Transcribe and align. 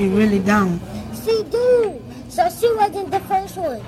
She 0.00 0.08
really 0.08 0.38
don't. 0.38 0.80
She 1.26 1.42
do. 1.52 2.00
So 2.30 2.48
she 2.48 2.72
wasn't 2.74 3.10
the 3.10 3.20
first 3.20 3.58
one. 3.58 3.84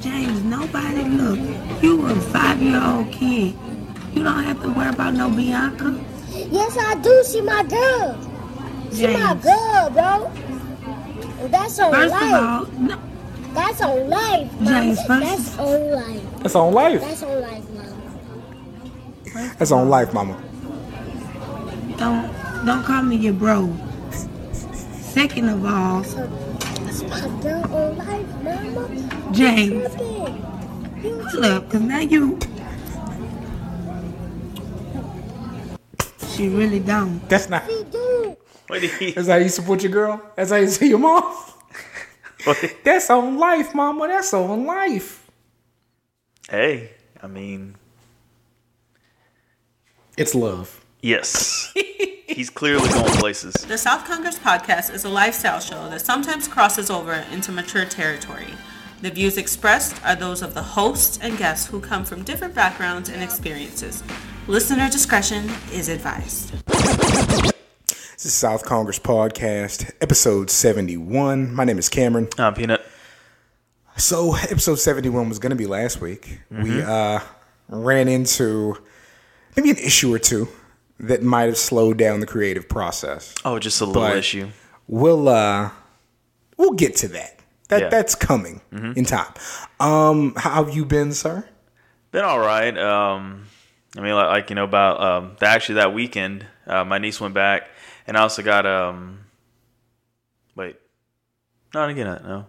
James, 0.00 0.42
nobody 0.42 1.04
look. 1.04 1.38
You 1.80 2.04
a 2.06 2.16
five-year-old 2.34 3.12
kid. 3.12 3.54
You 4.12 4.24
don't 4.24 4.42
have 4.42 4.60
to 4.62 4.70
worry 4.72 4.88
about 4.88 5.14
no 5.14 5.30
Bianca. 5.30 5.94
Yes, 6.50 6.76
I 6.76 6.96
do. 6.96 7.22
She 7.30 7.42
my 7.42 7.62
girl. 7.62 8.18
She 8.92 9.06
my 9.06 9.34
girl, 9.38 9.90
bro. 9.94 10.32
That's 11.46 11.78
on 11.78 11.92
First 11.92 12.12
of 12.16 12.20
life. 12.20 12.42
all, 12.42 12.66
no, 12.80 12.98
That's 13.54 13.80
on 13.82 14.10
life, 14.10 14.52
mama. 14.54 14.66
James, 14.66 14.98
first- 15.06 15.22
That's 15.22 15.58
on 15.60 15.90
life. 15.92 16.22
That's 16.42 16.56
on 16.56 16.74
life. 16.74 17.00
That's 17.02 17.22
on 17.22 17.40
life, 17.40 17.70
mama. 17.70 17.94
That's 19.60 19.70
on 19.70 19.88
life, 19.88 20.12
mama. 20.12 20.42
don't 21.98 22.66
don't 22.66 22.82
call 22.82 23.02
me 23.04 23.14
your 23.14 23.34
bro. 23.34 23.72
Second 25.12 25.48
of 25.48 25.64
all, 25.64 26.04
So 26.04 26.26
that's 26.84 27.02
my 27.02 27.20
girl 27.42 27.64
on 27.74 27.96
life, 27.98 28.28
mama. 28.42 29.32
James, 29.32 29.88
Tripping. 29.94 31.02
You 31.02 31.22
hold 31.28 31.44
up, 31.44 31.70
cause 31.70 31.80
now 31.80 31.98
you. 32.00 32.38
She 36.28 36.48
really 36.48 36.78
don't. 36.80 37.26
That's 37.28 37.48
not. 37.48 37.66
she 37.66 37.84
do. 37.90 38.36
What 38.68 38.80
did 38.80 38.90
he? 38.92 39.10
That's 39.12 39.28
how 39.28 39.36
you 39.36 39.48
support 39.48 39.82
your 39.82 39.92
girl. 39.92 40.22
That's 40.36 40.50
how 40.50 40.56
you 40.56 40.68
see 40.68 40.88
your 40.88 40.98
mom. 41.00 41.24
That's 42.84 43.10
on 43.10 43.36
life, 43.36 43.74
mama. 43.74 44.06
That's 44.08 44.32
on 44.32 44.64
life. 44.64 45.26
Hey, 46.48 46.92
I 47.22 47.26
mean, 47.26 47.74
It's 50.16 50.34
love. 50.34 50.84
yes. 51.02 51.74
He's 52.40 52.48
clearly 52.48 52.88
going 52.88 53.12
places. 53.16 53.52
The 53.52 53.76
South 53.76 54.06
Congress 54.06 54.38
podcast 54.38 54.94
is 54.94 55.04
a 55.04 55.10
lifestyle 55.10 55.60
show 55.60 55.90
that 55.90 56.00
sometimes 56.00 56.48
crosses 56.48 56.88
over 56.88 57.12
into 57.30 57.52
mature 57.52 57.84
territory. 57.84 58.46
The 59.02 59.10
views 59.10 59.36
expressed 59.36 60.02
are 60.06 60.16
those 60.16 60.40
of 60.40 60.54
the 60.54 60.62
hosts 60.62 61.18
and 61.20 61.36
guests 61.36 61.66
who 61.66 61.80
come 61.80 62.02
from 62.02 62.22
different 62.22 62.54
backgrounds 62.54 63.10
and 63.10 63.22
experiences. 63.22 64.02
Listener 64.46 64.88
discretion 64.88 65.50
is 65.70 65.90
advised. 65.90 66.54
This 66.66 68.24
is 68.24 68.32
South 68.32 68.64
Congress 68.64 68.98
Podcast, 68.98 69.92
episode 70.00 70.48
71. 70.48 71.54
My 71.54 71.64
name 71.64 71.76
is 71.76 71.90
Cameron. 71.90 72.28
I'm 72.38 72.54
Peanut. 72.54 72.80
So, 73.98 74.34
episode 74.34 74.76
71 74.76 75.28
was 75.28 75.38
going 75.38 75.50
to 75.50 75.56
be 75.56 75.66
last 75.66 76.00
week. 76.00 76.40
We 76.50 76.80
uh, 76.80 77.20
ran 77.68 78.08
into 78.08 78.78
maybe 79.58 79.68
an 79.68 79.76
issue 79.76 80.14
or 80.14 80.18
two 80.18 80.48
that 81.00 81.22
might 81.22 81.44
have 81.44 81.56
slowed 81.58 81.96
down 81.98 82.20
the 82.20 82.26
creative 82.26 82.68
process. 82.68 83.34
Oh, 83.44 83.58
just 83.58 83.80
a 83.80 83.86
little 83.86 84.02
But- 84.02 84.16
issue. 84.18 84.48
We'll 84.86 85.28
uh, 85.28 85.70
we'll 86.56 86.72
get 86.72 86.96
to 86.96 87.08
that. 87.08 87.38
That 87.68 87.82
Yeah. 87.82 87.88
that's 87.88 88.14
coming 88.16 88.60
in 88.72 89.04
time. 89.04 89.32
Um, 89.78 90.34
how 90.36 90.64
have 90.64 90.74
you 90.74 90.84
been, 90.84 91.12
sir? 91.12 91.44
Been 92.10 92.24
all 92.24 92.40
right. 92.40 92.76
Um, 92.76 93.46
I 93.96 94.00
mean, 94.00 94.14
like, 94.14 94.26
like 94.28 94.50
you 94.50 94.56
know, 94.56 94.64
about 94.64 95.00
um, 95.00 95.36
the, 95.38 95.46
actually 95.46 95.76
that 95.76 95.94
weekend, 95.94 96.44
uh, 96.66 96.84
my 96.84 96.98
niece 96.98 97.20
went 97.20 97.34
back, 97.34 97.68
and 98.08 98.16
I 98.16 98.22
also 98.22 98.42
got 98.42 98.66
um. 98.66 99.20
Wait, 100.56 100.76
no, 101.74 101.84
again, 101.88 102.06
no. 102.24 102.46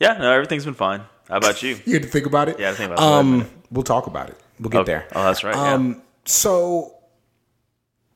Yeah, 0.00 0.14
no, 0.18 0.32
everything's 0.32 0.64
been 0.64 0.74
fine. 0.74 1.02
How 1.28 1.36
about 1.36 1.62
you? 1.62 1.78
You 1.86 1.94
had 1.94 2.02
to 2.02 2.08
think 2.08 2.26
about 2.26 2.48
it. 2.48 2.58
Yeah, 2.58 2.70
I 2.70 2.74
think 2.74 2.90
about 2.92 2.98
it. 2.98 3.04
Um, 3.04 3.48
we'll 3.70 3.84
talk 3.84 4.08
about 4.08 4.28
it. 4.30 4.36
We'll 4.58 4.70
get 4.70 4.80
Okay. 4.80 4.92
there. 4.92 5.06
Oh, 5.14 5.22
that's 5.24 5.44
right. 5.44 5.54
yeah. 5.54 5.74
Um, 5.74 6.02
so, 6.24 6.94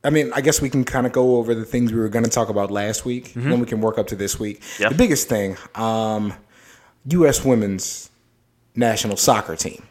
I 0.07 0.09
mean, 0.09 0.31
I 0.33 0.39
guess 0.39 0.61
we 0.61 0.69
can 0.69 0.85
kind 0.85 1.05
of 1.05 1.11
go 1.11 1.35
over 1.35 1.53
the 1.53 1.65
things 1.65 1.91
we 1.91 1.99
were 1.99 2.07
going 2.07 2.23
to 2.23 2.31
talk 2.31 2.47
about 2.47 2.71
last 2.71 3.03
week, 3.03 3.35
and 3.35 3.51
then 3.51 3.59
we 3.59 3.65
can 3.65 3.81
work 3.81 3.97
up 3.97 4.07
to 4.07 4.15
this 4.15 4.39
week. 4.39 4.63
Yeah. 4.79 4.87
The 4.87 4.95
biggest 4.95 5.27
thing, 5.27 5.57
um, 5.75 6.33
U.S. 7.07 7.43
women's 7.43 8.09
national 8.73 9.17
soccer 9.17 9.57
team 9.57 9.83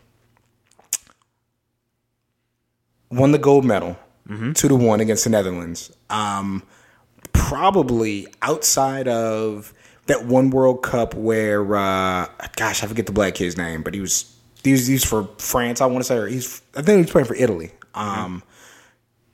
won 3.11 3.33
the 3.33 3.39
gold 3.39 3.67
medal, 3.67 3.99
two 4.55 4.69
to 4.69 4.75
one 4.75 5.01
against 5.01 5.25
the 5.25 5.31
Netherlands. 5.31 5.95
Um, 6.09 6.63
probably 7.35 8.27
outside 8.41 9.09
of 9.09 9.75
that 10.07 10.25
one 10.25 10.49
World 10.49 10.83
Cup 10.83 11.13
where, 11.13 11.63
uh, 11.77 12.27
gosh, 12.57 12.83
I 12.83 12.87
forget 12.87 13.05
the 13.05 13.13
black 13.13 13.35
kid's 13.35 13.59
name, 13.59 13.83
but 13.83 13.93
he 13.93 14.01
was 14.01 14.35
he 14.65 14.73
was, 14.73 14.87
he 14.87 14.95
was 14.95 15.05
for 15.05 15.29
France. 15.37 15.83
I 15.83 15.87
want 15.87 15.99
to 15.99 16.05
say, 16.05 16.17
or 16.17 16.27
he's 16.27 16.63
I 16.75 16.81
think 16.81 16.97
he 16.97 17.03
was 17.03 17.11
playing 17.11 17.27
for 17.27 17.35
Italy. 17.35 17.73
Um, 17.95 18.43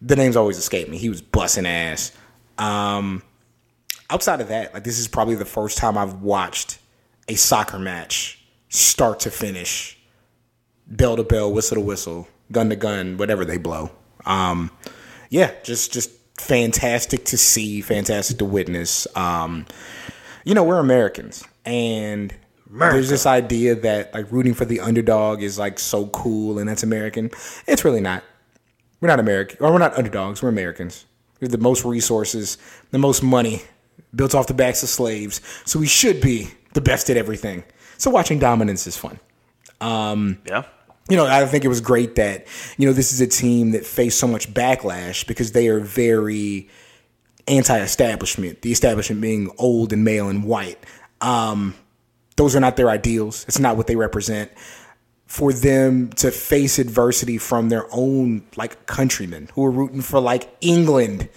The 0.05 0.17
names 0.17 0.37
always 0.37 0.59
escape 0.59 0.89
me. 0.89 0.99
He 0.99 1.09
was 1.09 1.23
busting 1.23 1.65
ass. 1.65 2.13
Um, 2.59 3.23
outside 4.11 4.41
of 4.41 4.49
that, 4.49 4.75
like 4.75 4.85
this 4.85 4.99
is 4.99 5.09
probably 5.09 5.37
the 5.37 5.45
first 5.45 5.79
time 5.79 5.97
I've 5.97 6.21
watched 6.23 6.79
a 7.29 7.35
soccer 7.35 7.79
match 7.79 8.45
start 8.69 9.21
to 9.21 9.31
finish, 9.31 9.99
bell 10.87 11.17
to 11.17 11.25
bell, 11.25 11.53
whistle 11.53 11.77
to 11.77 11.81
whistle, 11.81 12.29
gun 12.51 12.69
to 12.71 12.77
gun, 12.77 13.17
whatever 13.17 13.45
they 13.45 13.59
blow. 13.59 13.91
Um, 14.27 14.71
yeah, 15.31 15.53
just 15.63 15.93
just 15.93 16.11
fantastic 16.39 17.25
to 17.27 17.39
see, 17.39 17.81
fantastic 17.81 18.39
to 18.39 18.45
witness. 18.45 19.07
Um, 19.17 19.67
you 20.45 20.55
know, 20.55 20.65
we're 20.65 20.79
Americans, 20.79 21.45
and 21.65 22.35
there's 22.71 23.09
this 23.09 23.27
idea 23.27 23.75
that 23.77 24.13
like 24.15 24.31
rooting 24.33 24.55
for 24.55 24.65
the 24.65 24.81
underdog 24.81 25.43
is 25.43 25.59
like 25.59 25.79
so 25.79 26.07
cool, 26.09 26.59
and 26.59 26.69
that's 26.69 26.83
American. 26.83 27.31
It's 27.67 27.85
really 27.85 28.01
not. 28.01 28.25
We're 29.03 29.09
not 29.09 29.19
American, 29.19 29.59
or 29.61 29.73
we're 29.73 29.79
not 29.79 29.99
underdogs. 29.99 30.43
We're 30.43 30.49
Americans. 30.49 31.07
We 31.41 31.47
have 31.47 31.51
the 31.53 31.59
most 31.59 31.85
resources, 31.85 32.57
the 32.93 32.99
most 32.99 33.21
money, 33.21 33.63
built 34.15 34.33
off 34.33 34.47
the 34.47 34.55
backs 34.55 34.85
of 34.85 34.89
slaves. 34.89 35.41
So 35.65 35.81
we 35.81 35.89
should 35.89 36.21
be 36.21 36.53
the 36.73 36.81
best 36.81 37.11
at 37.11 37.17
everything. 37.17 37.65
So 37.99 38.13
watching 38.13 38.39
dominance 38.39 38.87
is 38.87 38.97
fun 38.97 39.19
Um, 39.81 40.39
yeah. 40.47 40.63
you 41.09 41.17
know, 41.17 41.27
I 41.27 41.45
think 41.47 41.65
it 41.65 41.69
was 41.69 41.81
great 41.81 42.15
that, 42.15 42.47
you 42.79 42.87
know, 42.87 42.93
this 42.93 43.13
is 43.13 43.21
a 43.21 43.27
team 43.27 43.73
that 43.73 43.85
faced 43.85 44.21
so 44.21 44.29
much 44.29 44.55
backlash 44.55 45.27
because 45.27 45.51
they 45.51 45.67
are 45.67 45.81
very 45.81 46.69
anti 47.49 47.81
establishment, 47.81 48.63
the 48.63 48.71
establishment 48.71 49.21
being 49.21 49.51
old 49.59 49.93
and 49.93 50.05
male 50.05 50.29
and 50.29 50.45
white. 50.45 50.79
Um, 51.21 51.75
those 52.37 52.55
are 52.55 52.61
not 52.61 52.77
their 52.77 52.89
ideals. 52.89 53.45
It's 53.49 53.59
not 53.59 53.77
what 53.77 53.89
they 53.89 53.97
represent. 53.97 54.53
For 55.33 55.51
them 55.51 56.11
to 56.17 56.31
face 56.31 56.79
adversity 56.79 57.39
from 57.39 57.71
their 57.71 57.87
own 57.91 58.43
like 58.55 58.85
countrymen 58.85 59.49
who 59.55 59.65
are 59.65 59.71
rooting 59.71 60.03
for 60.03 60.21
like 60.21 60.55
England 60.61 61.31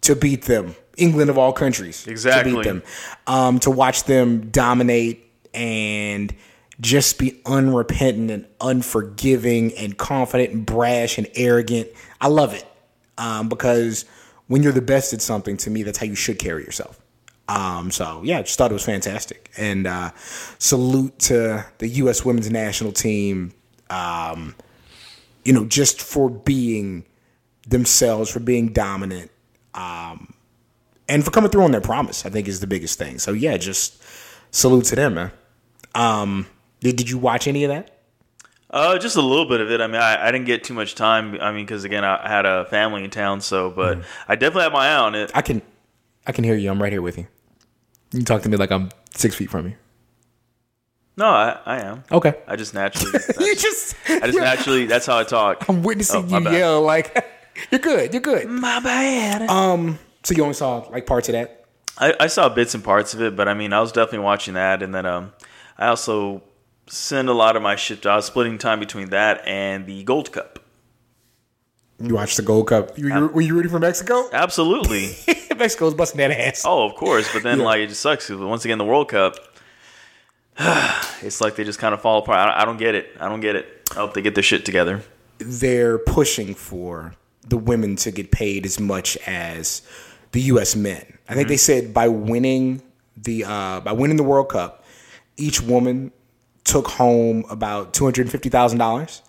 to 0.00 0.16
beat 0.16 0.42
them, 0.46 0.74
England 0.96 1.30
of 1.30 1.38
all 1.38 1.52
countries, 1.52 2.02
to 2.02 2.10
beat 2.44 2.64
them, 2.64 2.82
um, 3.28 3.60
to 3.60 3.70
watch 3.70 4.02
them 4.02 4.50
dominate 4.50 5.30
and 5.54 6.34
just 6.80 7.20
be 7.20 7.40
unrepentant 7.46 8.32
and 8.32 8.46
unforgiving 8.60 9.72
and 9.74 9.96
confident 9.96 10.52
and 10.52 10.66
brash 10.66 11.16
and 11.16 11.28
arrogant. 11.36 11.86
I 12.20 12.26
love 12.26 12.52
it 12.52 12.66
um, 13.16 13.48
because 13.48 14.06
when 14.48 14.64
you're 14.64 14.72
the 14.72 14.82
best 14.82 15.12
at 15.12 15.22
something, 15.22 15.56
to 15.58 15.70
me, 15.70 15.84
that's 15.84 15.98
how 15.98 16.06
you 16.06 16.16
should 16.16 16.40
carry 16.40 16.64
yourself. 16.64 17.00
Um, 17.48 17.90
so 17.90 18.22
yeah, 18.24 18.38
I 18.38 18.42
just 18.42 18.58
thought 18.58 18.70
it 18.70 18.74
was 18.74 18.84
fantastic, 18.84 19.50
and 19.56 19.86
uh, 19.86 20.10
salute 20.58 21.18
to 21.20 21.64
the 21.78 21.88
U.S. 21.88 22.24
Women's 22.24 22.50
National 22.50 22.92
Team. 22.92 23.52
Um, 23.88 24.56
you 25.44 25.52
know, 25.52 25.64
just 25.64 26.02
for 26.02 26.28
being 26.28 27.04
themselves, 27.68 28.30
for 28.30 28.40
being 28.40 28.72
dominant, 28.72 29.30
um, 29.74 30.34
and 31.08 31.24
for 31.24 31.30
coming 31.30 31.50
through 31.50 31.62
on 31.62 31.70
their 31.70 31.80
promise. 31.80 32.26
I 32.26 32.30
think 32.30 32.48
is 32.48 32.60
the 32.60 32.66
biggest 32.66 32.98
thing. 32.98 33.18
So 33.20 33.32
yeah, 33.32 33.56
just 33.56 34.02
salute 34.50 34.86
to 34.86 34.96
them, 34.96 35.14
man. 35.14 35.30
Um, 35.94 36.46
did, 36.80 36.96
did 36.96 37.08
you 37.08 37.18
watch 37.18 37.46
any 37.46 37.64
of 37.64 37.70
that? 37.70 37.96
Uh, 38.68 38.98
just 38.98 39.16
a 39.16 39.22
little 39.22 39.46
bit 39.46 39.60
of 39.60 39.70
it. 39.70 39.80
I 39.80 39.86
mean, 39.86 40.00
I, 40.00 40.28
I 40.28 40.32
didn't 40.32 40.46
get 40.46 40.64
too 40.64 40.74
much 40.74 40.96
time. 40.96 41.38
I 41.40 41.52
mean, 41.52 41.64
because 41.64 41.84
again, 41.84 42.04
I, 42.04 42.28
had 42.28 42.44
a 42.44 42.64
family 42.66 43.04
in 43.04 43.10
town, 43.10 43.40
so 43.40 43.70
but 43.70 44.02
I 44.28 44.34
definitely 44.34 44.64
had 44.64 44.72
my 44.72 44.88
eye 44.88 44.96
on 44.96 45.14
it. 45.14 45.30
I 45.34 45.42
can, 45.42 45.62
I 46.26 46.32
can 46.32 46.42
hear 46.42 46.56
you. 46.56 46.70
I'm 46.70 46.82
right 46.82 46.92
here 46.92 47.02
with 47.02 47.16
you. 47.16 47.28
You 48.12 48.22
talk 48.22 48.42
to 48.42 48.48
me 48.48 48.56
like 48.56 48.70
I'm 48.70 48.90
six 49.14 49.34
feet 49.34 49.50
from 49.50 49.66
you. 49.68 49.74
No, 51.18 51.26
I, 51.26 51.58
I 51.64 51.78
am. 51.80 52.04
Okay. 52.12 52.34
I 52.46 52.56
just 52.56 52.74
naturally. 52.74 53.18
you 53.40 53.54
just, 53.56 53.96
I 54.08 54.20
just 54.26 54.38
naturally. 54.38 54.84
That's 54.86 55.06
how 55.06 55.18
I 55.18 55.24
talk. 55.24 55.66
I'm 55.68 55.82
witnessing 55.82 56.24
Oh, 56.32 56.38
you 56.38 56.44
bad. 56.44 56.52
yell 56.52 56.82
like, 56.82 57.26
you're 57.70 57.80
good, 57.80 58.12
you're 58.12 58.20
good. 58.20 58.46
My 58.48 58.80
bad. 58.80 59.48
Um, 59.48 59.98
so 60.24 60.34
you 60.34 60.42
only 60.42 60.54
saw 60.54 60.86
like 60.90 61.06
parts 61.06 61.28
of 61.30 61.32
that. 61.32 61.64
I, 61.98 62.14
I 62.20 62.26
saw 62.26 62.50
bits 62.50 62.74
and 62.74 62.84
parts 62.84 63.14
of 63.14 63.22
it, 63.22 63.34
but 63.34 63.48
I 63.48 63.54
mean, 63.54 63.72
I 63.72 63.80
was 63.80 63.92
definitely 63.92 64.18
watching 64.18 64.54
that, 64.54 64.82
and 64.82 64.94
then 64.94 65.06
um, 65.06 65.32
I 65.78 65.86
also 65.86 66.42
send 66.86 67.30
a 67.30 67.32
lot 67.32 67.56
of 67.56 67.62
my 67.62 67.76
shit. 67.76 68.04
I 68.04 68.16
was 68.16 68.26
splitting 68.26 68.58
time 68.58 68.78
between 68.78 69.08
that 69.10 69.40
and 69.46 69.86
the 69.86 70.04
Gold 70.04 70.30
Cup. 70.32 70.58
You 71.98 72.14
watched 72.14 72.36
the 72.36 72.42
Gold 72.42 72.68
Cup. 72.68 72.98
You, 72.98 73.08
you, 73.08 73.26
were 73.28 73.40
you 73.40 73.54
rooting 73.54 73.70
for 73.70 73.78
Mexico? 73.78 74.28
Absolutely. 74.30 75.16
Mexico's 75.58 75.94
busting 75.94 76.18
that 76.18 76.30
ass. 76.30 76.62
oh, 76.66 76.84
of 76.84 76.94
course. 76.94 77.32
But 77.32 77.42
then, 77.42 77.58
Yeah. 77.60 77.64
like, 77.64 77.80
it 77.80 77.88
just 77.88 78.00
sucks. 78.00 78.28
'cause 78.28 78.38
once 78.38 78.64
again, 78.64 78.78
the 78.78 78.84
World 78.84 79.08
Cup, 79.08 79.36
it's 81.22 81.40
like 81.40 81.56
they 81.56 81.64
just 81.64 81.78
kind 81.78 81.94
of 81.94 82.00
fall 82.00 82.18
apart. 82.18 82.38
I, 82.38 82.62
I 82.62 82.64
don't 82.64 82.78
get 82.78 82.94
it. 82.94 83.14
I 83.20 83.28
don't 83.28 83.40
get 83.40 83.56
it. 83.56 83.88
I 83.92 83.96
hope 83.96 84.14
they 84.14 84.22
get 84.22 84.34
their 84.34 84.42
shit 84.42 84.64
together. 84.64 85.02
they're 85.38 85.98
pushing 85.98 86.54
for 86.54 87.14
the 87.46 87.56
women 87.58 87.94
to 87.96 88.10
get 88.10 88.30
paid 88.32 88.64
as 88.66 88.80
much 88.80 89.16
as 89.26 89.82
the 90.32 90.40
U.S. 90.42 90.74
men. 90.74 91.18
I 91.28 91.34
think 91.34 91.48
they 91.48 91.56
said 91.58 91.92
by 91.94 92.08
winning 92.08 92.82
the 93.16 93.44
uh, 93.44 93.80
by 93.80 93.92
winning 93.92 94.16
the 94.16 94.22
World 94.22 94.48
Cup, 94.48 94.84
each 95.36 95.60
woman 95.60 96.10
took 96.66 96.88
home 96.88 97.44
about 97.48 97.94
two 97.94 98.04
hundred 98.04 98.30
fifty 98.30 98.48
thousand 98.50 98.78
dollars. 98.78 99.22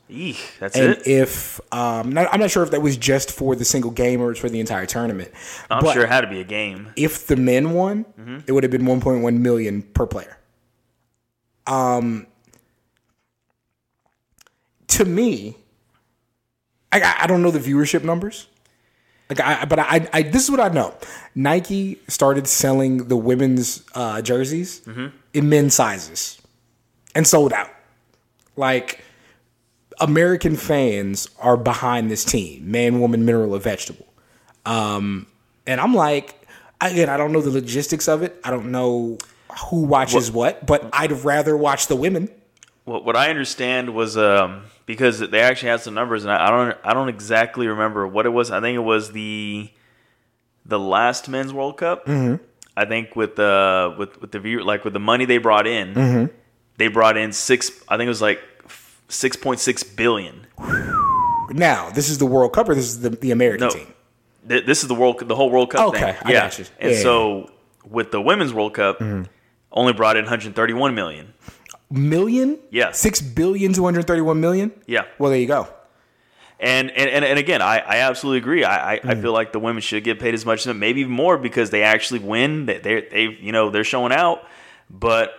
That's 0.60 0.76
And 0.76 0.94
it. 0.96 1.08
if 1.08 1.60
um, 1.74 2.12
not, 2.12 2.28
I'm 2.34 2.40
not 2.40 2.50
sure 2.52 2.64
if 2.64 2.72
that 2.72 2.82
was 2.82 2.98
just 2.98 3.32
for 3.32 3.56
the 3.56 3.64
single 3.66 3.92
game 3.92 4.20
or 4.22 4.32
it's 4.32 4.40
for 4.40 4.50
the 4.50 4.60
entire 4.60 4.86
tournament. 4.86 5.32
I'm 5.70 5.84
but 5.84 5.94
sure 5.94 6.04
it 6.04 6.10
had 6.10 6.22
to 6.22 6.28
be 6.28 6.40
a 6.42 6.44
game. 6.46 6.92
if 6.96 7.28
the 7.28 7.36
men 7.36 7.72
won, 7.72 8.04
Mm-hmm. 8.20 8.38
it 8.48 8.52
would 8.52 8.64
have 8.64 8.72
been 8.72 8.84
1.1 8.84 9.40
million 9.40 9.82
per 9.84 10.06
player. 10.06 10.38
Um, 11.68 12.28
to 14.88 15.06
me, 15.06 15.58
I- 16.92 17.02
I, 17.02 17.16
I 17.24 17.28
don't 17.28 17.42
know 17.42 17.52
the 17.52 17.60
viewership 17.60 18.04
numbers. 18.04 18.48
Like 19.30 19.42
I, 19.42 19.66
but 19.66 19.78
I, 19.80 20.08
I, 20.14 20.22
this 20.22 20.44
is 20.46 20.50
what 20.52 20.62
I 20.62 20.70
know. 20.70 20.94
Nike 21.36 22.00
started 22.08 22.48
selling 22.48 23.10
the 23.10 23.18
women's 23.18 23.84
uh, 23.94 24.22
jerseys 24.22 24.80
Mm-hmm. 24.82 25.08
in 25.34 25.50
men's 25.50 25.74
sizes, 25.74 26.42
and 27.18 27.26
sold 27.26 27.52
out. 27.52 27.70
Like 28.56 29.04
American 30.00 30.56
fans 30.56 31.28
are 31.40 31.58
behind 31.58 32.12
this 32.12 32.24
team, 32.24 32.70
man, 32.72 33.02
woman, 33.02 33.26
mineral, 33.26 33.56
or 33.56 33.60
vegetable. 33.60 34.06
Um, 34.66 35.26
and 35.66 35.82
I'm 35.82 35.96
like, 35.96 36.48
again, 36.80 37.10
I 37.10 37.18
don't 37.18 37.32
know 37.32 37.42
the 37.42 37.50
logistics 37.50 38.08
of 38.08 38.22
it. 38.22 38.40
I 38.44 38.52
don't 38.52 38.72
know 38.72 39.18
who 39.70 39.82
watches 39.82 40.32
what, 40.32 40.66
but 40.66 40.88
I'd 40.94 41.12
rather 41.12 41.58
watch 41.58 41.88
the 41.88 41.96
women. 41.96 42.30
What 42.86 43.04
what 43.04 43.16
I 43.18 43.32
understand 43.32 43.96
was 43.96 44.16
um, 44.16 44.64
because 44.86 45.20
they 45.20 45.42
actually 45.42 45.70
had 45.70 45.82
some 45.82 45.96
numbers, 45.96 46.24
and 46.24 46.32
I, 46.32 46.48
I 46.48 46.50
don't 46.52 46.78
I 46.84 46.94
don't 46.94 47.10
exactly 47.10 47.68
remember 47.68 48.08
what 48.08 48.26
it 48.26 48.30
was. 48.30 48.52
I 48.52 48.62
think 48.62 48.76
it 48.76 48.80
was 48.80 49.12
the 49.12 49.70
the 50.66 50.80
last 50.80 51.28
men's 51.28 51.52
World 51.52 51.78
Cup. 51.78 52.06
Mm-hmm. 52.06 52.44
I 52.78 52.86
think 52.86 53.16
with 53.16 53.36
the 53.36 53.96
with 53.98 54.22
with 54.22 54.32
the 54.32 54.40
view 54.40 54.64
like 54.64 54.84
with 54.84 54.94
the 54.94 55.00
money 55.00 55.26
they 55.26 55.40
brought 55.40 55.66
in, 55.66 55.96
Mm-hmm. 55.96 56.37
They 56.78 56.88
brought 56.88 57.18
in 57.18 57.32
six. 57.32 57.72
I 57.88 57.98
think 57.98 58.06
it 58.08 58.10
was 58.10 58.22
like 58.22 58.40
six 59.10 59.36
point 59.36 59.60
six 59.60 59.84
billion. 59.84 60.48
Now, 61.50 61.90
this 61.90 62.10
is 62.10 62.18
the 62.18 62.26
World 62.26 62.54
Cup, 62.54 62.68
or 62.70 62.76
this 62.76 62.86
is 62.86 63.00
the, 63.02 63.10
the 63.10 63.32
American 63.32 63.68
No, 63.68 63.74
team. 63.74 63.94
Th- 64.48 64.66
this 64.66 64.82
is 64.82 64.88
the 64.90 64.96
world 64.96 65.20
the 65.28 65.36
whole 65.36 65.50
World 65.50 65.70
Cup 65.72 65.90
Okay, 65.90 66.00
thing. 66.00 66.16
I 66.24 66.32
yeah, 66.32 66.42
got 66.42 66.60
you. 66.60 66.66
and 66.80 66.92
Yeah, 66.92 66.98
Mm-hmm. 66.98 67.04
so 67.04 67.52
with 67.90 68.12
the 68.12 68.22
women's 68.22 68.54
World 68.54 68.74
Cup, 68.74 69.02
only 69.72 69.94
brought 69.94 70.18
in 70.18 70.24
131 70.26 70.94
million. 70.96 71.34
Million? 71.90 72.60
Yeah. 72.70 72.92
Six 72.92 73.22
billion, 73.22 73.72
two 73.72 73.86
hundred 73.86 74.06
thirty-one 74.08 74.42
million? 74.42 74.74
Yeah. 74.88 75.06
Well, 75.20 75.32
there 75.32 75.40
you 75.40 75.48
go. 75.48 75.70
And 76.60 76.92
and, 76.92 77.10
and, 77.10 77.24
and 77.24 77.40
again, 77.40 77.62
I, 77.62 77.78
I 77.80 77.98
absolutely 78.00 78.40
agree. 78.40 78.64
I, 78.66 78.96
I, 78.96 78.96
I 78.96 79.00
Mm. 79.16 79.22
feel 79.22 79.32
like 79.32 79.54
the 79.54 79.60
women 79.60 79.82
should 79.82 80.04
get 80.04 80.20
paid 80.20 80.34
as 80.34 80.46
much 80.46 80.60
as 80.60 80.66
them, 80.66 80.80
maybe 80.80 81.00
even 81.02 81.14
more 81.14 81.38
because 81.38 81.70
they 81.70 81.84
actually 81.84 82.20
win. 82.20 82.66
They 82.66 82.80
they 82.80 83.02
they 83.10 83.24
you 83.40 83.54
know 83.54 83.70
they're 83.70 83.86
showing 83.86 84.12
out. 84.12 84.44
But 84.90 85.32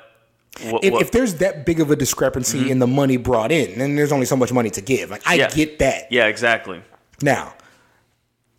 what, 0.70 0.84
If, 0.84 0.92
what- 0.92 1.02
if 1.02 1.10
there's 1.10 1.34
that 1.36 1.64
big 1.66 1.80
of 1.80 1.90
a 1.90 1.96
discrepancy 1.96 2.70
in 2.70 2.78
the 2.78 2.86
money 2.86 3.16
brought 3.16 3.52
in, 3.52 3.78
then 3.78 3.96
there's 3.96 4.12
only 4.12 4.26
so 4.26 4.36
much 4.36 4.52
money 4.52 4.70
to 4.70 4.80
give. 4.80 5.10
Like, 5.10 5.22
I 5.26 5.34
Yeah. 5.34 5.48
get 5.50 5.78
that. 5.78 6.10
yeah, 6.10 6.26
exactly. 6.26 6.80
Now, 7.22 7.54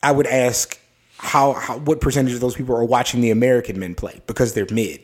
I 0.02 0.12
would 0.12 0.28
ask 0.28 0.80
how, 1.18 1.54
how 1.54 1.78
what 1.80 2.00
percentage 2.02 2.34
of 2.34 2.40
those 2.40 2.56
people 2.56 2.76
are 2.76 2.84
watching 2.86 3.22
the 3.22 3.32
American 3.32 3.80
men 3.80 3.96
play 3.96 4.22
because 4.28 4.54
they're 4.54 4.68
mid. 4.72 5.02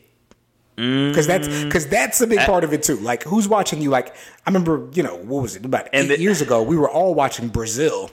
Because 0.78 1.26
that's 1.26 1.48
Mm. 1.48 1.64
because 1.66 1.88
that's 1.88 2.20
a 2.20 2.28
big 2.28 2.40
part 2.40 2.66
of 2.66 2.74
it 2.74 2.84
too. 2.84 2.98
Like, 2.98 3.24
who's 3.24 3.48
watching 3.48 3.82
you? 3.82 3.90
Like, 3.90 4.10
I 4.46 4.50
remember, 4.50 4.90
you 4.94 5.04
know, 5.04 5.16
what 5.16 5.42
was 5.42 5.56
it 5.56 5.64
about 5.64 5.88
And 5.94 6.12
eight 6.12 6.18
the- 6.18 6.22
years 6.22 6.42
ago? 6.42 6.62
We 6.62 6.76
were 6.76 6.90
all 6.90 7.14
watching 7.14 7.48
Brazil. 7.48 8.12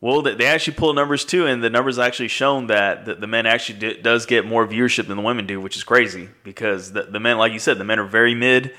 Well, 0.00 0.22
they 0.22 0.34
they 0.34 0.46
actually 0.46 0.74
pull 0.74 0.92
numbers 0.92 1.24
too, 1.24 1.46
and 1.46 1.62
the 1.62 1.70
numbers 1.70 1.98
actually 1.98 2.28
shown 2.28 2.68
that 2.68 3.04
the, 3.04 3.14
the 3.16 3.26
men 3.26 3.46
actually 3.46 3.78
d- 3.80 4.00
does 4.00 4.26
get 4.26 4.46
more 4.46 4.66
viewership 4.66 5.08
than 5.08 5.16
the 5.16 5.22
women 5.22 5.46
do, 5.46 5.60
which 5.60 5.76
is 5.76 5.82
crazy 5.84 6.28
because 6.44 6.92
the, 6.92 7.02
the 7.02 7.18
men, 7.18 7.36
like 7.38 7.52
you 7.52 7.58
said, 7.58 7.78
the 7.78 7.84
men 7.84 7.98
are 7.98 8.06
very 8.06 8.34
mid. 8.34 8.72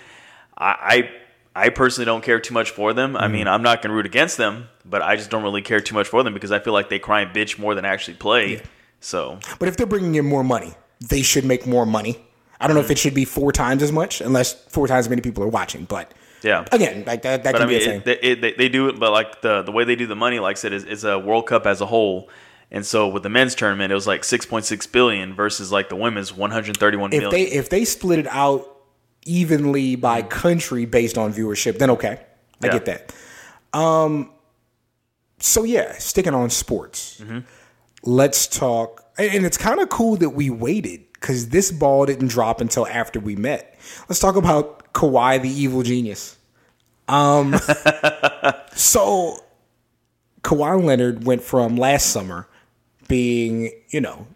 I 0.57 1.09
I, 1.55 1.65
I 1.65 1.69
personally 1.69 2.05
don't 2.05 2.23
care 2.23 2.39
too 2.39 2.53
much 2.53 2.71
for 2.71 2.93
them. 2.93 3.17
I 3.17 3.23
Mm-hmm. 3.23 3.33
mean, 3.33 3.47
I'm 3.49 3.61
not 3.63 3.81
going 3.81 3.89
to 3.89 3.95
root 3.95 4.05
against 4.05 4.37
them, 4.37 4.69
but 4.85 5.01
I 5.01 5.17
just 5.17 5.29
don't 5.29 5.43
really 5.43 5.61
care 5.61 5.81
too 5.81 5.93
much 5.95 6.07
for 6.07 6.23
them 6.23 6.33
because 6.33 6.51
I 6.53 6.59
feel 6.59 6.71
like 6.73 6.87
they 6.89 6.99
cry 6.99 7.21
and 7.21 7.35
bitch 7.35 7.59
more 7.59 7.75
than 7.75 7.83
actually 7.83 8.15
play. 8.15 8.61
So 9.01 9.39
But 9.59 9.67
if 9.67 9.75
they're 9.75 9.87
bringing 9.87 10.15
in 10.15 10.25
more 10.25 10.43
money, 10.43 10.73
they 11.05 11.21
should 11.21 11.43
make 11.43 11.65
more 11.67 11.85
money. 11.85 12.17
I 12.61 12.67
don't 12.67 12.75
know 12.75 12.81
Mm. 12.81 12.85
if 12.85 12.91
it 12.91 12.97
should 12.97 13.13
be 13.13 13.25
four 13.25 13.51
times 13.51 13.81
as 13.83 13.91
much, 13.91 14.21
unless 14.21 14.53
four 14.69 14.87
times 14.87 15.05
as 15.05 15.09
many 15.09 15.21
people 15.21 15.43
are 15.43 15.47
watching. 15.49 15.83
But 15.85 16.13
yeah. 16.41 16.65
again, 16.71 17.03
like 17.05 17.21
that, 17.23 17.43
that 17.43 17.51
But 17.53 17.61
I 17.61 17.65
be 17.65 17.73
mean, 17.73 17.81
a 17.81 17.85
thing. 17.85 17.97
it, 18.01 18.05
they, 18.05 18.19
it, 18.19 18.41
they, 18.41 18.53
they 18.53 18.69
do 18.69 18.87
it, 18.89 18.99
but 18.99 19.11
like 19.11 19.41
the 19.41 19.61
the 19.61 19.71
way 19.71 19.83
they 19.83 19.95
do 19.95 20.07
the 20.07 20.15
money, 20.15 20.39
like 20.39 20.57
I 20.57 20.59
said, 20.59 20.73
is, 20.73 20.83
is 20.85 21.03
a 21.03 21.17
World 21.19 21.47
Cup 21.47 21.65
as 21.67 21.81
a 21.81 21.85
whole. 21.85 22.29
And 22.71 22.85
so 22.85 23.07
with 23.07 23.23
the 23.23 23.29
men's 23.29 23.55
tournament, 23.55 23.91
it 23.91 23.95
was 23.95 24.05
like 24.05 24.21
6.6 24.21 24.91
billion 24.91 25.33
versus 25.33 25.71
like 25.71 25.89
the 25.89 25.95
women's 25.95 26.31
131 26.35 27.11
if 27.13 27.19
million. 27.21 27.31
they 27.31 27.43
if 27.51 27.69
they 27.69 27.83
split 27.83 28.19
it 28.19 28.27
out 28.27 28.65
evenly 29.25 29.95
by 29.95 30.21
country 30.21 30.85
based 30.85 31.17
on 31.17 31.33
viewership, 31.33 31.77
then 31.79 31.89
okay, 31.89 32.19
I 32.63 32.67
Yeah. 32.67 32.71
get 32.79 32.85
that. 32.85 33.13
Um, 33.77 34.31
so 35.39 35.63
yeah, 35.63 35.93
sticking 35.93 36.33
on 36.33 36.49
sports, 36.49 37.19
Mm-hmm. 37.21 37.39
let's 38.03 38.47
talk. 38.47 39.03
And 39.17 39.45
it's 39.45 39.57
kind 39.57 39.79
of 39.81 39.89
cool 39.89 40.15
that 40.17 40.29
we 40.29 40.49
waited 40.49 41.01
because 41.13 41.49
this 41.49 41.71
ball 41.71 42.05
didn't 42.05 42.27
drop 42.29 42.61
until 42.61 42.87
after 42.87 43.19
we 43.19 43.35
met. 43.35 43.77
Let's 44.07 44.19
talk 44.19 44.35
about 44.37 44.78
Kawhi, 44.99 45.41
the 45.41 45.49
evil 45.49 45.81
genius. 45.81 46.37
Um, 47.07 47.55
so 48.75 49.39
Kawhi 50.41 50.83
Leonard 50.83 51.23
went 51.23 51.41
from 51.41 51.77
last 51.77 52.07
summer 52.07 52.47
being, 53.07 53.71
you 53.89 54.01
know, 54.01 54.27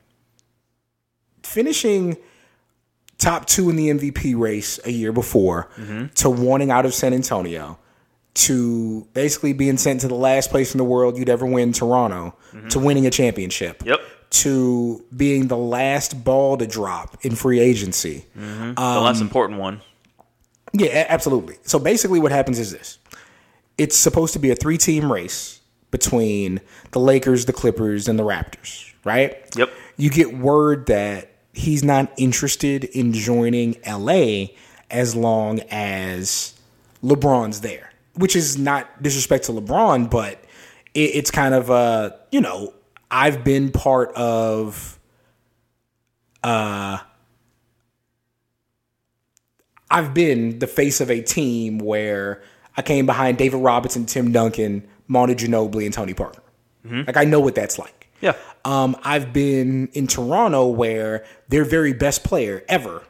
finishing 1.43 2.15
top 3.17 3.45
two 3.45 3.69
in 3.69 3.75
the 3.75 3.89
MVP 3.89 4.39
race 4.39 4.79
a 4.85 4.91
year 4.91 5.11
before 5.11 5.69
mm-hmm. 5.75 6.07
to 6.15 6.29
wanting 6.29 6.71
out 6.71 6.85
of 6.85 6.93
San 6.93 7.13
Antonio 7.13 7.77
to 8.35 9.05
basically 9.13 9.51
being 9.51 9.77
sent 9.77 10.01
to 10.01 10.07
the 10.07 10.15
last 10.15 10.49
place 10.49 10.73
in 10.73 10.77
the 10.77 10.83
world 10.83 11.17
you'd 11.17 11.29
ever 11.29 11.45
win, 11.45 11.73
Toronto, 11.73 12.35
mm-hmm. 12.53 12.69
to 12.69 12.79
winning 12.79 13.05
a 13.05 13.11
championship. 13.11 13.83
Yep. 13.85 13.99
To 14.29 15.03
being 15.15 15.47
the 15.47 15.57
last 15.57 16.23
ball 16.23 16.57
to 16.57 16.65
drop 16.65 17.17
in 17.21 17.35
free 17.35 17.59
agency. 17.59 18.25
Mm-hmm. 18.35 18.73
the 18.73 18.81
um, 18.81 19.03
less 19.03 19.21
important 19.21 19.59
one. 19.59 19.81
Yeah, 20.73 21.05
absolutely. 21.07 21.57
So 21.63 21.79
basically, 21.79 22.19
what 22.19 22.31
happens 22.31 22.59
is 22.59 22.71
this: 22.71 22.97
it's 23.77 23.95
supposed 23.95 24.33
to 24.33 24.39
be 24.39 24.51
a 24.51 24.55
three-team 24.55 25.11
race 25.11 25.61
between 25.91 26.59
the 26.91 26.99
Lakers, 26.99 27.45
the 27.45 27.53
Clippers, 27.53 28.07
and 28.07 28.17
the 28.17 28.23
Raptors. 28.23 28.91
Right? 29.05 29.37
Yep. 29.55 29.69
You 29.97 30.09
get 30.09 30.37
word 30.37 30.87
that 30.87 31.29
he's 31.53 31.83
not 31.83 32.11
interested 32.17 32.83
in 32.83 33.13
joining 33.13 33.77
LA 33.85 34.45
as 34.89 35.15
long 35.15 35.59
as 35.69 36.59
LeBron's 37.03 37.61
there, 37.61 37.91
which 38.15 38.35
is 38.35 38.57
not 38.57 39.03
disrespect 39.03 39.45
to 39.45 39.51
LeBron, 39.51 40.09
but 40.09 40.43
it, 40.93 41.15
it's 41.15 41.31
kind 41.31 41.53
of 41.53 41.69
uh, 41.69 42.11
you 42.31 42.41
know, 42.41 42.73
I've 43.11 43.43
been 43.43 43.71
part 43.71 44.11
of 44.15 44.99
I've 49.89 50.13
been 50.13 50.59
the 50.59 50.67
face 50.67 51.01
of 51.01 51.11
a 51.11 51.21
team 51.21 51.77
where 51.79 52.41
I 52.75 52.81
came 52.81 53.05
behind 53.05 53.37
David 53.37 53.57
Robinson, 53.57 54.05
Tim 54.05 54.31
Duncan, 54.31 54.87
Monty 55.07 55.35
Ginobili, 55.35 55.85
and 55.85 55.93
Tony 55.93 56.13
Parker. 56.13 56.41
Like 57.07 57.17
I 57.17 57.23
know 57.23 57.39
what 57.39 57.55
that's 57.55 57.77
like. 57.79 58.09
Yeah. 58.21 58.35
Um, 58.65 58.95
I've 59.03 59.33
been 59.33 59.89
in 59.93 60.07
Toronto 60.07 60.67
where 60.67 61.25
their 61.49 61.65
very 61.65 61.93
best 61.93 62.23
player 62.23 62.63
ever, 62.67 63.03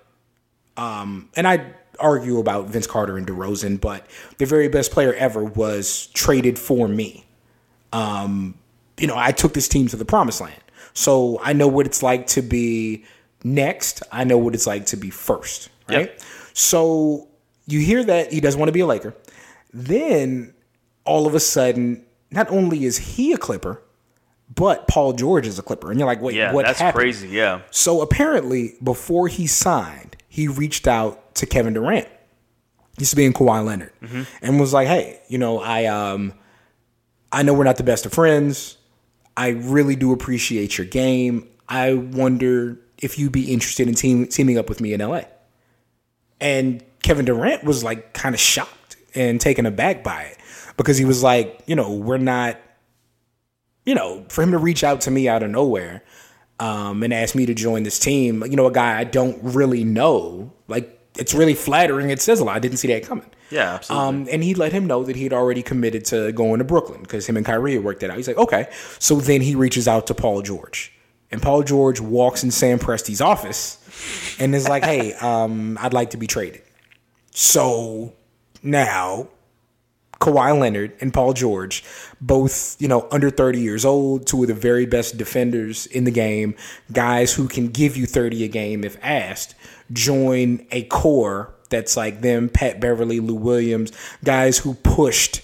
um, 0.78 1.30
and 1.36 1.48
I 1.48 1.74
argue 2.00 2.40
about 2.40 2.68
Vince 2.68 2.88
Carter 2.88 3.18
and 3.18 3.26
DeRozan, 3.26 3.80
but 3.80 4.06
their 4.38 4.48
very 4.48 4.68
best 4.68 4.92
player 4.92 5.14
ever 5.14 5.44
was 5.44 6.08
traded 6.08 6.58
for 6.58 6.88
me. 6.88 7.26
Um, 7.92 8.56
you 8.98 9.08
know, 9.08 9.16
I 9.16 9.32
took 9.32 9.54
this 9.54 9.68
team 9.68 9.88
to 9.88 9.96
the 9.96 10.06
promised 10.06 10.42
land. 10.42 10.60
So 10.94 11.40
I 11.42 11.54
know 11.54 11.68
what 11.68 11.86
it's 11.86 12.04
like 12.04 12.28
to 12.28 12.42
be 12.42 13.06
next. 13.44 14.04
I 14.12 14.24
know 14.24 14.38
what 14.38 14.54
it's 14.54 14.68
like 14.68 14.88
to 14.88 14.98
be 14.98 15.10
first, 15.10 15.70
right? 15.88 16.10
Yep. 16.10 16.22
So 16.54 17.28
you 17.66 17.80
hear 17.80 18.04
that 18.04 18.32
he 18.32 18.40
doesn't 18.42 18.60
want 18.60 18.70
to 18.70 18.74
be 18.74 18.80
a 18.82 18.86
Laker. 18.86 19.14
Then 19.74 20.54
all 21.06 21.28
of 21.28 21.36
a 21.36 21.40
sudden, 21.40 22.06
not 22.32 22.50
only 22.50 22.86
is 22.86 22.98
he 22.98 23.34
a 23.34 23.38
Clipper, 23.38 23.82
but 24.54 24.88
Paul 24.88 25.14
George 25.14 25.48
is 25.48 25.58
a 25.58 25.64
Clipper. 25.64 25.90
And 25.90 26.00
you're 26.00 26.08
like, 26.08 26.22
wait, 26.22 26.36
Yeah, 26.36 26.54
what 26.54 26.66
that's 26.66 26.80
happened? 26.80 27.02
crazy. 27.02 27.30
Yeah. 27.30 27.62
So 27.72 28.02
apparently, 28.02 28.76
before 28.84 29.28
he 29.28 29.48
signed, 29.48 30.16
he 30.30 30.48
reached 30.48 30.88
out 30.88 31.34
to 31.36 31.46
Kevin 31.46 31.74
Durant, 31.74 32.08
used 33.00 33.10
to 33.12 33.16
be 33.16 33.26
in 33.26 33.34
Kawhi 33.34 33.66
Leonard, 33.66 33.92
and 34.42 34.60
was 34.60 34.74
like, 34.74 34.88
"Hey, 34.88 35.20
you 35.28 35.38
know, 35.40 35.60
I 35.60 35.86
um, 35.86 36.34
I 37.32 37.42
know 37.44 37.54
we're 37.54 37.64
not 37.64 37.78
the 37.78 37.84
best 37.84 38.06
of 38.06 38.14
friends. 38.14 38.78
I 39.36 39.50
really 39.50 39.96
do 39.96 40.12
appreciate 40.12 40.78
your 40.78 40.86
game. 40.86 41.48
I 41.68 41.94
wonder 41.94 42.80
if 43.02 43.18
you'd 43.18 43.32
be 43.32 43.52
interested 43.52 43.88
in 43.88 43.96
team, 43.96 44.28
teaming 44.28 44.58
up 44.60 44.70
with 44.70 44.80
me 44.82 44.94
in 44.94 45.02
LA." 45.02 45.22
And 46.44 46.84
Kevin 47.02 47.26
Durant 47.26 47.64
was 47.64 47.84
like 47.84 48.14
kind 48.14 48.36
of 48.36 48.42
shocked 48.42 48.98
and 49.16 49.42
taken 49.42 49.66
aback 49.66 50.04
by 50.04 50.24
it 50.24 50.38
because 50.78 50.98
he 50.98 51.06
was 51.06 51.24
like, 51.24 51.62
you 51.66 51.76
know, 51.76 51.94
we're 51.94 52.18
not, 52.18 52.60
you 53.86 53.96
know, 53.96 54.26
for 54.30 54.44
him 54.44 54.52
to 54.52 54.58
reach 54.58 54.84
out 54.84 55.02
to 55.02 55.12
me 55.12 55.28
out 55.28 55.42
of 55.42 55.50
nowhere, 55.50 56.04
um, 56.60 57.04
and 57.04 57.14
ask 57.14 57.36
me 57.36 57.46
to 57.46 57.54
join 57.54 57.84
this 57.84 58.00
team. 58.00 58.44
You 58.44 58.56
know, 58.56 58.68
a 58.68 58.72
guy 58.72 59.00
I 59.00 59.04
don't 59.04 59.38
really 59.42 59.84
know. 59.84 60.54
Like 60.68 61.00
it's 61.18 61.34
really 61.34 61.54
flattering. 61.54 62.10
It 62.10 62.22
says 62.22 62.40
a 62.40 62.44
lot. 62.44 62.56
I 62.56 62.60
didn't 62.60 62.78
see 62.78 62.88
that 62.90 63.04
coming. 63.04 63.30
Yeah, 63.50 63.76
absolutely. 63.76 64.08
Um, 64.08 64.28
and 64.32 64.44
he 64.44 64.56
let 64.56 64.72
him 64.72 64.88
know 64.88 65.04
that 65.04 65.16
he'd 65.16 65.34
already 65.34 65.62
committed 65.62 66.06
to 66.06 66.32
going 66.32 66.60
to 66.60 66.64
Brooklyn 66.64 67.02
because 67.02 67.28
him 67.28 67.38
and 67.38 67.46
Kyrie 67.46 67.76
had 67.76 67.84
worked 67.84 68.02
that 68.02 68.10
out. 68.10 68.18
He's 68.18 68.28
like, 68.28 68.38
okay. 68.38 68.68
So 69.00 69.16
then 69.16 69.42
he 69.42 69.56
reaches 69.56 69.88
out 69.88 70.08
to 70.08 70.14
Paul 70.14 70.42
George, 70.42 70.92
and 71.34 71.42
Paul 71.42 71.64
George 71.64 72.00
walks 72.00 72.44
in 72.44 72.52
Sam 72.52 72.78
Presti's 72.78 73.20
office 73.20 74.38
and 74.40 74.54
is 74.54 74.70
like, 74.70 74.84
hey, 74.84 75.14
um, 75.22 75.80
I'd 75.82 75.92
like 75.92 76.12
to 76.12 76.18
be 76.18 76.28
traded. 76.28 76.62
So 77.32 78.14
now 78.62 79.30
Kawhi 80.20 80.58
Leonard 80.58 80.94
and 81.02 81.12
Paul 81.12 81.34
George, 81.34 81.84
both, 82.22 82.80
you 82.80 82.88
know, 82.88 83.08
under 83.12 83.32
30 83.32 83.60
years 83.60 83.84
old, 83.84 84.28
two 84.28 84.44
of 84.44 84.48
the 84.48 84.54
very 84.54 84.86
best 84.86 85.18
defenders 85.18 85.88
in 85.88 86.04
the 86.04 86.12
game, 86.12 86.54
guys 86.92 87.34
who 87.34 87.48
can 87.48 87.70
give 87.70 87.98
you 87.98 88.06
30 88.06 88.44
a 88.44 88.48
game 88.48 88.84
if 88.84 88.96
asked, 89.04 89.56
join 89.92 90.64
a 90.70 90.84
core 90.84 91.56
that's 91.70 91.98
like 91.98 92.22
them, 92.22 92.48
Pat 92.48 92.80
Beverley, 92.80 93.20
Lou 93.20 93.34
Williams, 93.34 93.92
guys 94.24 94.60
who 94.60 94.76
pushed 94.76 95.42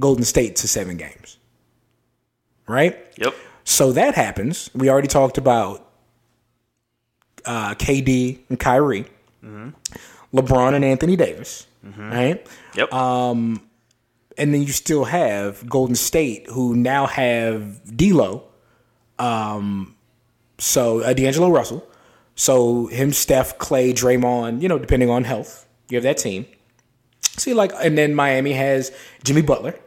Golden 0.00 0.24
State 0.24 0.56
to 0.56 0.66
seven 0.66 0.96
games. 0.96 1.38
Right? 2.66 2.98
yep. 3.16 3.34
So 3.70 3.92
that 3.92 4.16
happens. 4.16 4.68
We 4.74 4.90
already 4.90 5.06
talked 5.06 5.38
about 5.38 5.88
uh, 7.44 7.76
KD 7.76 8.40
and 8.48 8.58
Kyrie, 8.58 9.04
LeBron 10.34 10.74
and 10.74 10.84
Anthony 10.84 11.14
Davis, 11.14 11.68
right? 11.96 12.44
Yep. 12.74 12.92
Um, 12.92 13.62
and 14.36 14.52
then 14.52 14.62
you 14.62 14.72
still 14.72 15.04
have 15.04 15.68
Golden 15.68 15.94
State, 15.94 16.48
who 16.48 16.74
now 16.74 17.06
have 17.06 17.96
D'Lo, 17.96 18.42
um, 19.20 19.94
so 20.58 21.02
uh, 21.02 21.12
D'Angelo 21.12 21.48
Russell, 21.48 21.86
so 22.34 22.88
him, 22.88 23.12
Steph, 23.12 23.56
Klay, 23.58 23.94
Draymond, 23.94 24.62
you 24.62 24.68
know, 24.68 24.80
depending 24.80 25.10
on 25.10 25.22
health, 25.22 25.68
you 25.88 25.96
have 25.96 26.02
that 26.02 26.18
team. 26.18 26.44
See, 27.36 27.54
like, 27.54 27.70
and 27.80 27.96
then 27.96 28.16
Miami 28.16 28.52
has 28.52 28.90
Jimmy 29.22 29.42
Butler. 29.42 29.78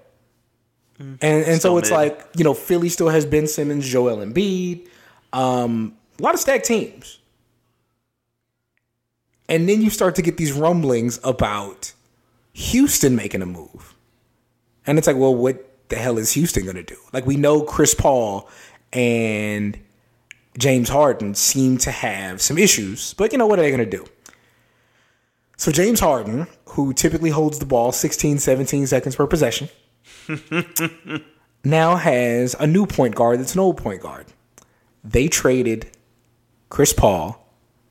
And, 1.21 1.45
and 1.45 1.61
so 1.61 1.77
it's 1.77 1.89
mid. 1.89 1.97
like, 1.97 2.27
you 2.35 2.43
know, 2.43 2.53
Philly 2.53 2.89
still 2.89 3.09
has 3.09 3.25
Ben 3.25 3.47
Simmons, 3.47 3.87
Joel 3.87 4.17
Embiid, 4.17 4.87
um, 5.31 5.97
a 6.19 6.23
lot 6.23 6.33
of 6.33 6.39
stacked 6.39 6.65
teams. 6.65 7.19
And 9.49 9.67
then 9.67 9.81
you 9.81 9.89
start 9.89 10.15
to 10.15 10.21
get 10.21 10.37
these 10.37 10.53
rumblings 10.53 11.19
about 11.23 11.93
Houston 12.53 13.15
making 13.15 13.41
a 13.41 13.45
move. 13.45 13.93
And 14.85 14.97
it's 14.97 15.07
like, 15.07 15.17
well, 15.17 15.35
what 15.35 15.89
the 15.89 15.95
hell 15.95 16.17
is 16.17 16.33
Houston 16.33 16.63
going 16.63 16.75
to 16.75 16.83
do? 16.83 16.97
Like, 17.11 17.25
we 17.25 17.37
know 17.37 17.61
Chris 17.61 17.93
Paul 17.93 18.49
and 18.91 19.77
James 20.57 20.89
Harden 20.89 21.35
seem 21.35 21.77
to 21.79 21.91
have 21.91 22.41
some 22.41 22.57
issues, 22.57 23.13
but 23.13 23.31
you 23.31 23.37
know, 23.37 23.47
what 23.47 23.59
are 23.59 23.63
they 23.63 23.71
going 23.71 23.89
to 23.89 23.97
do? 23.97 24.05
So, 25.57 25.71
James 25.71 25.99
Harden, 25.99 26.47
who 26.65 26.93
typically 26.93 27.29
holds 27.29 27.59
the 27.59 27.65
ball 27.65 27.91
16, 27.91 28.39
17 28.39 28.87
seconds 28.87 29.15
per 29.15 29.27
possession, 29.27 29.69
now 31.63 31.95
has 31.95 32.55
a 32.59 32.67
new 32.67 32.85
point 32.85 33.15
guard 33.15 33.39
that's 33.39 33.53
an 33.53 33.59
old 33.59 33.77
point 33.77 34.01
guard. 34.01 34.27
They 35.03 35.27
traded 35.27 35.91
Chris 36.69 36.93
Paul 36.93 37.45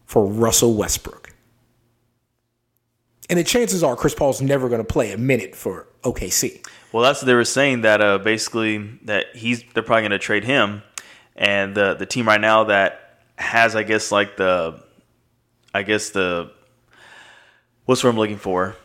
for 0.07 0.26
Russell 0.26 0.75
Westbrook. 0.75 1.35
And 3.31 3.38
the 3.38 3.45
chances 3.45 3.83
are 3.83 3.97
Chris 3.97 4.14
Paul's 4.14 4.42
never 4.42 4.69
going 4.69 4.81
to 4.81 4.85
play 4.85 5.12
a 5.12 5.16
minute 5.16 5.54
for 5.54 5.87
OKC. 6.02 6.66
Well, 6.92 7.02
that's 7.02 7.23
what 7.23 7.26
they 7.26 7.35
were 7.35 7.45
saying 7.45 7.83
that 7.83 8.02
uh, 8.02 8.19
basically 8.19 8.78
that 9.04 9.35
he's 9.35 9.64
they're 9.73 9.83
probably 9.83 10.02
going 10.02 10.11
to 10.11 10.19
trade 10.19 10.45
him, 10.45 10.83
and 11.35 11.75
the 11.75 11.95
the 11.95 12.04
team 12.04 12.28
right 12.28 12.40
now 12.40 12.64
that 12.64 13.21
has 13.37 13.75
I 13.75 13.83
guess 13.83 14.12
like 14.12 14.37
the 14.37 14.83
I 15.73 15.83
guess 15.83 16.11
the 16.11 16.52
what's 17.87 18.04
what 18.04 18.11
I'm 18.11 18.16
looking 18.16 18.37
for. 18.37 18.76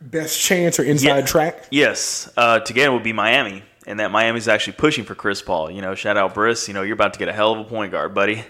Best 0.00 0.40
chance 0.40 0.78
or 0.78 0.84
inside 0.84 1.06
Yeah. 1.06 1.20
track? 1.22 1.64
Yes, 1.70 2.30
uh, 2.36 2.60
him 2.64 2.92
would 2.92 3.02
be 3.02 3.12
Miami, 3.12 3.62
and 3.86 3.98
that 4.00 4.10
Miami's 4.10 4.46
actually 4.48 4.74
pushing 4.74 5.04
for 5.04 5.14
Chris 5.14 5.40
Paul. 5.42 5.70
You 5.70 5.80
know, 5.80 5.94
shout 5.94 6.16
out 6.16 6.34
Briss. 6.34 6.68
You 6.68 6.74
know, 6.74 6.82
you're 6.82 6.94
about 6.94 7.14
to 7.14 7.18
get 7.18 7.28
a 7.28 7.32
hell 7.32 7.52
of 7.52 7.58
a 7.60 7.64
point 7.64 7.92
guard, 7.92 8.14
buddy. 8.14 8.44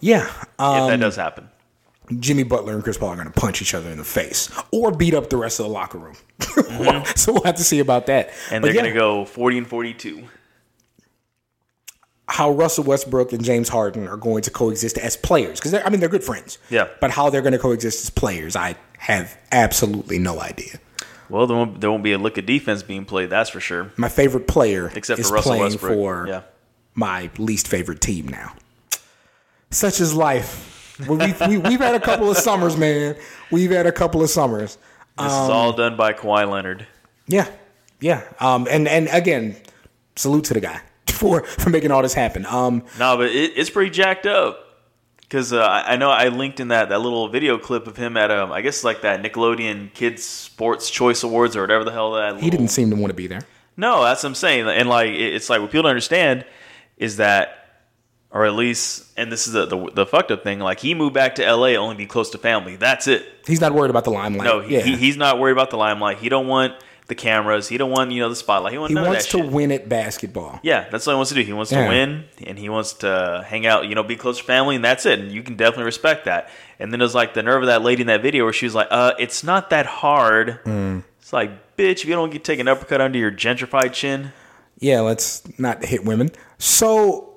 Yeah. 0.00 0.26
If 0.26 0.46
Um, 0.60 0.90
that 0.90 1.00
does 1.00 1.16
happen. 1.16 1.48
Jimmy 2.20 2.42
Butler 2.44 2.72
and 2.74 2.82
Chris 2.84 2.96
Paul 2.96 3.10
are 3.10 3.16
going 3.16 3.30
to 3.30 3.38
punch 3.38 3.60
each 3.60 3.74
other 3.74 3.90
in 3.90 3.98
the 3.98 4.04
face 4.04 4.48
or 4.70 4.90
beat 4.92 5.12
up 5.12 5.28
the 5.28 5.36
rest 5.36 5.60
of 5.60 5.66
the 5.66 5.72
locker 5.72 5.98
room. 5.98 6.14
so 7.16 7.32
we'll 7.34 7.42
have 7.44 7.56
to 7.56 7.64
see 7.64 7.80
about 7.80 8.06
that. 8.06 8.30
Mm-hmm. 8.30 8.54
And 8.54 8.62
But 8.62 8.68
they're 8.68 8.76
yeah, 8.76 8.82
going 8.82 8.94
to 8.94 8.98
go 8.98 9.24
40 9.26 9.58
and 9.58 9.66
42. 9.66 10.24
how 12.28 12.50
Russell 12.50 12.84
Westbrook 12.84 13.32
and 13.32 13.42
James 13.44 13.68
Harden 13.68 14.06
are 14.06 14.16
going 14.16 14.42
to 14.42 14.50
coexist 14.50 14.98
as 14.98 15.16
players 15.16 15.58
because 15.60 15.74
I 15.74 15.88
mean 15.90 16.00
they're 16.00 16.08
good 16.08 16.24
friends. 16.24 16.58
Yeah. 16.70 16.88
But 17.00 17.10
how 17.10 17.28
they're 17.30 17.42
going 17.42 17.52
to 17.54 17.58
coexist 17.58 18.04
as 18.04 18.10
players, 18.10 18.54
I 18.56 18.76
have 18.98 19.36
absolutely 19.52 20.18
no 20.18 20.40
idea. 20.40 20.78
Well, 21.28 21.46
there 21.46 21.56
won't, 21.56 21.80
there 21.80 21.90
won't 21.90 22.02
be 22.02 22.12
a 22.12 22.18
lick 22.18 22.38
of 22.38 22.46
defense 22.46 22.82
being 22.82 23.04
played, 23.04 23.30
that's 23.30 23.50
for 23.50 23.60
sure. 23.60 23.92
My 23.96 24.08
favorite 24.08 24.46
player 24.48 24.90
Except 24.94 25.20
is 25.20 25.28
for 25.28 25.34
Russell 25.34 25.50
playing 25.50 25.64
Westbrook. 25.64 25.92
for 25.92 26.26
yeah. 26.28 26.42
my 26.94 27.30
least 27.38 27.68
favorite 27.68 28.00
team 28.00 28.28
now. 28.28 28.54
Such 29.70 30.00
is 30.00 30.14
life. 30.14 30.96
we, 31.08 31.16
we, 31.16 31.58
we've 31.58 31.80
had 31.80 31.94
a 31.94 32.00
couple 32.00 32.30
of 32.30 32.38
summers, 32.38 32.76
man. 32.76 33.16
We've 33.50 33.70
had 33.70 33.86
a 33.86 33.92
couple 33.92 34.22
of 34.22 34.30
summers. 34.30 34.78
This 35.18 35.32
Um, 35.32 35.44
is 35.44 35.50
all 35.50 35.72
done 35.72 35.96
by 35.96 36.12
Kawhi 36.14 36.50
Leonard. 36.50 36.86
Yeah, 37.26 37.48
yeah. 38.00 38.22
Um, 38.40 38.66
and 38.70 38.88
and 38.88 39.08
again, 39.12 39.56
salute 40.16 40.44
to 40.46 40.54
the 40.54 40.60
guy 40.60 40.80
for 41.08 41.42
for 41.44 41.68
making 41.70 41.90
all 41.90 42.00
this 42.02 42.14
happen. 42.14 42.46
Um, 42.46 42.84
No, 42.98 43.16
but 43.18 43.26
it, 43.30 43.52
it's 43.56 43.68
pretty 43.68 43.90
jacked 43.90 44.26
up. 44.26 44.67
Because 45.28 45.52
uh, 45.52 45.62
I 45.62 45.96
know 45.96 46.10
I 46.10 46.28
linked 46.28 46.58
in 46.58 46.68
that, 46.68 46.88
that 46.88 47.00
little 47.02 47.28
video 47.28 47.58
clip 47.58 47.86
of 47.86 47.98
him 47.98 48.16
at, 48.16 48.30
um, 48.30 48.50
I 48.50 48.62
guess, 48.62 48.82
like 48.82 49.02
that 49.02 49.22
Nickelodeon 49.22 49.92
Kids 49.92 50.24
Sports 50.24 50.88
Choice 50.88 51.22
Awards 51.22 51.54
or 51.54 51.60
whatever 51.60 51.84
the 51.84 51.92
hell 51.92 52.12
that. 52.12 52.40
he 52.40 52.48
didn't 52.48 52.68
seem 52.68 52.88
to 52.90 52.96
want 52.96 53.10
to 53.10 53.14
be 53.14 53.26
there. 53.26 53.42
No, 53.76 54.02
that's 54.02 54.22
what 54.22 54.30
I'm 54.30 54.34
saying. 54.34 54.66
And 54.66 54.88
like, 54.88 55.10
it's 55.10 55.50
like 55.50 55.60
what 55.60 55.70
people 55.70 55.82
don't 55.82 55.90
understand 55.90 56.46
is 56.96 57.18
that, 57.18 57.54
or 58.30 58.46
at 58.46 58.54
least, 58.54 59.06
and 59.16 59.30
this 59.30 59.46
is 59.46 59.52
the, 59.52 59.66
the 59.66 59.90
the 59.94 60.06
fucked 60.06 60.30
up 60.30 60.42
thing. 60.42 60.60
Like, 60.60 60.80
he 60.80 60.94
moved 60.94 61.14
back 61.14 61.36
to 61.36 61.44
L.A. 61.44 61.76
only 61.76 61.94
to 61.94 61.98
be 61.98 62.06
close 62.06 62.30
to 62.30 62.38
family. 62.38 62.76
That's 62.76 63.06
it. 63.06 63.26
He's 63.46 63.60
not 63.60 63.74
worried 63.74 63.90
about 63.90 64.04
the 64.04 64.10
limelight. 64.10 64.44
No, 64.44 64.60
he, 64.60 64.74
yeah. 64.74 64.80
he, 64.82 64.96
he's 64.96 65.16
not 65.16 65.38
worried 65.38 65.52
about 65.52 65.70
the 65.70 65.76
limelight. 65.76 66.18
He 66.18 66.28
don't 66.28 66.46
want 66.46 66.74
the 67.08 67.14
cameras. 67.14 67.68
He 67.68 67.76
don't 67.78 67.90
want 67.90 68.12
you 68.12 68.20
know 68.20 68.28
the 68.28 68.36
spotlight. 68.36 68.72
He, 68.72 68.78
want 68.78 68.90
he 68.90 68.94
wants 68.96 69.26
to 69.26 69.38
shit. 69.38 69.46
win 69.50 69.72
at 69.72 69.88
basketball. 69.88 70.60
Yeah, 70.62 70.88
that's 70.90 71.06
what 71.06 71.12
he 71.14 71.16
wants 71.16 71.30
to 71.30 71.34
do. 71.34 71.42
He 71.42 71.52
wants 71.52 71.72
Yeah. 71.72 71.84
to 71.84 71.88
win, 71.88 72.24
and 72.46 72.58
he 72.58 72.68
wants 72.68 72.92
to 72.94 73.44
hang 73.46 73.66
out, 73.66 73.86
you 73.88 73.94
know, 73.94 74.02
be 74.02 74.16
close 74.16 74.38
to 74.38 74.44
family, 74.44 74.76
and 74.76 74.84
that's 74.84 75.04
it. 75.06 75.18
And 75.18 75.32
you 75.32 75.42
can 75.42 75.56
definitely 75.56 75.84
respect 75.84 76.26
that. 76.26 76.48
And 76.78 76.92
then 76.92 77.00
there's 77.00 77.14
like 77.14 77.34
the 77.34 77.42
nerve 77.42 77.62
of 77.62 77.66
that 77.66 77.82
lady 77.82 78.02
in 78.02 78.06
that 78.06 78.22
video 78.22 78.44
where 78.44 78.52
she 78.52 78.66
was 78.66 78.74
like, 78.74 78.88
"Uh, 78.90 79.14
it's 79.18 79.42
not 79.42 79.70
that 79.70 79.86
hard." 79.86 80.60
Mm. 80.64 81.02
It's 81.20 81.32
like, 81.32 81.76
bitch, 81.76 82.00
if 82.02 82.04
you 82.06 82.14
don't 82.14 82.30
get 82.30 82.44
take 82.44 82.58
an 82.60 82.68
uppercut 82.68 83.00
under 83.00 83.18
your 83.18 83.30
gentrified 83.32 83.92
chin, 83.92 84.32
Yeah, 84.78 85.00
let's 85.00 85.42
not 85.58 85.84
hit 85.84 86.04
women. 86.04 86.30
So, 86.58 87.36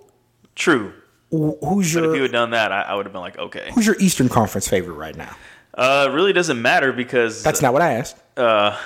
true. 0.56 0.94
wh- 1.32 1.58
who's 1.64 1.94
But 1.94 2.04
if 2.06 2.16
you 2.16 2.22
had 2.22 2.32
done 2.32 2.52
that, 2.52 2.72
I, 2.72 2.82
I 2.84 2.96
would 2.96 3.06
have 3.06 3.14
been 3.14 3.22
like, 3.22 3.38
okay. 3.38 3.70
who's 3.74 3.86
your 3.88 3.96
Eastern 4.00 4.30
Conference 4.30 4.68
favorite 4.68 4.94
right 4.96 5.16
now? 5.16 5.36
Uh, 5.74 6.08
it 6.10 6.14
really 6.14 6.34
doesn't 6.34 6.62
matter 6.62 6.92
because 6.92 7.42
That's 7.44 7.62
not 7.62 7.74
what 7.74 7.82
I 7.82 7.94
asked. 7.94 8.18
uh, 8.38 8.78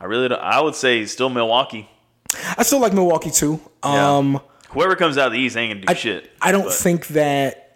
I 0.00 0.06
really 0.06 0.28
don't, 0.28 0.40
I 0.40 0.60
would 0.60 0.74
say 0.74 1.04
still 1.06 1.28
Milwaukee. 1.28 1.88
I 2.56 2.62
still 2.62 2.80
like 2.80 2.92
Milwaukee 2.94 3.30
too. 3.30 3.60
Yeah. 3.84 4.16
Um, 4.16 4.40
Whoever 4.70 4.94
comes 4.96 5.18
out 5.18 5.26
of 5.26 5.32
the 5.32 5.38
East 5.38 5.56
ain't 5.56 5.72
gonna 5.74 5.86
do 5.86 5.90
I, 5.90 5.94
shit. 5.94 6.30
I 6.40 6.52
don't 6.52 6.64
But- 6.64 6.74
think 6.74 7.08
that. 7.08 7.66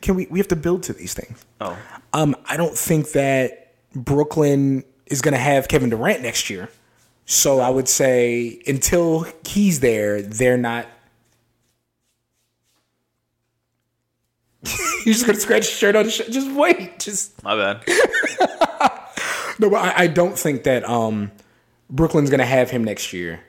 Can 0.00 0.16
we? 0.16 0.26
We 0.30 0.38
have 0.40 0.48
to 0.48 0.56
build 0.56 0.82
to 0.84 0.92
these 0.92 1.14
things. 1.14 1.44
Oh, 1.60 1.78
Um, 2.12 2.34
I 2.46 2.56
don't 2.56 2.76
think 2.76 3.12
that 3.12 3.72
Brooklyn 3.94 4.82
is 5.06 5.20
going 5.22 5.32
to 5.34 5.38
have 5.40 5.68
Kevin 5.68 5.90
Durant 5.90 6.22
next 6.22 6.50
year. 6.50 6.68
So 7.26 7.60
I 7.60 7.68
would 7.70 7.88
say 7.88 8.60
until 8.66 9.26
he's 9.46 9.78
there, 9.80 10.20
they're 10.22 10.56
not. 10.56 10.86
You're 15.04 15.14
just 15.14 15.26
to 15.26 15.34
scratch 15.36 15.64
your 15.64 15.72
shirt 15.76 15.96
on 15.96 16.04
the 16.06 16.10
shirt. 16.10 16.30
Just 16.30 16.50
wait. 16.52 16.98
Just 16.98 17.42
my 17.44 17.54
bad. 17.56 17.84
no, 19.58 19.70
but 19.70 19.76
I, 19.76 20.04
I 20.04 20.06
don't 20.06 20.38
think 20.38 20.64
that 20.64 20.88
um, 20.88 21.30
Brooklyn's 21.90 22.30
going 22.30 22.40
to 22.40 22.46
have 22.46 22.70
him 22.70 22.84
next 22.84 23.12
year, 23.12 23.40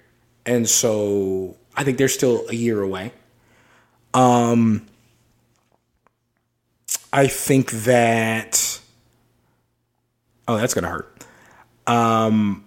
and 0.46 0.68
so 0.68 1.56
I 1.76 1.84
think 1.84 1.98
they're 1.98 2.08
still 2.08 2.46
a 2.50 2.56
year 2.56 2.82
away. 2.82 3.14
Um, 4.14 4.86
I 7.12 7.28
think 7.28 7.72
that. 7.72 8.80
Oh, 10.48 10.58
that's 10.58 10.74
gonna 10.74 10.90
hurt. 10.90 11.26
Um, 11.88 12.66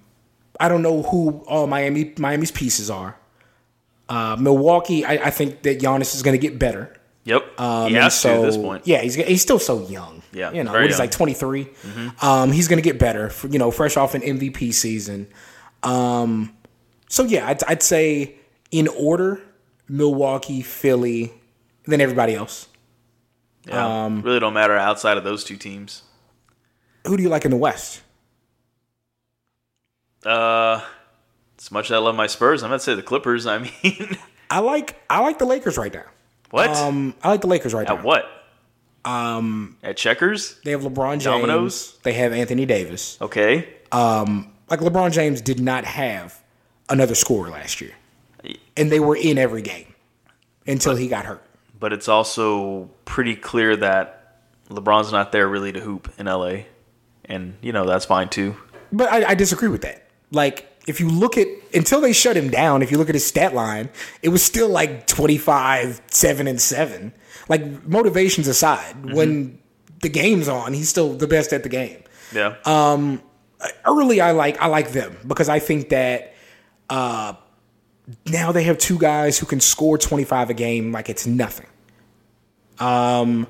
I 0.58 0.68
don't 0.68 0.82
know 0.82 1.02
who 1.02 1.44
all 1.46 1.66
Miami 1.66 2.14
Miami's 2.18 2.50
pieces 2.50 2.90
are. 2.90 3.16
Uh, 4.08 4.36
Milwaukee, 4.38 5.04
I, 5.04 5.14
I 5.14 5.30
think 5.30 5.62
that 5.62 5.80
Giannis 5.80 6.14
is 6.14 6.22
going 6.22 6.38
to 6.38 6.38
get 6.38 6.58
better. 6.58 6.95
Yep. 7.26 7.60
Um, 7.60 7.86
and 7.86 7.96
has 7.96 8.22
to 8.22 8.30
at 8.30 8.42
this 8.42 8.56
point. 8.56 8.86
Yeah, 8.86 9.02
he's 9.02 9.16
he's 9.16 9.42
still 9.42 9.58
so 9.58 9.86
young. 9.88 10.22
Yeah, 10.32 10.52
you 10.52 10.62
know, 10.62 10.70
very 10.70 10.84
what 10.84 10.90
he's. 10.90 11.00
Mm-hmm. 11.00 11.02
like 11.02 11.10
23. 11.10 12.14
Um, 12.22 12.52
he's 12.52 12.68
going 12.68 12.78
to 12.78 12.88
get 12.88 12.98
better. 13.00 13.30
For, 13.30 13.48
you 13.48 13.58
know, 13.58 13.70
fresh 13.72 13.96
off 13.96 14.14
an 14.14 14.22
MVP 14.22 14.72
season. 14.72 15.26
Um, 15.82 16.56
so 17.08 17.24
yeah, 17.24 17.48
I'd, 17.48 17.64
I'd 17.64 17.82
say 17.82 18.36
in 18.70 18.86
order: 18.86 19.42
Milwaukee, 19.88 20.62
Philly, 20.62 21.32
then 21.84 22.00
everybody 22.00 22.34
else. 22.34 22.68
Yeah, 23.66 24.04
Um, 24.04 24.22
really 24.22 24.38
don't 24.38 24.54
matter 24.54 24.76
outside 24.76 25.16
of 25.18 25.24
those 25.24 25.42
two 25.42 25.56
teams. 25.56 26.02
Who 27.08 27.16
do 27.16 27.24
you 27.24 27.28
like 27.28 27.44
in 27.44 27.50
the 27.50 27.56
West? 27.56 28.02
Uh, 30.24 30.80
as 31.58 31.70
much 31.72 31.86
as 31.86 31.92
I 31.92 31.98
love 31.98 32.14
my 32.14 32.28
Spurs, 32.28 32.62
I'm 32.62 32.70
gonna 32.70 32.78
say 32.78 32.94
the 32.94 33.02
Clippers. 33.02 33.46
I 33.46 33.58
mean, 33.58 34.16
I 34.50 34.60
like 34.60 34.96
I 35.10 35.20
like 35.20 35.38
the 35.38 35.44
Lakers 35.44 35.76
right 35.76 35.92
now. 35.92 36.04
What? 36.56 36.70
Um, 36.70 37.14
I 37.22 37.28
like 37.28 37.40
the 37.42 37.46
Lakers 37.46 37.72
right 37.74 37.86
now. 37.86 37.94
At 37.94 38.00
now. 38.00 38.04
what? 38.06 38.24
Um, 39.04 39.76
at 39.82 39.96
checkers. 39.96 40.58
They 40.64 40.72
have 40.72 40.82
LeBron 40.82 41.12
James. 41.12 41.24
Dominoes? 41.24 41.98
They 42.02 42.14
have 42.14 42.32
Anthony 42.32 42.66
Davis. 42.66 43.18
Okay. 43.20 43.68
Like 43.92 44.80
LeBron 44.80 45.12
James 45.12 45.40
did 45.40 45.60
not 45.60 45.84
have 45.84 46.42
another 46.88 47.14
scorer 47.14 47.50
last 47.50 47.80
year, 47.80 47.92
and 48.76 48.90
they 48.90 48.98
were 49.00 49.16
in 49.16 49.38
every 49.38 49.62
game 49.62 49.94
until 50.66 50.96
he 50.96 51.06
got 51.08 51.24
hurt. 51.24 51.42
but 51.78 51.92
it's 51.92 52.08
also 52.08 52.90
pretty 53.04 53.36
clear 53.36 53.76
that 53.76 54.38
LeBron's 54.70 55.12
not 55.12 55.30
there 55.30 55.46
really 55.46 55.70
to 55.72 55.80
hoop 55.80 56.12
in 56.18 56.26
LA, 56.26 56.62
and 57.26 57.54
you 57.62 57.72
know 57.72 57.86
that's 57.86 58.04
fine 58.04 58.28
too. 58.28 58.56
But 58.92 59.12
I, 59.12 59.30
I 59.30 59.34
disagree 59.34 59.68
with 59.68 59.82
that. 59.82 60.08
Like, 60.32 60.75
if 60.86 61.00
you 61.00 61.08
look 61.08 61.36
at 61.36 61.48
until 61.74 62.00
they 62.00 62.12
shut 62.12 62.36
him 62.36 62.50
down, 62.50 62.82
if 62.82 62.90
you 62.90 62.98
look 62.98 63.08
at 63.08 63.14
his 63.14 63.26
stat 63.26 63.54
line, 63.54 63.90
it 64.22 64.28
was 64.28 64.42
still 64.42 64.68
like 64.68 65.06
25, 65.06 66.00
7, 66.08 66.46
and 66.46 66.60
7. 66.60 67.12
Like, 67.48 67.86
motivations 67.86 68.48
aside, 68.48 69.12
when 69.14 69.58
the 70.00 70.08
game's 70.08 70.48
on, 70.48 70.72
he's 70.72 70.88
still 70.88 71.14
the 71.14 71.26
best 71.26 71.52
at 71.52 71.62
the 71.62 71.68
game. 71.68 72.02
Yeah. 72.32 72.56
Um 72.64 73.22
Early, 73.86 74.20
I 74.20 74.32
like 74.32 74.60
I 74.60 74.66
like 74.66 74.92
them 74.92 75.16
because 75.26 75.48
I 75.48 75.60
think 75.60 75.88
that 75.88 76.34
uh, 76.90 77.34
now 78.26 78.52
they 78.52 78.64
have 78.64 78.76
two 78.78 78.98
guys 78.98 79.38
who 79.38 79.46
can 79.46 79.60
score 79.60 79.96
25 79.96 80.50
a 80.50 80.54
game 80.54 80.92
like 80.92 81.08
it's 81.08 81.26
nothing. 81.26 81.66
Um, 82.78 83.46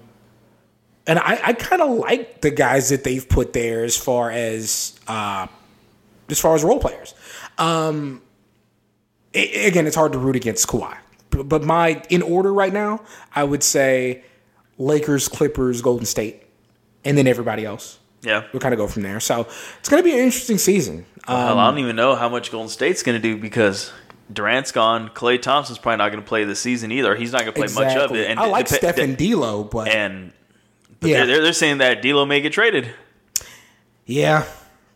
and 1.07 1.19
I, 1.19 1.41
I 1.47 1.53
kind 1.55 1.83
of 1.83 1.91
like 1.99 2.41
the 2.41 2.51
guys 2.51 2.91
that 2.91 3.03
they've 3.03 3.29
put 3.29 3.53
there 3.53 3.83
as 3.85 3.97
far 3.97 4.31
as 4.31 4.99
uh, 5.09 5.49
as 6.31 6.41
far 6.41 6.55
as 6.55 6.63
role 6.63 6.79
players. 6.79 7.15
Um, 7.59 8.23
a- 9.35 9.67
again, 9.67 9.87
it's 9.87 9.97
hard 9.97 10.13
to 10.13 10.19
root 10.19 10.37
against 10.37 10.67
Kawhi, 10.69 10.97
but, 11.31 11.45
but 11.49 11.63
my 11.65 12.03
in 12.11 12.23
order 12.23 12.53
right 12.53 12.73
now, 12.73 13.01
I 13.35 13.45
would 13.45 13.63
say 13.63 14.23
Lakers, 14.79 15.29
Clippers, 15.29 15.81
Golden 15.83 16.07
State, 16.07 16.43
and 17.05 17.17
then 17.17 17.27
everybody 17.27 17.65
else. 17.65 17.99
yeah. 18.23 18.45
We'll 18.53 18.61
kind 18.61 18.75
of 18.75 18.79
go 18.79 18.87
from 18.87 19.03
there. 19.03 19.21
So 19.21 19.47
it's 19.79 19.89
going 19.89 20.03
to 20.03 20.05
be 20.05 20.13
an 20.13 20.19
interesting 20.25 20.59
season. 20.59 21.07
Um, 21.29 21.37
Hell, 21.37 21.59
I 21.59 21.71
don't 21.71 21.79
even 21.79 21.97
know 21.97 22.15
how 22.15 22.29
much 22.29 22.51
Golden 22.53 22.69
State's 22.69 23.03
going 23.03 23.21
to 23.21 23.23
do 23.23 23.37
because 23.41 23.91
Durant's 24.33 24.71
gone. 24.73 25.09
Klay 25.11 25.41
Thompson's 25.41 25.79
probably 25.79 25.97
not 25.99 26.11
going 26.11 26.23
to 26.23 26.29
play 26.29 26.45
this 26.45 26.61
season 26.61 26.93
either. 26.93 27.15
He's 27.17 27.33
not 27.33 27.43
going 27.43 27.53
to 27.55 27.61
play 27.61 27.85
much 27.85 27.97
of 27.97 28.15
it. 28.15 28.31
And 28.31 28.39
I 28.39 28.47
like 28.47 28.69
dep- 28.69 28.79
Steph 28.79 28.99
and 28.99 29.17
D'Lo, 29.17 29.65
but 29.65 29.89
and 29.89 30.33
but 31.01 31.11
yeah, 31.11 31.17
they're, 31.19 31.27
they're 31.27 31.43
they're 31.43 31.53
saying 31.53 31.79
that 31.79 32.03
D'Lo 32.03 32.25
may 32.27 32.41
get 32.41 32.53
traded. 32.53 32.91
yeah, 34.05 34.45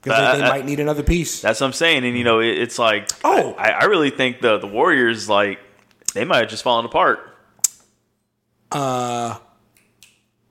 because 0.02 0.18
they, 0.34 0.40
they 0.40 0.46
uh, 0.46 0.48
might 0.48 0.64
need 0.64 0.80
another 0.80 1.02
piece. 1.02 1.40
That's 1.40 1.60
what 1.60 1.68
I'm 1.68 1.72
saying. 1.72 2.04
And 2.04 2.16
you 2.16 2.24
know, 2.24 2.40
it, 2.40 2.58
it's 2.58 2.78
like 2.78 3.10
Oh. 3.24 3.54
I, 3.58 3.70
I 3.70 3.84
really 3.84 4.10
think 4.10 4.40
the 4.40 4.58
the 4.58 4.66
Warriors 4.66 5.28
like 5.28 5.58
they 6.14 6.24
might 6.24 6.38
have 6.38 6.48
just 6.48 6.62
fallen 6.62 6.84
apart. 6.84 7.20
Uh, 8.72 9.38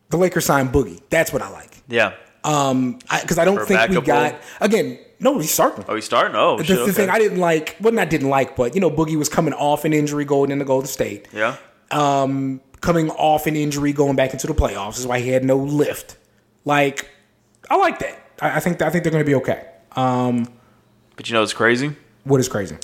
the 0.10 0.18
Lakers 0.18 0.46
signed 0.46 0.70
Boogie. 0.70 1.02
That's 1.10 1.32
what 1.32 1.42
I 1.42 1.50
like. 1.50 1.84
Yeah. 1.88 2.14
Um, 2.44 3.00
because 3.22 3.38
I, 3.38 3.46
don't 3.46 3.58
For 3.58 3.66
think 3.66 3.90
we 3.90 4.02
got 4.02 4.32
role? 4.34 4.42
again. 4.62 5.00
No, 5.20 5.38
he's 5.40 5.52
starting. 5.52 5.84
Oh, 5.88 5.96
he's 5.96 6.06
starting. 6.06 6.36
Oh, 6.36 6.58
the, 6.58 6.64
shit, 6.64 6.78
the 6.78 6.84
okay. 6.84 6.92
thing 6.94 7.10
I 7.10 7.20
didn't 7.20 7.40
like, 7.40 7.76
well, 7.82 7.94
not 7.94 8.10
didn't 8.10 8.30
like, 8.30 8.56
but 8.56 8.74
you 8.74 8.80
know, 8.82 8.90
Boogie 8.90 9.18
was 9.18 9.28
coming 9.28 9.54
off 9.54 9.84
an 9.84 9.92
injury 9.92 10.24
going 10.24 10.50
into 10.52 10.64
Golden 10.66 10.88
State. 10.88 11.28
yeah. 11.34 11.58
Um, 11.92 12.62
coming 12.82 13.10
off 13.12 13.48
an 13.48 13.56
injury 13.56 13.92
going 13.92 14.16
back 14.16 14.32
into 14.32 14.48
the 14.48 14.54
playoffs 14.54 15.00
is 15.00 15.08
why 15.08 15.20
he 15.20 15.30
had 15.30 15.44
no 15.44 15.58
lift. 15.58 16.18
Like, 16.64 17.10
I 17.70 17.76
like 17.76 18.00
that. 18.00 18.29
I, 18.42 18.58
I 18.58 18.60
think 18.60 18.82
I 18.82 18.90
think 18.90 19.04
they're 19.04 19.12
going 19.12 19.24
to 19.24 19.30
be 19.30 19.36
okay. 19.36 19.66
Um, 19.96 20.48
But 21.16 21.30
you 21.30 21.34
know, 21.34 21.44
it's 21.44 21.54
crazy. 21.54 21.96
what 22.24 22.40
is 22.40 22.48
crazy? 22.50 22.78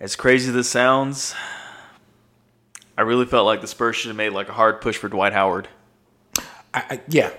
As 0.00 0.16
crazy 0.16 0.48
as 0.48 0.54
this 0.54 0.68
sounds, 0.68 1.34
I 2.98 3.02
really 3.02 3.26
felt 3.26 3.46
like 3.46 3.60
the 3.60 3.66
Spurs 3.66 3.96
should 3.96 4.08
have 4.08 4.16
made 4.16 4.30
like 4.30 4.48
a 4.48 4.52
hard 4.52 4.80
push 4.80 4.96
for 4.96 5.08
Dwight 5.08 5.32
Howard. 5.32 5.68
I, 6.74 6.82
I, 6.90 7.00
yeah, 7.08 7.30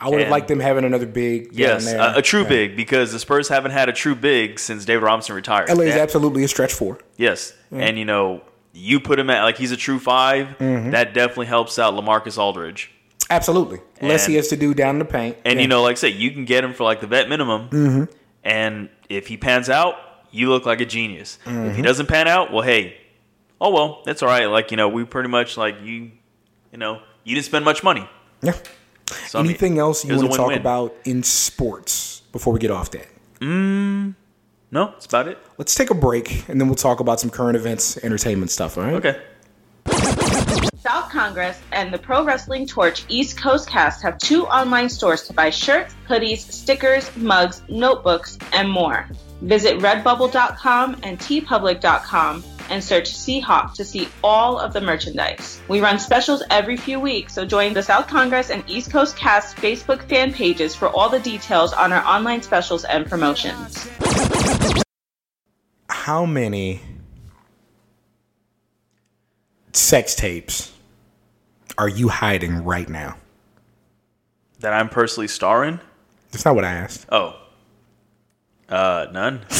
I 0.00 0.08
would 0.08 0.20
have 0.20 0.30
liked 0.30 0.48
them 0.48 0.60
having 0.60 0.84
another 0.84 1.06
big. 1.06 1.50
Yes, 1.52 1.84
there. 1.86 1.98
a, 2.00 2.18
a 2.18 2.22
true 2.22 2.42
Yeah. 2.42 2.48
big 2.48 2.76
because 2.76 3.12
the 3.12 3.18
Spurs 3.18 3.48
haven't 3.48 3.70
had 3.70 3.88
a 3.88 3.92
true 3.92 4.14
big 4.16 4.58
since 4.58 4.84
David 4.84 5.04
Robinson 5.04 5.34
retired. 5.36 5.68
LA 5.68 5.84
is 5.84 5.94
absolutely 5.94 6.42
a 6.44 6.48
stretch 6.48 6.72
four. 6.74 6.98
Yes, 7.16 7.54
and 7.70 7.96
you 7.98 8.04
know, 8.04 8.42
you 8.72 8.98
put 9.00 9.18
him 9.18 9.30
at 9.30 9.44
like 9.44 9.56
he's 9.56 9.72
a 9.72 9.76
true 9.76 9.98
5 9.98 10.46
Mm-hmm. 10.58 10.90
That 10.90 11.14
definitely 11.14 11.46
helps 11.46 11.78
out 11.78 11.94
LaMarcus 11.94 12.36
Aldridge. 12.36 12.90
Absolutely. 13.30 13.78
Less 14.02 14.26
he 14.26 14.34
has 14.34 14.48
to 14.48 14.56
do 14.56 14.74
down 14.74 14.96
in 14.96 14.98
the 14.98 15.04
paint. 15.04 15.36
And 15.44 15.54
Yeah. 15.58 15.62
you 15.62 15.68
know, 15.68 15.82
like 15.82 15.92
I 15.92 15.94
said, 15.94 16.14
you 16.14 16.32
can 16.32 16.44
get 16.44 16.64
him 16.64 16.74
for 16.74 16.84
like 16.84 17.00
the 17.00 17.06
vet 17.06 17.28
minimum. 17.28 17.68
Mm-hmm. 17.70 18.04
And 18.44 18.88
if 19.08 19.28
he 19.28 19.36
pans 19.36 19.70
out, 19.70 19.94
you 20.32 20.48
look 20.50 20.66
like 20.66 20.80
a 20.80 20.86
genius. 20.86 21.38
If 21.46 21.52
Mm-hmm. 21.52 21.74
he 21.76 21.82
doesn't 21.82 22.06
pan 22.06 22.26
out, 22.28 22.52
well, 22.52 22.62
hey, 22.62 22.96
oh 23.60 23.70
well, 23.70 24.02
that's 24.04 24.22
all 24.22 24.28
right. 24.28 24.46
Like 24.46 24.70
you 24.72 24.76
know, 24.76 24.88
we 24.88 25.04
pretty 25.04 25.28
much 25.28 25.56
like 25.56 25.76
you, 25.82 26.10
you 26.72 26.78
know, 26.78 27.00
you 27.24 27.34
didn't 27.36 27.46
spend 27.46 27.64
much 27.64 27.82
money. 27.84 28.08
yeah. 28.42 28.52
So, 29.26 29.38
I 29.38 29.42
mean, 29.42 29.50
Anything 29.50 29.78
else 29.78 30.04
you 30.04 30.16
want 30.16 30.30
to 30.30 30.36
talk 30.36 30.52
about 30.54 30.94
in 31.04 31.22
sports 31.24 32.22
before 32.32 32.52
we 32.52 32.60
get 32.60 32.70
off 32.70 32.92
that? 32.92 33.06
Mm, 33.40 34.14
No, 34.70 34.86
that's 34.92 35.06
about 35.06 35.26
it. 35.26 35.36
Let's 35.58 35.74
take 35.74 35.90
a 35.90 35.94
break 35.94 36.48
and 36.48 36.60
then 36.60 36.68
we'll 36.68 36.76
talk 36.76 37.00
about 37.00 37.18
some 37.20 37.28
current 37.30 37.56
events, 37.56 37.96
entertainment 38.04 38.50
stuff. 38.52 38.78
All 38.78 38.84
right. 38.84 38.94
Okay. 38.94 39.20
South 40.80 41.10
Congress 41.10 41.60
and 41.72 41.92
the 41.92 41.98
Pro 41.98 42.24
Wrestling 42.24 42.66
Torch 42.66 43.04
East 43.08 43.40
Coast 43.40 43.68
Cast 43.68 44.02
have 44.02 44.18
two 44.18 44.46
online 44.46 44.88
stores 44.88 45.22
to 45.28 45.32
buy 45.32 45.50
shirts, 45.50 45.94
hoodies, 46.08 46.38
stickers, 46.38 47.14
mugs, 47.16 47.62
notebooks, 47.68 48.38
and 48.52 48.68
more. 48.70 49.08
Visit 49.42 49.78
redbubble.com 49.78 50.96
and 51.02 51.18
teepublic.com 51.18 52.44
and 52.70 52.82
search 52.82 53.12
Seahawk 53.12 53.74
to 53.74 53.84
see 53.84 54.08
all 54.22 54.58
of 54.58 54.72
the 54.72 54.80
merchandise. 54.80 55.60
We 55.68 55.80
run 55.80 55.98
specials 55.98 56.42
every 56.50 56.76
few 56.76 57.00
weeks, 57.00 57.34
so 57.34 57.44
join 57.44 57.74
the 57.74 57.82
South 57.82 58.06
Congress 58.06 58.50
and 58.50 58.62
East 58.66 58.90
Coast 58.90 59.16
Cast 59.16 59.56
Facebook 59.56 60.08
fan 60.08 60.32
pages 60.32 60.74
for 60.74 60.88
all 60.88 61.08
the 61.08 61.20
details 61.20 61.72
on 61.72 61.92
our 61.92 62.04
online 62.04 62.42
specials 62.42 62.84
and 62.84 63.06
promotions. 63.06 63.88
How 65.88 66.24
many 66.24 66.80
sex 69.72 70.14
tapes 70.14 70.72
are 71.80 71.88
you 71.88 72.08
hiding 72.08 72.64
right 72.64 72.88
now? 72.88 73.16
That 74.58 74.74
I'm 74.74 74.90
personally 74.90 75.28
starring. 75.28 75.80
That's 76.30 76.44
not 76.44 76.54
what 76.54 76.64
I 76.64 76.72
asked. 76.72 77.06
Oh. 77.10 77.40
Uh, 78.68 79.06
none. 79.12 79.40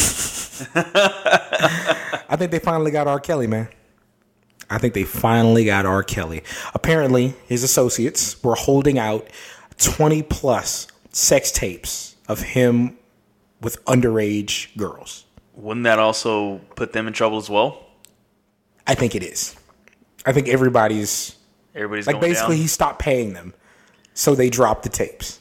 I 0.75 2.37
think 2.37 2.51
they 2.51 2.59
finally 2.59 2.91
got 2.91 3.07
R. 3.07 3.19
Kelly, 3.21 3.47
man. 3.47 3.69
I 4.69 4.77
think 4.77 4.93
they 4.93 5.05
finally 5.05 5.65
got 5.65 5.87
R. 5.87 6.03
Kelly. 6.03 6.43
Apparently, 6.75 7.35
his 7.47 7.63
associates 7.63 8.41
were 8.45 8.55
holding 8.55 8.99
out 8.99 9.27
20 9.79 10.23
plus 10.25 10.87
sex 11.11 11.51
tapes 11.51 12.17
of 12.29 12.43
him 12.43 12.99
with 13.63 13.83
underage 13.87 14.77
girls. 14.77 15.25
Wouldn't 15.55 15.85
that 15.85 15.99
also 15.99 16.59
put 16.77 16.93
them 16.93 17.07
in 17.07 17.15
trouble 17.15 17.39
as 17.39 17.49
well? 17.49 17.87
I 18.87 18.95
think 18.95 19.15
it 19.15 19.23
is. 19.23 19.57
I 20.27 20.33
think 20.33 20.49
everybody's 20.49 21.37
Everybody's 21.75 22.07
like 22.07 22.21
basically 22.21 22.57
down. 22.57 22.63
he 22.63 22.67
stopped 22.69 23.01
paying 23.01 23.33
them. 23.33 23.55
So 24.15 24.35
they 24.35 24.51
dropped 24.51 24.83
the 24.83 24.89
tapes. 24.89 25.41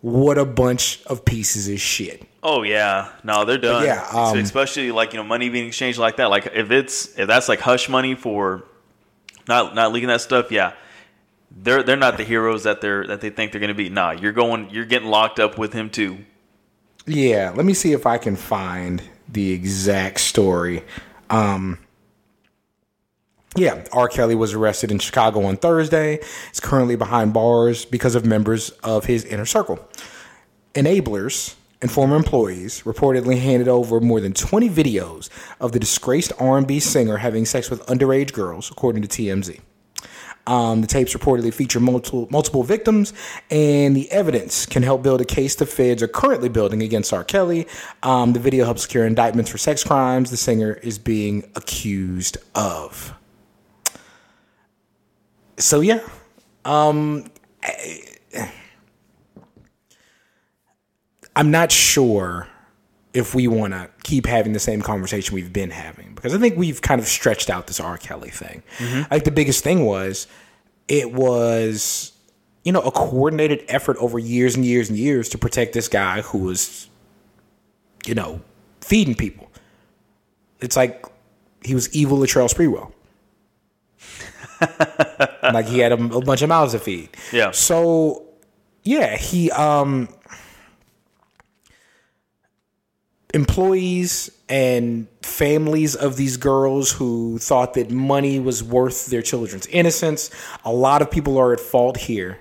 What 0.00 0.38
a 0.38 0.44
bunch 0.44 1.02
of 1.06 1.24
pieces 1.24 1.68
of 1.68 1.80
shit. 1.80 2.26
Oh 2.42 2.62
yeah, 2.62 3.10
no, 3.24 3.44
they're 3.44 3.58
done. 3.58 3.84
yeah, 3.84 4.06
um, 4.12 4.38
especially 4.38 4.92
like 4.92 5.12
you 5.12 5.18
know 5.18 5.24
money 5.24 5.48
being 5.48 5.66
exchanged 5.66 5.98
like 5.98 6.16
that. 6.16 6.26
Like 6.26 6.46
if 6.54 6.70
it's 6.70 7.18
if 7.18 7.26
that's 7.26 7.48
like 7.48 7.60
hush 7.60 7.88
money 7.88 8.14
for 8.14 8.64
not 9.48 9.74
not 9.74 9.92
leaking 9.92 10.08
that 10.08 10.20
stuff, 10.20 10.52
yeah, 10.52 10.74
they're 11.50 11.82
they're 11.82 11.96
not 11.96 12.16
the 12.16 12.24
heroes 12.24 12.64
that 12.64 12.80
they're 12.80 13.06
that 13.06 13.20
they 13.20 13.30
think 13.30 13.52
they're 13.52 13.60
gonna 13.60 13.74
be. 13.74 13.88
Nah, 13.88 14.12
you're 14.12 14.32
going 14.32 14.70
you're 14.70 14.84
getting 14.84 15.08
locked 15.08 15.40
up 15.40 15.58
with 15.58 15.72
him 15.72 15.90
too. 15.90 16.18
Yeah, 17.06 17.52
let 17.54 17.66
me 17.66 17.74
see 17.74 17.92
if 17.92 18.06
I 18.06 18.18
can 18.18 18.36
find 18.36 19.02
the 19.28 19.52
exact 19.52 20.20
story. 20.20 20.84
Um, 21.30 21.78
yeah, 23.54 23.84
R. 23.92 24.08
Kelly 24.08 24.34
was 24.34 24.54
arrested 24.54 24.90
in 24.90 24.98
Chicago 24.98 25.44
on 25.44 25.56
Thursday. 25.56 26.20
He's 26.48 26.60
currently 26.60 26.96
behind 26.96 27.32
bars 27.32 27.84
because 27.84 28.14
of 28.14 28.26
members 28.26 28.70
of 28.82 29.06
his 29.06 29.24
inner 29.24 29.46
circle. 29.46 29.78
Enablers 30.74 31.54
and 31.80 31.90
former 31.90 32.16
employees 32.16 32.82
reportedly 32.82 33.38
handed 33.40 33.68
over 33.68 34.00
more 34.00 34.20
than 34.20 34.32
20 34.32 34.68
videos 34.68 35.28
of 35.60 35.72
the 35.72 35.78
disgraced 35.78 36.32
R&B 36.38 36.80
singer 36.80 37.18
having 37.18 37.44
sex 37.44 37.70
with 37.70 37.84
underage 37.86 38.32
girls, 38.32 38.70
according 38.70 39.02
to 39.02 39.08
TMZ. 39.08 39.60
Um, 40.46 40.80
the 40.80 40.86
tapes 40.86 41.12
reportedly 41.12 41.52
feature 41.52 41.80
multiple 41.80 42.28
multiple 42.30 42.62
victims, 42.62 43.12
and 43.50 43.96
the 43.96 44.10
evidence 44.12 44.64
can 44.64 44.84
help 44.84 45.02
build 45.02 45.20
a 45.20 45.24
case 45.24 45.56
the 45.56 45.66
feds 45.66 46.02
are 46.04 46.08
currently 46.08 46.48
building 46.48 46.82
against 46.82 47.12
R. 47.12 47.24
Kelly. 47.24 47.66
Um, 48.04 48.32
the 48.32 48.38
video 48.38 48.64
helps 48.64 48.82
secure 48.82 49.04
indictments 49.06 49.50
for 49.50 49.58
sex 49.58 49.82
crimes 49.82 50.30
the 50.30 50.36
singer 50.36 50.74
is 50.84 50.98
being 50.98 51.50
accused 51.56 52.38
of. 52.54 53.12
So 55.58 55.80
yeah, 55.80 56.00
um, 56.64 57.24
I, 57.62 58.00
I'm 61.36 61.50
not 61.50 61.70
sure 61.70 62.48
if 63.12 63.34
we 63.34 63.46
want 63.48 63.72
to 63.72 63.88
keep 64.02 64.26
having 64.26 64.52
the 64.52 64.58
same 64.58 64.82
conversation 64.82 65.34
we've 65.34 65.52
been 65.52 65.70
having 65.70 66.14
because 66.14 66.34
I 66.34 66.38
think 66.38 66.56
we've 66.56 66.82
kind 66.82 67.00
of 67.00 67.06
stretched 67.06 67.48
out 67.50 67.66
this 67.66 67.80
R. 67.80 67.96
Kelly 67.98 68.30
thing. 68.30 68.62
Like 69.10 69.24
the 69.24 69.30
biggest 69.30 69.62
thing 69.62 69.84
was 69.84 70.26
it 70.88 71.12
was 71.12 72.12
you 72.64 72.72
know 72.72 72.80
a 72.80 72.90
coordinated 72.90 73.64
effort 73.68 73.96
over 73.98 74.18
years 74.18 74.56
and 74.56 74.64
years 74.64 74.88
and 74.88 74.98
years 74.98 75.28
to 75.30 75.38
protect 75.38 75.72
this 75.72 75.88
guy 75.88 76.22
who 76.22 76.38
was 76.38 76.88
you 78.06 78.14
know 78.14 78.40
feeding 78.80 79.14
people. 79.14 79.50
It's 80.60 80.76
like 80.76 81.04
he 81.62 81.74
was 81.74 81.94
evil 81.94 82.18
Latrell 82.18 82.52
Sprewell. 82.52 82.92
like 85.52 85.66
he 85.66 85.78
had 85.78 85.92
a, 85.92 86.02
a 86.02 86.20
bunch 86.20 86.42
of 86.42 86.48
mouths 86.48 86.72
to 86.72 86.78
feed. 86.78 87.10
Yeah. 87.32 87.50
So 87.50 88.24
yeah, 88.84 89.16
he 89.16 89.50
um 89.50 90.08
employees 93.34 94.30
and 94.48 95.06
families 95.22 95.94
of 95.94 96.16
these 96.16 96.36
girls 96.36 96.92
who 96.92 97.38
thought 97.38 97.74
that 97.74 97.90
money 97.90 98.38
was 98.38 98.62
worth 98.62 99.06
their 99.06 99.22
children's 99.22 99.66
innocence. 99.66 100.30
A 100.64 100.72
lot 100.72 101.02
of 101.02 101.10
people 101.10 101.36
are 101.38 101.52
at 101.52 101.60
fault 101.60 101.96
here. 101.96 102.38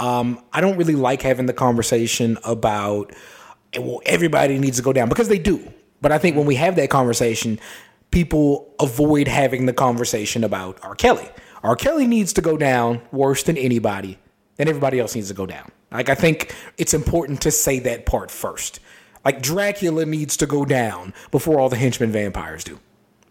Um, 0.00 0.42
I 0.52 0.60
don't 0.60 0.76
really 0.76 0.94
like 0.94 1.22
having 1.22 1.46
the 1.46 1.52
conversation 1.52 2.38
about 2.44 3.12
well, 3.76 4.00
everybody 4.06 4.58
needs 4.58 4.78
to 4.78 4.82
go 4.82 4.92
down 4.92 5.08
because 5.08 5.28
they 5.28 5.38
do. 5.38 5.70
But 6.00 6.12
I 6.12 6.18
think 6.18 6.36
when 6.36 6.46
we 6.46 6.54
have 6.54 6.76
that 6.76 6.90
conversation, 6.90 7.58
people 8.10 8.74
avoid 8.80 9.28
having 9.28 9.66
the 9.66 9.72
conversation 9.72 10.44
about 10.44 10.78
R. 10.82 10.94
Kelly. 10.94 11.28
R. 11.62 11.76
Kelly 11.76 12.06
needs 12.06 12.32
to 12.34 12.40
go 12.40 12.56
down 12.56 13.02
worse 13.12 13.42
than 13.42 13.56
anybody, 13.56 14.18
and 14.58 14.68
everybody 14.68 15.00
else 15.00 15.14
needs 15.14 15.28
to 15.28 15.34
go 15.34 15.46
down. 15.46 15.70
Like 15.90 16.08
I 16.08 16.14
think 16.14 16.54
it's 16.76 16.94
important 16.94 17.40
to 17.42 17.50
say 17.50 17.78
that 17.80 18.06
part 18.06 18.30
first. 18.30 18.80
Like 19.24 19.42
Dracula 19.42 20.06
needs 20.06 20.36
to 20.38 20.46
go 20.46 20.64
down 20.64 21.12
before 21.30 21.58
all 21.58 21.68
the 21.68 21.76
henchmen 21.76 22.12
vampires 22.12 22.64
do. 22.64 22.78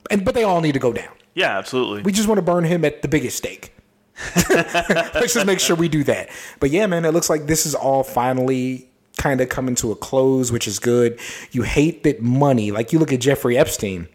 And 0.10 0.26
but 0.26 0.36
they 0.36 0.44
all 0.44 0.62
need 0.62 0.74
to 0.74 0.80
go 0.80 0.94
down. 0.94 1.14
Yeah, 1.34 1.58
absolutely. 1.58 2.02
We 2.02 2.12
just 2.12 2.28
want 2.28 2.40
to 2.40 2.42
burn 2.42 2.64
him 2.64 2.84
at 2.84 3.02
the 3.02 3.08
biggest 3.08 3.38
stake. 3.38 3.74
Let's 4.50 5.34
just 5.34 5.46
make 5.46 5.60
sure 5.60 5.76
we 5.76 5.90
do 5.90 6.04
that. 6.06 6.30
But 6.60 6.72
yeah, 6.72 6.88
man, 6.88 7.06
it 7.06 7.14
looks 7.14 7.30
like 7.30 7.46
this 7.46 7.66
is 7.68 7.76
all 7.76 8.04
finally 8.04 8.90
kind 9.18 9.42
of 9.42 9.50
coming 9.50 9.76
to 9.76 9.92
a 9.92 9.96
close, 9.96 10.52
which 10.52 10.68
is 10.68 10.80
good. 10.80 11.20
You 11.52 11.62
hate 11.64 12.04
that 12.04 12.22
money, 12.22 12.72
like 12.72 12.92
you 12.92 13.00
look 13.00 13.14
at 13.14 13.20
Jeffrey 13.20 13.58
Epstein, 13.58 14.08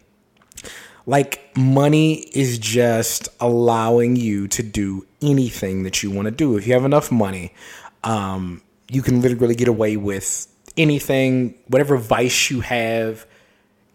like 1.07 1.57
money 1.57 2.15
is 2.15 2.59
just 2.59 3.29
allowing 3.41 4.17
you 4.17 4.49
to 4.49 4.63
do 4.63 5.07
anything 5.21 5.83
that 5.83 6.03
you 6.03 6.11
want 6.11 6.27
to 6.27 6.31
do. 6.31 6.57
If 6.57 6.67
you 6.67 6.75
have 6.75 6.85
enough 6.85 7.11
money, 7.11 7.53
um, 8.05 8.63
you 8.89 9.03
can 9.03 9.21
literally 9.21 9.55
get 9.55 9.69
away 9.69 9.97
with 9.97 10.47
anything, 10.77 11.55
whatever 11.69 11.97
vice 11.97 12.51
you 12.51 12.61
have, 12.61 13.27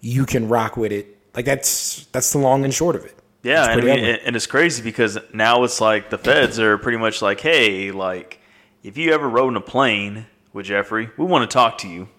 you 0.01 0.25
can 0.25 0.47
rock 0.49 0.77
with 0.77 0.91
it. 0.91 1.17
Like 1.35 1.45
that's 1.45 2.05
that's 2.11 2.31
the 2.31 2.39
long 2.39 2.63
and 2.65 2.73
short 2.73 2.95
of 2.95 3.05
it. 3.05 3.13
Yeah, 3.43 3.65
and, 3.71 3.81
pretty 3.81 3.91
I 3.91 3.95
mean, 4.03 4.19
and 4.25 4.35
it's 4.35 4.47
crazy 4.47 4.83
because 4.83 5.17
now 5.33 5.63
it's 5.63 5.79
like 5.79 6.09
the 6.09 6.17
feds 6.17 6.59
are 6.59 6.77
pretty 6.77 6.97
much 6.97 7.21
like, 7.21 7.39
hey, 7.39 7.91
like 7.91 8.39
if 8.83 8.97
you 8.97 9.11
ever 9.13 9.29
rode 9.29 9.49
in 9.49 9.55
a 9.55 9.61
plane 9.61 10.25
with 10.53 10.65
Jeffrey, 10.65 11.09
we 11.17 11.25
want 11.25 11.49
to 11.49 11.53
talk 11.53 11.77
to 11.79 11.87
you 11.87 12.09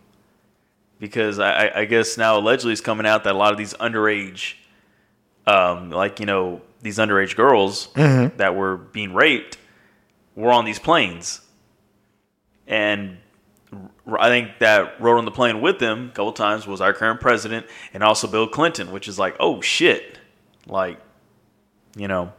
because 0.98 1.38
I, 1.38 1.66
I- 1.66 1.78
I 1.80 1.84
guess 1.84 2.16
now 2.16 2.38
allegedly 2.38 2.72
it's 2.72 2.80
coming 2.80 3.06
out 3.06 3.24
that 3.24 3.34
a 3.34 3.38
lot 3.38 3.52
of 3.52 3.58
these 3.58 3.74
underage, 3.74 4.54
um, 5.48 5.90
like 5.90 6.20
you 6.20 6.26
know 6.26 6.60
these 6.82 6.98
underage 6.98 7.34
girls 7.36 7.88
Mm-hmm. 7.94 8.36
that 8.36 8.54
were 8.54 8.76
being 8.76 9.12
raped, 9.14 9.58
were 10.36 10.50
on 10.52 10.64
these 10.64 10.78
planes, 10.78 11.40
and 12.66 13.16
I 14.18 14.28
think 14.28 14.58
that 14.60 15.00
rode 15.00 15.18
on 15.18 15.24
the 15.24 15.30
plane 15.30 15.60
with 15.60 15.78
them 15.78 16.08
a 16.08 16.12
couple 16.12 16.32
times 16.32 16.66
was 16.66 16.80
our 16.80 16.92
current 16.92 17.20
president 17.20 17.66
and 17.92 18.02
also 18.02 18.26
Bill 18.26 18.46
Clinton, 18.48 18.90
which 18.92 19.08
is 19.08 19.18
like, 19.18 19.36
oh 19.40 19.60
shit, 19.60 20.18
like 20.66 20.98
you 21.96 22.08
know 22.08 22.32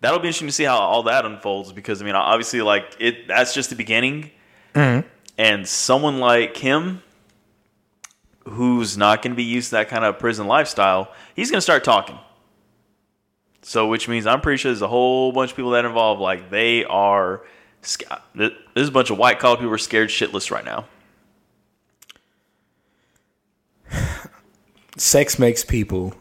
that'll 0.00 0.18
be 0.18 0.28
interesting 0.28 0.48
to 0.48 0.52
see 0.52 0.64
how 0.64 0.76
all 0.78 1.02
that 1.04 1.24
unfolds 1.24 1.72
because 1.72 2.00
i 2.02 2.04
mean 2.04 2.14
obviously 2.14 2.60
like 2.62 2.84
it 3.00 3.26
that's 3.26 3.54
just 3.54 3.70
the 3.70 3.76
beginning. 3.76 4.30
And 5.36 5.66
someone 5.66 6.18
like 6.20 6.56
him 6.56 7.02
who's 8.44 8.96
not 8.96 9.22
going 9.22 9.32
to 9.32 9.36
be 9.36 9.42
used 9.44 9.70
to 9.70 9.76
that 9.76 9.88
kind 9.88 10.04
of 10.04 10.18
prison 10.18 10.46
lifestyle 10.46 11.12
he's 11.34 11.50
going 11.50 11.58
to 11.58 11.62
start 11.62 11.82
talking 11.84 12.18
so 13.68 13.86
which 13.86 14.08
means 14.08 14.26
i'm 14.26 14.40
pretty 14.40 14.56
sure 14.56 14.70
there's 14.72 14.82
a 14.82 14.88
whole 14.88 15.30
bunch 15.30 15.50
of 15.50 15.56
people 15.56 15.70
that 15.70 15.84
are 15.84 15.88
involved 15.88 16.20
like 16.20 16.50
they 16.50 16.84
are 16.86 17.42
there's 18.34 18.88
a 18.88 18.92
bunch 18.92 19.10
of 19.10 19.18
white 19.18 19.38
collar 19.38 19.56
people 19.56 19.68
who 19.68 19.74
are 19.74 19.78
scared 19.78 20.08
shitless 20.08 20.50
right 20.50 20.64
now 20.64 20.84
Sex 24.96 25.38
makes 25.38 25.64
people 25.64 26.12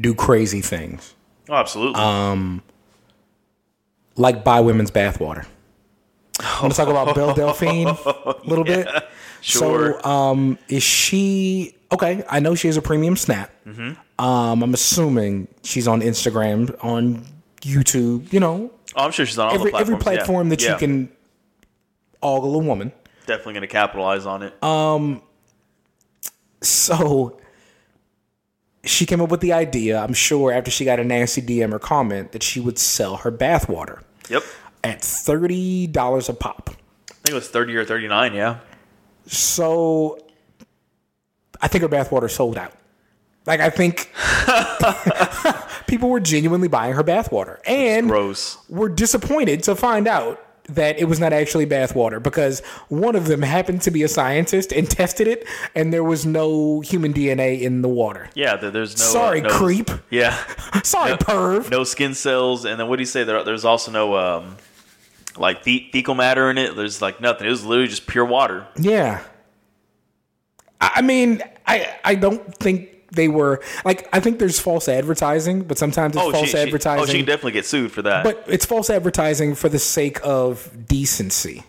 do 0.00 0.14
crazy 0.14 0.60
things, 0.60 1.14
oh 1.48 1.54
absolutely 1.54 2.00
like 4.16 4.44
buy 4.44 4.60
women's 4.60 4.90
bathwater. 4.90 5.46
I 6.40 6.60
want 6.60 6.72
to 6.72 6.76
talk 6.76 6.88
about 6.88 7.14
Belle 7.14 7.34
Delphine 7.34 7.88
a 7.88 8.34
little 8.44 8.64
bit. 8.64 8.88
sure. 9.40 10.00
So, 10.02 10.10
um, 10.10 10.58
is 10.68 10.82
she 10.82 11.76
okay? 11.92 12.24
I 12.28 12.40
know 12.40 12.54
she 12.54 12.66
has 12.68 12.76
a 12.76 12.82
premium 12.82 13.16
snap. 13.16 13.50
Mm-hmm. 13.66 14.24
Um, 14.24 14.62
I'm 14.62 14.74
assuming 14.74 15.48
she's 15.62 15.86
on 15.86 16.00
Instagram, 16.00 16.76
on 16.84 17.24
YouTube. 17.60 18.32
You 18.32 18.40
know, 18.40 18.70
oh, 18.96 19.04
i'm 19.04 19.10
sure 19.12 19.24
she's 19.26 19.38
on 19.38 19.48
all 19.48 19.54
every 19.54 19.70
the 19.70 19.78
every 19.78 19.96
platforms, 19.96 20.06
yeah. 20.06 20.16
platform 20.24 20.48
that 20.50 20.62
Yeah. 20.62 20.72
you 20.72 20.78
can 20.78 21.12
ogle 22.22 22.54
a 22.56 22.58
woman. 22.58 22.92
definitely 23.26 23.54
going 23.54 23.60
to 23.62 23.66
capitalize 23.68 24.26
on 24.26 24.42
it 24.42 24.62
Um, 24.64 25.22
So 26.60 27.38
she 28.84 29.06
came 29.06 29.20
up 29.20 29.28
with 29.30 29.40
the 29.40 29.52
idea, 29.52 29.98
I'm 30.00 30.12
sure, 30.12 30.52
after 30.52 30.70
she 30.70 30.84
got 30.84 30.98
a 31.00 31.04
nasty 31.04 31.40
DM 31.42 31.72
or 31.72 31.78
comment, 31.78 32.32
that 32.32 32.42
she 32.42 32.60
would 32.60 32.78
sell 32.78 33.16
her 33.18 33.30
bathwater 33.32 34.02
yep 34.28 34.42
at 34.84 35.00
$30 35.00 36.28
a 36.28 36.32
pop. 36.34 36.70
I 37.10 37.12
think 37.24 37.30
it 37.30 37.34
was 37.34 37.48
30 37.48 37.76
or 37.76 37.84
39, 37.84 38.34
yeah. 38.34 38.58
So 39.26 40.18
I 41.62 41.68
think 41.68 41.82
her 41.82 41.88
bathwater 41.88 42.30
sold 42.30 42.58
out. 42.58 42.72
Like, 43.46 43.60
I 43.60 43.70
think 43.70 44.12
people 45.86 46.08
were 46.10 46.20
genuinely 46.20 46.68
buying 46.68 46.94
her 46.94 47.02
bathwater. 47.04 47.58
And 47.66 48.08
Gross. 48.08 48.58
were 48.68 48.88
disappointed 48.88 49.62
to 49.64 49.74
find 49.74 50.06
out 50.06 50.44
that 50.68 50.98
it 51.00 51.04
was 51.06 51.18
not 51.18 51.32
actually 51.32 51.66
bathwater 51.66 52.22
because 52.22 52.60
one 52.88 53.16
of 53.16 53.26
them 53.26 53.42
happened 53.42 53.82
to 53.82 53.90
be 53.90 54.04
a 54.04 54.08
scientist 54.08 54.72
and 54.72 54.88
tested 54.98 55.26
it, 55.26 55.44
and 55.74 55.92
there 55.92 56.04
was 56.04 56.24
no 56.24 56.80
human 56.82 57.12
DNA 57.12 57.60
in 57.60 57.82
the 57.82 57.88
water. 57.88 58.30
Yeah, 58.34 58.56
there, 58.56 58.70
there's 58.70 58.96
no. 58.96 59.04
Sorry, 59.04 59.40
no, 59.40 59.48
creep. 59.50 59.90
Yeah. 60.10 60.36
Sorry, 60.84 61.10
No- 61.10 61.16
perv. 61.16 61.68
No 61.70 61.82
skin 61.84 62.14
cells, 62.14 62.64
and 62.64 62.78
then 62.78 62.88
what 62.88 62.96
do 62.96 63.02
you 63.02 63.06
say? 63.06 63.24
There, 63.24 63.42
there's 63.42 63.64
also 63.64 63.90
no 63.90 64.14
um, 64.16 64.56
like 65.36 65.64
fe- 65.64 65.90
fecal 65.90 66.14
matter 66.14 66.48
in 66.48 66.58
it. 66.58 66.76
There's 66.76 67.02
like 67.02 67.20
nothing. 67.20 67.48
It 67.48 67.50
was 67.50 67.64
literally 67.64 67.88
just 67.88 68.06
pure 68.06 68.24
water. 68.24 68.66
Yeah. 68.78 69.20
I 70.80 70.92
I 70.96 71.02
mean, 71.02 71.42
I 71.66 71.88
I 72.04 72.14
don't 72.14 72.54
think 72.56 72.88
they 73.12 73.28
were 73.28 73.60
like 73.84 74.08
I 74.12 74.20
think 74.20 74.38
there's 74.38 74.58
false 74.58 74.88
advertising, 74.88 75.62
but 75.64 75.78
sometimes 75.78 76.16
it's 76.16 76.24
Oh, 76.24 76.30
false 76.32 76.46
she, 76.46 76.52
she, 76.52 76.58
advertising. 76.58 77.02
oh, 77.02 77.06
she 77.06 77.18
can 77.18 77.26
definitely 77.26 77.52
get 77.52 77.66
sued 77.66 77.92
for 77.92 78.02
that. 78.02 78.24
but 78.24 78.44
it's 78.46 78.64
false 78.64 78.88
advertising 78.90 79.54
for 79.54 79.68
the 79.68 79.78
sake 79.78 80.18
of 80.24 80.70
decency. 80.88 81.62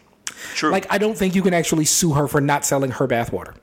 True. 0.55 0.71
Like 0.71 0.91
I 0.91 0.97
don't 0.97 1.17
think 1.17 1.35
you 1.35 1.41
can 1.41 1.53
actually 1.53 1.85
sue 1.85 2.13
her 2.13 2.27
for 2.27 2.41
not 2.41 2.65
selling 2.65 2.91
her 2.91 3.07
bathwater. 3.07 3.55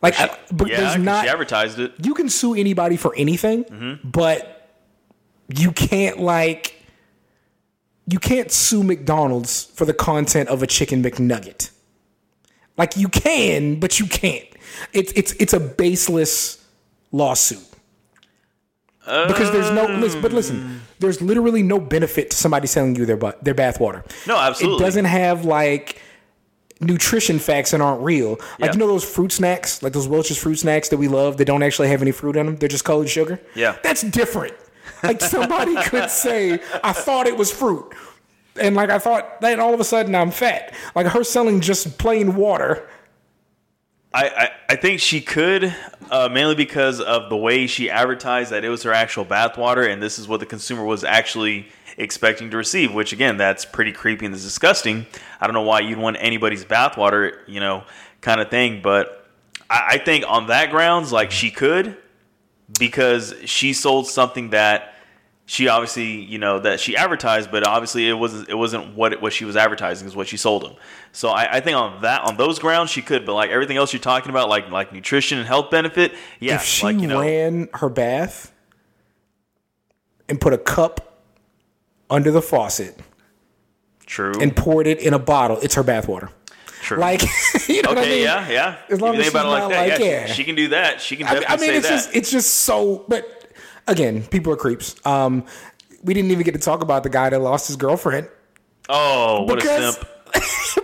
Like, 0.00 0.18
I, 0.20 0.36
but 0.52 0.68
yeah, 0.68 0.76
there's 0.80 0.96
not. 1.02 1.24
she 1.24 1.28
advertised 1.30 1.80
it. 1.80 1.92
you 2.04 2.14
can 2.14 2.28
sue 2.28 2.54
anybody 2.54 2.96
for 2.96 3.12
anything, 3.16 3.64
Mm-hmm. 3.64 4.08
but 4.08 4.54
you 5.54 5.72
can't 5.72 6.20
like 6.20 6.74
you 8.06 8.18
can't 8.20 8.50
sue 8.52 8.82
McDonald's 8.84 9.64
for 9.74 9.84
the 9.84 9.92
content 9.94 10.48
of 10.48 10.62
a 10.62 10.66
chicken 10.68 11.02
McNugget. 11.02 11.70
Like 12.76 12.96
you 12.96 13.08
can, 13.08 13.80
but 13.80 13.98
you 13.98 14.06
can't. 14.06 14.44
It's 14.92 15.12
it's 15.12 15.32
it's 15.34 15.52
a 15.52 15.60
baseless 15.60 16.64
lawsuit. 17.12 17.64
Because 19.06 19.50
there's 19.52 19.70
no 19.70 19.86
listen, 19.86 20.20
but 20.20 20.32
listen, 20.32 20.80
oh. 20.80 20.86
there's 20.98 21.22
literally 21.22 21.62
no 21.62 21.80
benefit 21.80 22.30
to 22.30 22.36
somebody 22.36 22.66
selling 22.66 22.94
you 22.94 23.06
their 23.06 23.16
butt 23.16 23.42
their 23.42 23.54
bathwater. 23.54 24.04
No, 24.26 24.36
absolutely. 24.36 24.76
It 24.76 24.86
doesn't 24.86 25.04
have 25.06 25.46
like 25.46 26.02
nutrition 26.80 27.38
facts 27.38 27.70
that 27.70 27.80
aren't 27.80 28.02
real. 28.02 28.32
Like 28.32 28.58
Yeah. 28.58 28.72
you 28.72 28.78
know 28.78 28.86
those 28.86 29.04
fruit 29.04 29.32
snacks, 29.32 29.82
like 29.82 29.94
those 29.94 30.06
Welch's 30.06 30.36
fruit 30.36 30.56
snacks 30.56 30.90
that 30.90 30.98
we 30.98 31.08
love 31.08 31.38
that 31.38 31.46
don't 31.46 31.62
actually 31.62 31.88
have 31.88 32.02
any 32.02 32.12
fruit 32.12 32.36
in 32.36 32.46
them. 32.46 32.56
They're 32.56 32.68
just 32.68 32.84
colored 32.84 33.08
sugar. 33.08 33.40
Yeah. 33.54 33.76
That's 33.82 34.02
different. 34.02 34.54
Like 35.02 35.20
somebody 35.20 35.74
could 35.84 36.10
say, 36.10 36.60
I 36.84 36.92
thought 36.92 37.26
it 37.26 37.36
was 37.36 37.50
fruit. 37.50 37.92
And 38.60 38.76
like 38.76 38.90
I 38.90 38.98
thought 38.98 39.40
then 39.40 39.58
all 39.58 39.72
of 39.72 39.80
a 39.80 39.84
sudden 39.84 40.14
I'm 40.14 40.30
fat. 40.30 40.74
Like 40.94 41.06
her 41.06 41.24
selling 41.24 41.60
just 41.60 41.96
plain 41.98 42.36
water 42.36 42.88
I, 44.12 44.50
I, 44.70 44.76
think 44.76 45.00
she 45.00 45.20
could, 45.20 45.74
uh, 46.10 46.30
mainly 46.32 46.54
because 46.54 46.98
of 47.00 47.28
the 47.28 47.36
way 47.36 47.66
she 47.66 47.90
advertised 47.90 48.50
that 48.52 48.64
it 48.64 48.70
was 48.70 48.82
her 48.84 48.92
actual 48.92 49.24
bathwater, 49.24 49.90
and 49.90 50.02
this 50.02 50.18
is 50.18 50.26
what 50.26 50.40
the 50.40 50.46
consumer 50.46 50.82
was 50.82 51.04
actually 51.04 51.68
expecting 51.98 52.50
to 52.50 52.56
receive. 52.56 52.94
Which 52.94 53.12
again, 53.12 53.36
that's 53.36 53.66
pretty 53.66 53.92
creepy 53.92 54.24
and 54.24 54.34
disgusting. 54.34 55.06
I 55.40 55.46
don't 55.46 55.54
know 55.54 55.62
why 55.62 55.80
you'd 55.80 55.98
want 55.98 56.16
anybody's 56.20 56.64
bathwater, 56.64 57.38
you 57.46 57.60
know, 57.60 57.84
kind 58.22 58.40
of 58.40 58.48
thing. 58.48 58.80
But 58.82 59.28
I, 59.68 59.84
I 59.90 59.98
think 59.98 60.24
on 60.26 60.46
that 60.46 60.70
grounds, 60.70 61.12
like 61.12 61.30
she 61.30 61.50
could, 61.50 61.96
because 62.78 63.34
she 63.44 63.74
sold 63.74 64.06
something 64.06 64.50
that 64.50 64.94
she 65.48 65.66
obviously 65.66 66.04
you 66.24 66.36
know 66.36 66.58
that 66.58 66.78
she 66.78 66.94
advertised, 66.94 67.50
but 67.50 67.66
obviously 67.66 68.06
it 68.06 68.12
wasn't 68.12 68.50
it 68.50 68.54
wasn't 68.54 68.94
what 68.94 69.22
what 69.22 69.32
she 69.32 69.46
was 69.46 69.56
advertising 69.56 70.06
is 70.06 70.14
what 70.14 70.28
she 70.28 70.36
sold 70.36 70.62
them. 70.62 70.74
So 71.12 71.30
I, 71.30 71.56
I 71.56 71.60
think 71.60 71.74
on 71.74 72.02
that 72.02 72.20
on 72.20 72.36
those 72.36 72.58
grounds 72.58 72.90
she 72.90 73.00
could, 73.00 73.24
but 73.24 73.32
like 73.32 73.48
everything 73.48 73.78
else 73.78 73.94
you're 73.94 73.98
talking 73.98 74.28
about, 74.28 74.50
like 74.50 74.70
like 74.70 74.92
nutrition 74.92 75.38
and 75.38 75.46
health 75.46 75.70
benefit, 75.70 76.12
yeah, 76.38 76.56
if 76.56 76.64
she 76.64 76.84
like 76.84 76.98
you 77.00 77.06
know, 77.06 77.22
ran 77.22 77.70
her 77.72 77.88
bath 77.88 78.52
and 80.28 80.38
put 80.38 80.52
a 80.52 80.58
cup 80.58 81.22
under 82.10 82.30
the 82.30 82.42
faucet 82.42 83.00
true, 84.04 84.34
and 84.38 84.54
poured 84.54 84.86
it 84.86 85.00
in 85.00 85.14
a 85.14 85.18
bottle, 85.18 85.58
it's 85.62 85.76
her 85.76 85.82
bathwater. 85.82 86.28
true. 86.82 86.98
Like, 86.98 87.22
you 87.68 87.80
know 87.80 87.88
what 87.88 87.98
I 87.98 88.02
mean? 88.02 88.22
yeah, 88.22 88.46
yeah. 88.50 88.76
As 88.90 89.00
long 89.00 89.14
you 89.14 89.22
as 89.22 89.28
about 89.30 89.46
it 89.46 89.48
like 89.48 89.62
not 89.62 89.70
that, 89.70 89.88
like, 89.88 89.98
yeah, 89.98 90.06
yeah. 90.06 90.26
She, 90.26 90.34
she 90.34 90.44
can 90.44 90.56
do 90.56 90.68
that. 90.68 91.00
She 91.00 91.16
can 91.16 91.26
I 91.26 91.32
mean, 91.32 91.40
definitely 91.40 91.68
I 91.68 91.72
mean, 91.72 91.82
say 91.82 91.88
it's 91.88 91.88
that. 91.88 91.94
just 91.94 92.16
it's 92.16 92.30
just 92.30 92.54
so. 92.54 93.06
But 93.08 93.37
again, 93.88 94.22
people 94.24 94.52
are 94.52 94.56
creeps. 94.56 94.94
Um, 95.06 95.44
we 96.04 96.14
didn't 96.14 96.30
even 96.30 96.44
get 96.44 96.52
to 96.52 96.60
talk 96.60 96.82
about 96.82 97.02
the 97.02 97.10
guy 97.10 97.28
that 97.30 97.40
lost 97.40 97.66
his 97.66 97.76
girlfriend 97.76 98.28
oh, 98.88 99.42
what 99.42 99.54
a 99.54 99.56
because 99.56 99.94
simp! 99.96 100.08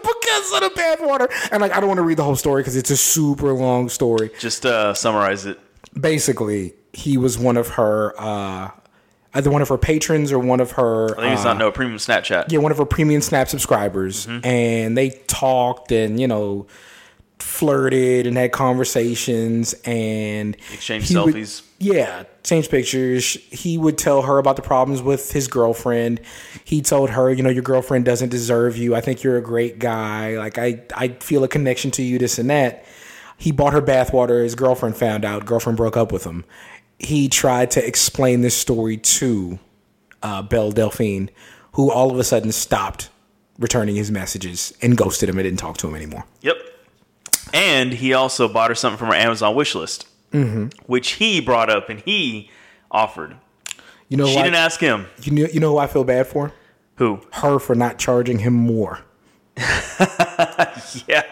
because 0.03 0.53
of 0.55 0.61
the 0.61 0.73
bathwater. 0.77 1.29
And 1.53 1.61
like, 1.63 1.73
I 1.73 1.81
don't 1.81 1.89
want 1.89 1.99
to 1.99 2.03
read 2.03 2.17
the 2.19 2.25
whole 2.25 2.37
story 2.37 2.63
because 2.63 2.77
it's 2.77 2.91
a 2.91 2.97
super 2.97 3.53
long 3.53 3.89
story. 3.89 4.31
Just 4.41 4.67
uh, 4.67 4.93
summarize 4.95 5.47
it. 5.47 5.59
Basically, 5.99 6.75
he 6.93 7.17
was 7.17 7.39
one 7.39 7.57
of 7.57 7.69
her, 7.69 8.15
uh, 8.19 8.71
either 9.35 9.51
one 9.51 9.63
of 9.63 9.69
her 9.69 9.79
patrons 9.79 10.33
or 10.33 10.39
one 10.39 10.61
of 10.61 10.73
her. 10.73 11.17
I 11.19 11.23
think 11.23 11.33
it's 11.35 11.43
uh, 11.43 11.55
not 11.55 11.59
no 11.59 11.71
premium 11.71 11.99
Snapchat. 11.99 12.51
yeah, 12.51 12.59
one 12.59 12.73
of 12.73 12.79
her 12.79 12.85
premium 12.85 13.21
Snap 13.23 13.49
subscribers, 13.49 14.27
Mm-hmm. 14.27 14.45
and 14.47 14.99
they 14.99 15.11
talked 15.29 15.93
and 15.93 16.19
you 16.21 16.27
know 16.27 16.67
flirted 17.45 18.27
and 18.27 18.37
had 18.37 18.53
conversations 18.53 19.75
and 19.85 20.57
Exchange 20.73 21.09
he 21.09 21.17
would- 21.17 21.35
selfies. 21.35 21.63
yeah, 21.79 22.25
change 22.43 22.69
pictures. 22.69 23.35
He 23.51 23.77
would 23.79 23.99
tell 23.99 24.23
her 24.23 24.39
about 24.39 24.57
the 24.57 24.63
problems 24.63 25.03
with 25.03 25.31
his 25.33 25.47
girlfriend. 25.47 26.21
He 26.65 26.81
told 26.83 27.11
her, 27.11 27.33
you 27.33 27.43
know, 27.43 27.51
your 27.51 27.63
girlfriend 27.63 28.05
doesn't 28.05 28.31
deserve 28.31 28.77
you. 28.77 28.95
I 28.95 29.01
think 29.01 29.23
you're 29.23 29.37
a 29.37 29.43
great 29.43 29.79
guy. 29.79 30.39
Like 30.39 30.59
I, 30.59 30.83
I 30.97 31.09
feel 31.21 31.45
a 31.45 31.49
connection 31.49 31.91
to 31.93 32.03
you. 32.03 32.19
This 32.19 32.39
and 32.39 32.51
that. 32.51 32.85
He 33.37 33.53
bought 33.53 33.73
her 33.73 33.83
bathwater. 33.83 34.43
His 34.43 34.55
girlfriend 34.55 34.97
found 34.97 35.25
out. 35.25 35.45
Girlfriend 35.45 35.77
broke 35.77 35.97
up 35.97 36.13
with 36.13 36.25
him. 36.25 36.45
He 36.99 37.29
tried 37.29 37.71
to 37.73 37.87
explain 37.87 38.41
this 38.41 38.57
story 38.57 38.97
to 38.97 39.59
uh, 40.23 40.43
Belle 40.43 40.71
Delphine, 40.73 41.29
who 41.73 41.91
all 41.91 42.11
of 42.11 42.19
a 42.19 42.25
sudden 42.25 42.53
stopped 42.53 43.11
returning 43.59 43.97
his 43.97 44.11
messages 44.11 44.73
and 44.81 44.97
ghosted 44.97 45.29
him 45.29 45.37
and 45.39 45.45
didn't 45.45 45.59
talk 45.59 45.77
to 45.79 45.89
him 45.89 45.95
anymore. 45.95 46.25
Yep. 46.43 46.57
And 47.53 47.93
he 47.93 48.13
also 48.15 48.49
bought 48.49 48.71
her 48.71 48.75
something 48.75 48.99
from 48.99 49.09
her 49.09 49.15
Amazon 49.15 49.55
wish 49.55 49.75
list, 49.75 50.07
mm-hmm. 50.33 50.69
which 50.87 51.13
he 51.13 51.41
brought 51.41 51.71
up 51.71 51.89
and 51.89 52.01
he 52.01 52.51
offered. 52.91 53.37
You 54.09 54.17
know, 54.17 54.27
She 54.27 54.37
didn't 54.37 54.55
ask 54.55 54.81
him. 54.81 55.07
you 55.23 55.33
know, 55.33 55.47
you 55.53 55.61
know 55.61 55.71
who 55.73 55.79
I 55.79 55.87
feel 55.87 56.05
bad 56.05 56.27
for? 56.27 56.53
Who? 56.97 57.21
Her 57.33 57.59
for 57.59 57.75
not 57.75 57.99
charging 57.99 58.39
him 58.41 58.55
more. 58.55 59.01
Yeah. 61.07 61.23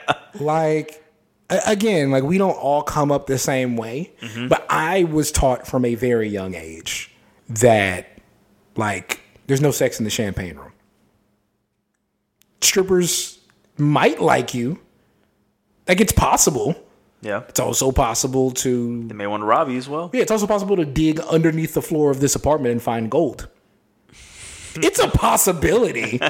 like 0.41 1.05
again 1.67 2.11
like 2.11 2.23
we 2.25 2.39
don't 2.39 2.53
all 2.57 2.83
come 2.83 3.13
up 3.13 3.27
the 3.27 3.37
same 3.37 3.77
way 3.77 4.13
but 4.49 4.65
i 4.71 5.05
was 5.05 5.31
taught 5.31 5.67
from 5.67 5.85
a 5.85 5.95
very 5.95 6.29
young 6.29 6.55
age 6.55 7.11
that 7.49 8.19
like 8.77 9.21
there's 9.47 9.61
no 9.61 9.71
sex 9.71 9.99
in 9.99 10.05
the 10.05 10.11
champagne 10.11 10.57
room 10.57 10.73
strippers 12.63 13.39
might 13.77 14.21
like 14.23 14.55
you 14.55 14.79
like 15.89 16.01
it's 16.01 16.13
possible 16.13 16.75
Yeah. 17.23 17.43
it's 17.49 17.61
also 17.61 17.93
possible 17.93 18.51
to 18.53 19.07
They 19.09 19.15
may 19.15 19.27
want 19.27 19.43
to 19.43 19.47
rob 19.47 19.69
you 19.69 19.79
as 19.79 19.89
well. 19.89 20.11
yeah 20.13 20.23
it's 20.23 20.31
also 20.31 20.47
possible 20.47 20.77
to 20.77 20.85
dig 20.85 21.21
underneath 21.21 21.75
the 21.75 21.83
floor 21.83 22.11
of 22.11 22.21
this 22.21 22.35
apartment 22.35 22.73
and 22.73 22.83
find 22.83 23.11
gold 23.11 23.49
it's 24.77 24.99
a 24.99 25.09
possibility 25.09 26.21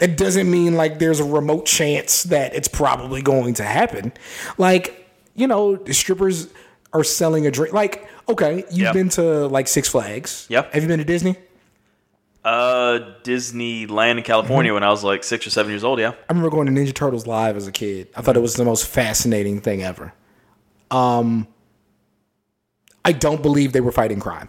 it 0.00 0.16
doesn't 0.16 0.50
mean 0.50 0.74
like 0.76 0.98
there's 0.98 1.20
a 1.20 1.24
remote 1.24 1.66
chance 1.66 2.22
that 2.24 2.54
it's 2.54 2.68
probably 2.68 3.20
going 3.20 3.52
to 3.54 3.64
happen. 3.64 4.12
Like, 4.56 5.06
you 5.34 5.46
know, 5.46 5.76
the 5.76 5.92
strippers 5.92 6.48
are 6.94 7.04
selling 7.04 7.46
a 7.46 7.50
drink. 7.50 7.74
Like, 7.74 8.08
okay, 8.26 8.64
you've 8.70 8.78
Yeah. 8.78 8.92
been 8.94 9.10
to 9.10 9.46
like 9.48 9.68
Six 9.68 9.88
Flags. 9.88 10.46
Yep. 10.48 10.72
Have 10.72 10.82
you 10.82 10.88
been 10.88 11.00
to 11.00 11.04
Disney? 11.04 11.36
Uh, 12.42 13.00
Disneyland 13.22 14.16
in 14.16 14.22
California 14.22 14.72
when 14.72 14.82
I 14.82 14.88
was 14.88 15.04
like 15.04 15.24
six 15.24 15.46
or 15.46 15.50
seven 15.50 15.72
years 15.72 15.84
old. 15.84 15.98
Yeah. 15.98 16.10
I 16.10 16.32
remember 16.32 16.48
going 16.50 16.66
to 16.66 16.72
Ninja 16.72 16.94
Turtles 16.94 17.26
live 17.26 17.56
as 17.56 17.66
a 17.66 17.72
kid. 17.72 18.08
I 18.16 18.22
thought 18.22 18.36
it 18.36 18.40
was 18.40 18.54
the 18.54 18.64
most 18.64 18.86
fascinating 18.86 19.60
thing 19.60 19.82
ever. 19.82 20.14
Um, 20.90 21.46
I 23.04 23.12
don't 23.12 23.42
believe 23.42 23.72
they 23.72 23.80
were 23.80 23.92
fighting 23.92 24.20
crime. 24.20 24.48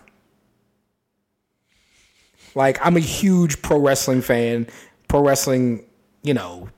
Like, 2.56 2.86
I'm 2.86 2.98
a 2.98 3.02
huge 3.02 3.62
pro 3.62 3.78
wrestling 3.78 4.22
fan. 4.22 4.68
Pro 5.08 5.22
wrestling, 5.22 5.86
you 6.24 6.34
know, 6.34 6.70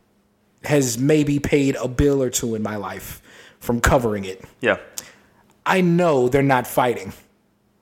has 0.63 0.97
maybe 0.97 1.39
paid 1.39 1.75
a 1.75 1.87
bill 1.87 2.23
or 2.23 2.29
two 2.29 2.55
in 2.55 2.63
my 2.63 2.75
life 2.75 3.21
from 3.59 3.81
covering 3.81 4.25
it. 4.25 4.43
Yeah. 4.61 4.77
I 5.65 5.81
know 5.81 6.27
they're 6.27 6.41
not 6.41 6.67
fighting. 6.67 7.13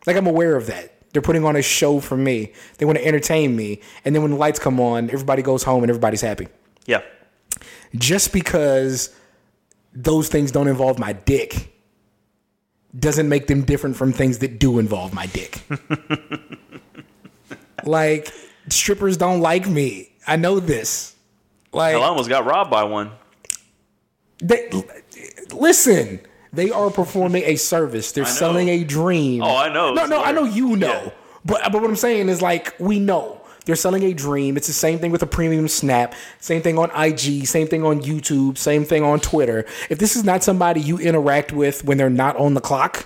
Like, 0.06 0.18
I'm 0.18 0.28
aware 0.28 0.56
of 0.56 0.68
that. 0.68 0.91
They're 1.14 1.22
putting 1.22 1.44
on 1.46 1.56
a 1.56 1.62
show 1.62 2.00
for 2.00 2.16
me. 2.18 2.54
They 2.78 2.86
want 2.86 2.98
to 2.98 3.06
entertain 3.06 3.56
me. 3.56 3.82
And 4.06 4.16
then 4.16 4.22
when 4.22 4.32
the 4.32 4.38
lights 4.38 4.60
come 4.60 4.80
on, 4.80 5.10
everybody 5.10 5.42
goes 5.42 5.64
home 5.64 5.84
and 5.84 5.90
everybody's 5.90 6.22
happy 6.22 6.48
Yeah. 6.86 7.02
just 7.96 8.32
because 8.32 9.14
those 9.94 10.30
things 10.30 10.52
don't 10.52 10.68
involve 10.70 11.00
my 11.00 11.12
dick 11.14 11.74
doesn't 12.98 13.28
make 13.30 13.48
them 13.48 13.64
different 13.64 13.96
from 13.98 14.14
things 14.14 14.38
that 14.40 14.58
do 14.60 14.80
involve 14.80 15.14
my 15.14 15.26
dick. 15.28 15.62
like 17.84 18.32
strippers 18.70 19.18
don't 19.18 19.42
like 19.42 19.68
me. 19.68 20.12
I 20.28 20.36
know 20.36 20.60
this. 20.60 21.16
Like 21.74 21.96
I 21.96 22.00
almost 22.00 22.30
got 22.30 22.46
robbed 22.46 22.70
by 22.70 22.84
one. 22.84 23.12
they, 24.40 24.70
listen, 25.52 26.20
they 26.54 26.70
are 26.72 26.90
performing 26.90 27.44
a 27.46 27.56
service. 27.56 28.12
They're 28.12 28.26
selling 28.42 28.70
a 28.70 28.84
dream. 28.84 29.42
Oh, 29.44 29.56
I 29.56 29.72
know. 29.74 29.94
No, 29.94 30.06
no, 30.06 30.22
I 30.22 30.32
know 30.32 30.44
you 30.44 30.76
know. 30.76 31.04
Yeah. 31.06 31.12
But 31.46 31.72
but 31.72 31.82
what 31.82 31.90
I'm 31.90 31.96
saying 31.96 32.30
is 32.30 32.42
like 32.42 32.76
we 32.80 33.00
know. 33.00 33.42
They're 33.66 33.76
selling 33.76 34.04
a 34.04 34.14
dream. 34.14 34.58
It's 34.58 34.66
the 34.68 34.74
same 34.74 34.98
thing 34.98 35.12
with 35.12 35.22
a 35.22 35.28
premium 35.28 35.68
snap. 35.68 36.16
Same 36.40 36.64
thing 36.64 36.80
on 36.80 36.90
IG. 36.92 37.46
Same 37.46 37.68
thing 37.68 37.84
on 37.84 38.02
YouTube. 38.02 38.58
Same 38.58 38.86
thing 38.86 39.04
on 39.04 39.20
Twitter. 39.20 39.66
If 39.90 40.00
this 40.00 40.16
is 40.16 40.24
not 40.24 40.44
somebody 40.44 40.82
you 40.82 40.98
interact 40.98 41.52
with 41.52 41.84
when 41.86 41.98
they're 41.98 42.10
not 42.10 42.36
on 42.38 42.56
the 42.56 42.62
clock, 42.62 43.06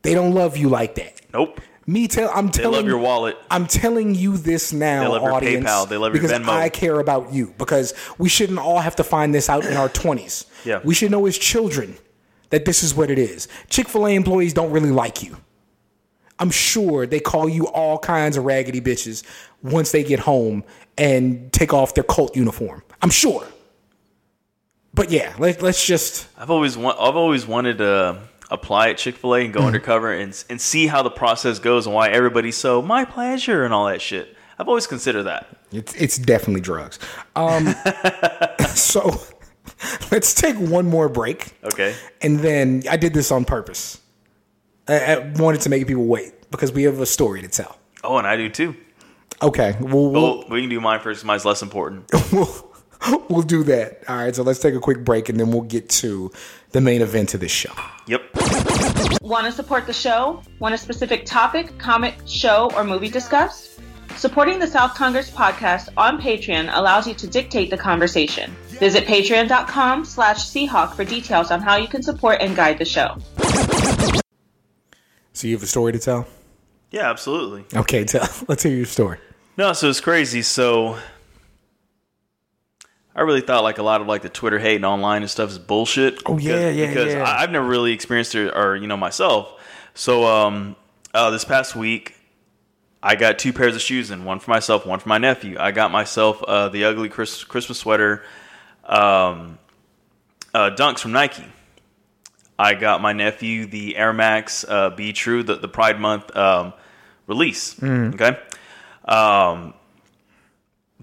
they 0.00 0.14
don't 0.14 0.32
love 0.32 0.56
you 0.56 0.70
like 0.70 0.94
that. 0.94 1.20
Nope. 1.32 1.60
Me 1.92 2.08
tell 2.08 2.30
I'm 2.34 2.46
They 2.46 2.62
telling 2.62 2.76
love 2.76 2.86
your 2.86 2.98
wallet. 2.98 3.36
I'm 3.50 3.66
telling 3.66 4.14
you 4.14 4.38
this 4.38 4.72
now, 4.72 5.02
They 5.02 5.08
love 5.08 5.22
your 5.22 5.32
audience, 5.32 5.66
PayPal. 5.66 5.88
They 5.88 5.96
love 5.98 6.14
your 6.14 6.22
because 6.22 6.32
Venmo. 6.32 6.48
I 6.48 6.70
care 6.70 6.98
about 6.98 7.34
you. 7.34 7.54
Because 7.58 7.92
we 8.16 8.30
shouldn't 8.30 8.58
all 8.58 8.78
have 8.80 8.96
to 8.96 9.04
find 9.04 9.34
this 9.34 9.50
out 9.50 9.66
in 9.66 9.76
our 9.76 9.90
twenties. 9.90 10.46
Yeah. 10.64 10.80
we 10.82 10.94
should 10.94 11.10
know 11.10 11.26
as 11.26 11.36
children 11.36 11.96
that 12.48 12.64
this 12.64 12.82
is 12.82 12.94
what 12.94 13.10
it 13.10 13.18
is. 13.18 13.46
Chick 13.68 13.88
Fil 13.90 14.06
A 14.06 14.14
employees 14.14 14.54
don't 14.54 14.70
really 14.70 14.90
like 14.90 15.22
you. 15.22 15.36
I'm 16.38 16.50
sure 16.50 17.06
they 17.06 17.20
call 17.20 17.46
you 17.46 17.66
all 17.68 17.98
kinds 17.98 18.38
of 18.38 18.44
raggedy 18.44 18.80
bitches 18.80 19.22
once 19.62 19.92
they 19.92 20.02
get 20.02 20.20
home 20.20 20.64
and 20.96 21.52
take 21.52 21.74
off 21.74 21.92
their 21.94 22.04
cult 22.04 22.34
uniform. 22.34 22.82
I'm 23.02 23.10
sure. 23.10 23.46
But 24.94 25.10
yeah, 25.10 25.34
let, 25.38 25.60
let's 25.60 25.84
just 25.86 26.26
I've 26.38 26.50
always 26.50 26.76
want, 26.76 26.98
I've 26.98 27.16
always 27.16 27.46
wanted 27.46 27.78
to 27.78 28.18
apply 28.52 28.90
at 28.90 28.98
Chick 28.98 29.16
Fil 29.16 29.34
A 29.34 29.40
and 29.44 29.52
go 29.52 29.60
Mm-hmm. 29.60 29.66
undercover 29.68 30.12
and 30.12 30.44
and 30.50 30.60
see 30.60 30.86
how 30.86 31.02
the 31.02 31.10
process 31.10 31.58
goes 31.58 31.86
and 31.86 31.94
why 31.94 32.08
everybody's 32.10 32.56
so 32.56 32.80
my 32.82 33.04
pleasure 33.04 33.64
and 33.64 33.72
all 33.74 33.86
that 33.86 34.00
shit. 34.02 34.36
I've 34.58 34.68
always 34.68 34.86
considered 34.86 35.24
that. 35.24 35.46
It's 35.72 35.94
it's 35.94 36.18
definitely 36.18 36.60
drugs. 36.60 36.98
Um, 37.34 37.74
so 38.74 39.20
let's 40.10 40.34
take 40.34 40.56
one 40.56 40.86
more 40.86 41.08
break, 41.08 41.52
Okay. 41.64 41.94
and 42.20 42.38
then 42.40 42.82
I 42.90 42.96
did 42.96 43.14
this 43.14 43.30
on 43.32 43.44
purpose. 43.44 44.00
I, 44.86 45.14
I 45.14 45.18
wanted 45.36 45.62
to 45.62 45.68
make 45.70 45.86
people 45.86 46.04
wait 46.04 46.50
because 46.50 46.72
we 46.72 46.82
have 46.84 47.00
a 47.00 47.06
story 47.06 47.40
to 47.42 47.48
tell. 47.48 47.78
Oh, 48.04 48.18
and 48.18 48.26
I 48.26 48.36
do 48.36 48.48
too. 48.48 48.76
Okay, 49.40 49.76
we'll 49.80 50.10
we'll, 50.10 50.38
Well, 50.38 50.44
we 50.50 50.60
can 50.60 50.70
do 50.70 50.80
mine 50.80 51.00
first. 51.00 51.24
Mine's 51.24 51.44
less 51.44 51.62
important. 51.62 52.04
we'll 52.32 52.46
we'll 53.28 53.42
do 53.42 53.62
that. 53.64 54.02
All 54.08 54.16
right, 54.16 54.34
so 54.34 54.42
let's 54.42 54.58
take 54.58 54.74
a 54.74 54.80
quick 54.80 55.04
break, 55.04 55.28
and 55.28 55.38
then 55.38 55.50
we'll 55.50 55.62
get 55.62 55.88
to 55.90 56.30
the 56.70 56.80
main 56.80 57.02
event 57.02 57.34
of 57.34 57.40
this 57.40 57.52
show. 57.52 57.72
Yep. 58.06 58.22
Want 59.22 59.46
to 59.46 59.52
support 59.52 59.86
the 59.86 59.92
show? 59.92 60.42
Want 60.58 60.74
a 60.74 60.78
specific 60.78 61.24
topic, 61.24 61.78
comic, 61.78 62.14
show, 62.26 62.70
or 62.74 62.84
movie 62.84 63.08
discussed? 63.08 63.80
Supporting 64.16 64.58
the 64.58 64.66
South 64.66 64.94
Congress 64.94 65.30
podcast 65.30 65.88
on 65.96 66.20
Patreon 66.20 66.70
allows 66.72 67.06
you 67.06 67.14
to 67.14 67.26
dictate 67.26 67.70
the 67.70 67.78
conversation. 67.78 68.54
Visit 68.68 69.04
patreon.com 69.06 70.04
slash 70.04 70.38
Seahawk 70.38 70.94
for 70.94 71.04
details 71.04 71.50
on 71.50 71.60
how 71.60 71.76
you 71.76 71.88
can 71.88 72.02
support 72.02 72.38
and 72.40 72.54
guide 72.54 72.78
the 72.78 72.84
show. 72.84 73.16
So 75.32 75.48
you 75.48 75.54
have 75.54 75.62
a 75.62 75.66
story 75.66 75.92
to 75.92 75.98
tell? 75.98 76.26
Yeah, 76.90 77.08
absolutely. 77.10 77.64
Okay, 77.74 78.04
tell. 78.04 78.28
Let's 78.48 78.62
hear 78.62 78.76
your 78.76 78.86
story. 78.86 79.18
No, 79.56 79.72
so 79.72 79.88
it's 79.88 80.00
crazy. 80.00 80.42
So 80.42 80.98
I 83.14 83.22
really 83.22 83.42
thought 83.42 83.62
like 83.62 83.78
a 83.78 83.82
lot 83.82 84.00
of 84.00 84.06
like 84.06 84.22
the 84.22 84.28
Twitter 84.28 84.58
hate 84.58 84.76
and 84.76 84.84
online 84.84 85.22
and 85.22 85.30
stuff 85.30 85.50
is 85.50 85.58
bullshit. 85.58 86.22
Oh, 86.24 86.38
yeah, 86.38 86.56
because, 86.56 86.76
yeah, 86.76 86.86
Because 86.88 87.14
yeah. 87.14 87.24
I, 87.24 87.42
I've 87.42 87.50
never 87.50 87.66
really 87.66 87.92
experienced 87.92 88.34
it 88.34 88.52
or 88.56 88.76
you 88.76 88.86
know 88.86 88.96
myself. 88.96 89.60
So 89.94 90.26
um, 90.26 90.76
uh, 91.12 91.30
this 91.30 91.44
past 91.44 91.76
week, 91.76 92.14
I 93.02 93.16
got 93.16 93.38
two 93.38 93.52
pairs 93.52 93.74
of 93.74 93.82
shoes 93.82 94.10
and 94.10 94.24
one 94.24 94.38
for 94.38 94.50
myself, 94.50 94.86
one 94.86 94.98
for 94.98 95.08
my 95.08 95.18
nephew. 95.18 95.56
I 95.58 95.72
got 95.72 95.90
myself 95.90 96.42
uh, 96.42 96.68
the 96.70 96.84
ugly 96.84 97.08
Chris, 97.10 97.44
Christmas 97.44 97.78
sweater, 97.78 98.22
um, 98.84 99.58
uh, 100.54 100.70
Dunks 100.70 101.00
from 101.00 101.12
Nike. 101.12 101.44
I 102.58 102.74
got 102.74 103.02
my 103.02 103.12
nephew 103.12 103.66
the 103.66 103.96
Air 103.96 104.12
Max 104.12 104.64
uh, 104.66 104.90
Be 104.90 105.12
True, 105.12 105.42
the, 105.42 105.56
the 105.56 105.68
Pride 105.68 106.00
Month 106.00 106.34
um, 106.36 106.72
release. 107.26 107.82
Okay. 107.82 108.38
Um, 109.04 109.74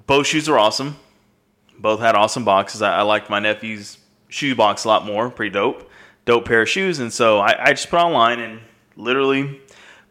both 0.07 0.25
shoes 0.25 0.47
are 0.47 0.57
awesome. 0.57 0.95
Both 1.79 2.01
had 2.01 2.15
awesome 2.15 2.43
boxes. 2.43 2.81
I, 2.81 2.99
I 2.99 3.01
liked 3.01 3.29
my 3.29 3.39
nephew's 3.39 3.97
shoe 4.27 4.55
box 4.55 4.83
a 4.83 4.87
lot 4.89 5.05
more. 5.05 5.29
Pretty 5.29 5.53
dope. 5.53 5.89
Dope 6.25 6.45
pair 6.45 6.61
of 6.61 6.69
shoes. 6.69 6.99
And 6.99 7.11
so 7.11 7.39
I, 7.39 7.69
I 7.69 7.69
just 7.71 7.89
put 7.89 7.99
online 7.99 8.39
and 8.39 8.59
literally 8.95 9.61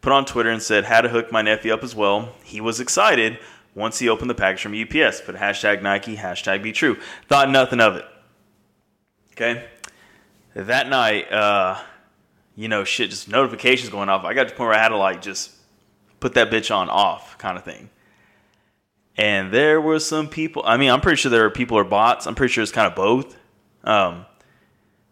put 0.01 0.13
on 0.13 0.25
Twitter 0.25 0.51
and 0.51 0.63
said, 0.63 0.85
how 0.85 1.01
to 1.01 1.09
hook 1.09 1.31
my 1.31 1.43
nephew 1.43 1.73
up 1.73 1.85
as 1.85 1.95
well. 1.95 2.33
He 2.43 2.61
was 2.61 2.81
excited 2.81 3.39
once 3.75 3.99
he 3.99 4.09
opened 4.09 4.31
the 4.31 4.35
package 4.35 4.63
from 4.63 4.73
UPS. 4.73 5.21
Put 5.21 5.37
hashtag 5.37 5.83
Nike, 5.83 6.17
hashtag 6.17 6.63
be 6.63 6.73
true. 6.73 6.97
Thought 7.29 7.51
nothing 7.51 7.81
of 7.81 7.97
it. 7.97 8.05
Okay. 9.33 9.65
That 10.55 10.89
night, 10.89 11.31
uh, 11.31 11.79
you 12.57 12.69
know, 12.69 12.83
shit, 12.83 13.11
just 13.11 13.29
notifications 13.29 13.91
going 13.91 14.09
off. 14.09 14.25
I 14.25 14.35
got 14.35 14.45
to 14.45 14.51
the 14.51 14.57
point 14.57 14.69
where 14.69 14.79
I 14.79 14.83
had 14.83 14.89
to 14.89 14.97
like 14.97 15.23
just 15.23 15.53
put 16.19 16.35
that 16.35 16.51
bitch 16.51 16.75
on 16.75 16.89
off 16.89 17.39
kind 17.39 17.57
of 17.57 17.65
thing. 17.65 17.91
And 19.19 19.53
there 19.53 19.81
were 19.81 19.99
some 19.99 20.29
people. 20.29 20.63
I 20.65 20.77
mean, 20.77 20.91
I'm 20.91 21.01
pretty 21.01 21.17
sure 21.17 21.31
there 21.31 21.43
were 21.43 21.51
people 21.51 21.77
or 21.77 21.85
bots. 21.85 22.27
I'm 22.27 22.37
pretty 22.37 22.53
sure 22.53 22.63
it's 22.63 22.73
kind 22.73 22.87
of 22.87 22.95
both. 22.95 23.37
Um, 23.83 24.25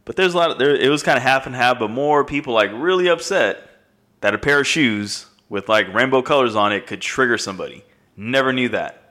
but 0.05 0.15
there's 0.15 0.33
a 0.33 0.37
lot 0.37 0.53
of 0.53 0.59
there. 0.59 0.75
It 0.75 0.89
was 0.89 1.03
kind 1.03 1.17
of 1.17 1.25
half 1.25 1.47
and 1.47 1.55
half, 1.55 1.81
but 1.81 1.91
more 1.91 2.25
people 2.25 2.55
like 2.55 2.71
really 2.73 3.09
upset 3.09 3.69
that 4.21 4.33
a 4.33 4.39
pair 4.39 4.61
of 4.61 4.67
shoes 4.67 5.27
with 5.49 5.69
like 5.69 5.93
rainbow 5.93 6.23
colors 6.23 6.55
on 6.55 6.73
it 6.73 6.87
could 6.87 7.01
trigger 7.01 7.37
somebody. 7.37 7.85
Never 8.17 8.53
knew 8.53 8.69
that. 8.69 9.03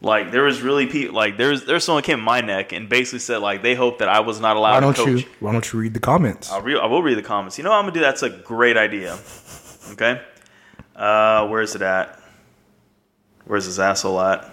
Like 0.00 0.30
there 0.30 0.42
was 0.42 0.62
really 0.62 0.86
people 0.86 1.14
like 1.14 1.36
there's 1.36 1.64
there's 1.64 1.84
someone 1.84 2.02
came 2.02 2.20
my 2.20 2.40
neck 2.40 2.72
and 2.72 2.88
basically 2.88 3.18
said 3.18 3.38
like 3.38 3.62
they 3.62 3.74
hope 3.74 3.98
that 3.98 4.08
I 4.08 4.20
was 4.20 4.40
not 4.40 4.56
allowed 4.56 4.74
Why 4.74 4.80
don't 4.80 4.96
to 4.96 5.04
coach. 5.04 5.22
you? 5.24 5.28
Why 5.40 5.52
don't 5.52 5.70
you 5.72 5.78
read 5.80 5.94
the 5.94 6.00
comments? 6.00 6.50
I'll 6.50 6.62
re- 6.62 6.78
I 6.78 6.86
will 6.86 7.02
read 7.02 7.16
the 7.18 7.22
comments. 7.22 7.58
You 7.58 7.64
know 7.64 7.70
what 7.70 7.76
I'm 7.76 7.84
gonna 7.84 7.92
do? 7.94 8.00
That's 8.00 8.22
a 8.22 8.30
great 8.30 8.76
idea. 8.76 9.18
Okay. 9.92 10.20
Uh, 10.94 11.46
where 11.48 11.62
is 11.62 11.74
it 11.74 11.82
at? 11.82 12.18
Where's 13.46 13.66
this 13.66 13.78
asshole 13.78 14.20
at? 14.20 14.50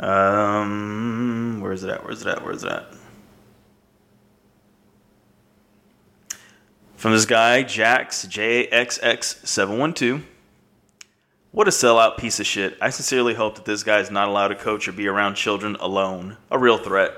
Um, 0.00 1.60
where 1.60 1.70
is 1.70 1.84
it 1.84 1.90
at? 1.90 2.02
Where 2.02 2.12
is 2.12 2.22
it 2.22 2.28
at? 2.28 2.42
Where 2.42 2.52
is 2.52 2.64
it 2.64 2.72
at? 2.72 2.86
From 6.96 7.12
this 7.12 7.24
guy, 7.24 7.62
Jax 7.62 8.26
JXX712. 8.26 10.22
What 11.52 11.68
a 11.68 11.70
sellout 11.70 12.16
piece 12.16 12.40
of 12.40 12.46
shit. 12.46 12.76
I 12.80 12.90
sincerely 12.90 13.34
hope 13.34 13.54
that 13.56 13.64
this 13.64 13.84
guy 13.84 14.00
is 14.00 14.10
not 14.10 14.28
allowed 14.28 14.48
to 14.48 14.56
coach 14.56 14.88
or 14.88 14.92
be 14.92 15.06
around 15.06 15.34
children 15.34 15.76
alone. 15.78 16.36
A 16.50 16.58
real 16.58 16.78
threat. 16.78 17.12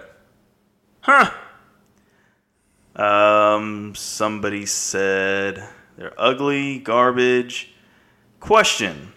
Huh. 1.00 1.30
Um, 2.96 3.94
somebody 3.94 4.66
said 4.66 5.66
they're 5.96 6.14
ugly, 6.18 6.80
garbage. 6.80 7.73
Question. 8.44 9.10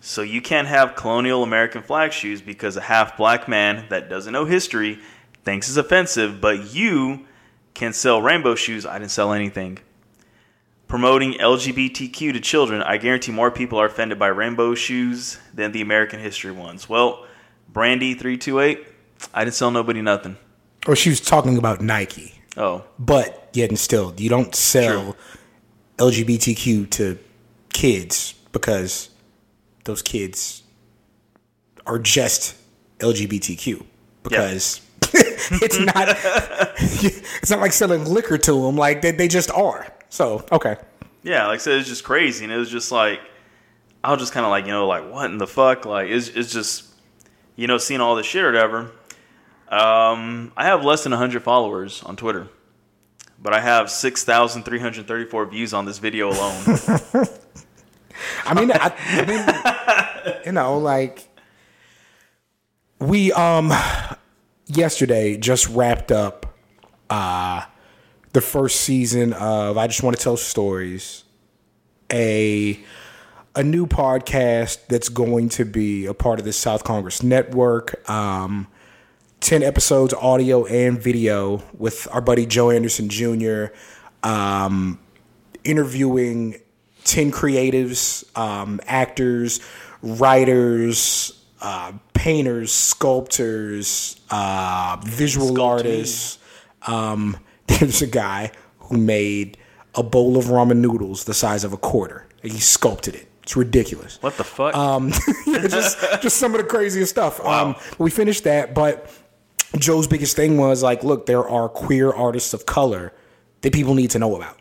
So 0.00 0.22
you 0.22 0.40
can't 0.40 0.66
have 0.66 0.96
colonial 0.96 1.42
American 1.42 1.82
flag 1.82 2.10
shoes 2.10 2.40
because 2.40 2.78
a 2.78 2.80
half 2.80 3.14
black 3.18 3.48
man 3.48 3.84
that 3.90 4.08
doesn't 4.08 4.32
know 4.32 4.46
history 4.46 4.98
thinks 5.44 5.68
it's 5.68 5.76
offensive, 5.76 6.40
but 6.40 6.72
you 6.72 7.26
can 7.74 7.92
sell 7.92 8.22
rainbow 8.22 8.54
shoes. 8.54 8.86
I 8.86 8.98
didn't 8.98 9.10
sell 9.10 9.34
anything. 9.34 9.78
Promoting 10.88 11.34
LGBTQ 11.34 12.32
to 12.32 12.40
children, 12.40 12.80
I 12.80 12.96
guarantee 12.96 13.30
more 13.30 13.50
people 13.50 13.78
are 13.78 13.84
offended 13.84 14.18
by 14.18 14.28
rainbow 14.28 14.74
shoes 14.74 15.38
than 15.52 15.72
the 15.72 15.82
American 15.82 16.18
history 16.18 16.52
ones. 16.52 16.88
Well, 16.88 17.26
Brandy328, 17.74 18.86
I 19.34 19.44
didn't 19.44 19.54
sell 19.54 19.70
nobody 19.70 20.00
nothing. 20.00 20.38
Or 20.86 20.96
she 20.96 21.10
was 21.10 21.20
talking 21.20 21.58
about 21.58 21.82
Nike, 21.82 22.40
Oh, 22.56 22.84
but 22.98 23.50
yet 23.52 23.68
and 23.68 23.78
still, 23.78 24.14
you 24.16 24.30
don't 24.30 24.54
sell 24.54 25.14
LGBTQ 25.98 26.88
to 26.92 27.18
kids 27.70 28.32
because 28.56 29.10
those 29.84 30.00
kids 30.00 30.62
are 31.86 31.98
just 31.98 32.56
LGBTQ. 33.00 33.84
Because 34.22 34.80
it's 35.12 35.78
not, 35.78 36.08
it's 36.78 37.50
not 37.50 37.60
like 37.60 37.72
selling 37.72 38.06
liquor 38.06 38.38
to 38.38 38.62
them. 38.62 38.76
Like 38.76 39.02
they, 39.02 39.10
they 39.10 39.28
just 39.28 39.50
are. 39.50 39.86
So 40.08 40.46
okay, 40.50 40.76
Yeah, 41.22 41.46
like 41.48 41.56
I 41.56 41.58
said, 41.58 41.78
it's 41.80 41.88
just 41.88 42.02
crazy, 42.02 42.44
and 42.44 42.52
it 42.52 42.56
was 42.56 42.70
just 42.70 42.90
like 42.90 43.20
I 44.02 44.10
was 44.10 44.20
just 44.20 44.32
kind 44.32 44.46
of 44.46 44.50
like, 44.50 44.64
you 44.64 44.72
know, 44.72 44.86
like 44.86 45.10
what 45.12 45.30
in 45.30 45.36
the 45.36 45.46
fuck? 45.46 45.84
Like 45.84 46.08
it's 46.08 46.28
it's 46.28 46.50
just 46.50 46.86
you 47.56 47.66
know 47.66 47.76
seeing 47.76 48.00
all 48.00 48.16
this 48.16 48.26
shit 48.26 48.42
or 48.42 48.52
whatever. 48.52 48.90
Um, 49.68 50.52
I 50.56 50.64
have 50.64 50.82
less 50.82 51.04
than 51.04 51.12
hundred 51.12 51.42
followers 51.42 52.02
on 52.04 52.16
Twitter, 52.16 52.48
but 53.42 53.52
I 53.52 53.60
have 53.60 53.90
six 53.90 54.24
thousand 54.24 54.62
three 54.62 54.78
hundred 54.78 55.06
thirty-four 55.06 55.44
views 55.46 55.74
on 55.74 55.84
this 55.84 55.98
video 55.98 56.30
alone. 56.30 56.78
I 58.44 58.54
mean, 58.54 58.70
I, 58.72 58.92
I 59.08 60.26
mean, 60.34 60.42
you 60.46 60.52
know, 60.52 60.78
like 60.78 61.28
we 62.98 63.32
um 63.32 63.72
yesterday 64.66 65.36
just 65.36 65.68
wrapped 65.68 66.10
up 66.10 66.56
uh 67.10 67.64
the 68.32 68.40
first 68.40 68.82
season 68.82 69.32
of 69.32 69.78
I 69.78 69.86
just 69.86 70.02
want 70.02 70.16
to 70.16 70.22
tell 70.22 70.36
stories, 70.36 71.24
a 72.12 72.78
a 73.54 73.62
new 73.62 73.86
podcast 73.86 74.86
that's 74.88 75.08
going 75.08 75.48
to 75.48 75.64
be 75.64 76.04
a 76.04 76.12
part 76.12 76.38
of 76.38 76.44
the 76.44 76.52
South 76.52 76.84
Congress 76.84 77.22
Network. 77.22 78.08
Um, 78.08 78.68
10 79.40 79.62
episodes, 79.62 80.12
audio 80.12 80.66
and 80.66 81.00
video, 81.00 81.62
with 81.78 82.06
our 82.12 82.20
buddy 82.20 82.44
Joe 82.44 82.70
Anderson 82.70 83.08
Jr. 83.08 83.66
Um, 84.22 84.98
interviewing 85.64 86.60
10 87.06 87.30
creatives, 87.32 88.24
um, 88.36 88.80
actors, 88.86 89.60
writers, 90.02 91.32
uh, 91.62 91.92
painters, 92.14 92.72
sculptors, 92.72 94.20
uh, 94.30 94.96
visual 95.04 95.48
Sculpting. 95.54 95.64
artists. 95.66 96.38
Um, 96.86 97.36
there's 97.66 98.02
a 98.02 98.06
guy 98.06 98.52
who 98.80 98.96
made 98.98 99.56
a 99.94 100.02
bowl 100.02 100.36
of 100.36 100.46
ramen 100.46 100.78
noodles 100.78 101.24
the 101.24 101.34
size 101.34 101.64
of 101.64 101.72
a 101.72 101.76
quarter. 101.76 102.26
He 102.42 102.50
sculpted 102.60 103.14
it. 103.14 103.26
It's 103.42 103.56
ridiculous. 103.56 104.18
what 104.22 104.36
the 104.36 104.44
fuck? 104.44 104.74
Um, 104.76 105.12
just 105.46 105.98
just 106.20 106.36
some 106.36 106.52
of 106.54 106.58
the 106.60 106.66
craziest 106.66 107.10
stuff. 107.10 107.38
Um, 107.44 107.76
we 107.98 108.10
finished 108.10 108.42
that, 108.44 108.74
but 108.74 109.08
Joe's 109.78 110.08
biggest 110.08 110.34
thing 110.36 110.58
was 110.58 110.82
like, 110.82 111.04
look, 111.04 111.26
there 111.26 111.48
are 111.48 111.68
queer 111.68 112.12
artists 112.12 112.54
of 112.54 112.66
color 112.66 113.12
that 113.60 113.72
people 113.72 113.94
need 113.94 114.10
to 114.10 114.18
know 114.18 114.34
about, 114.36 114.58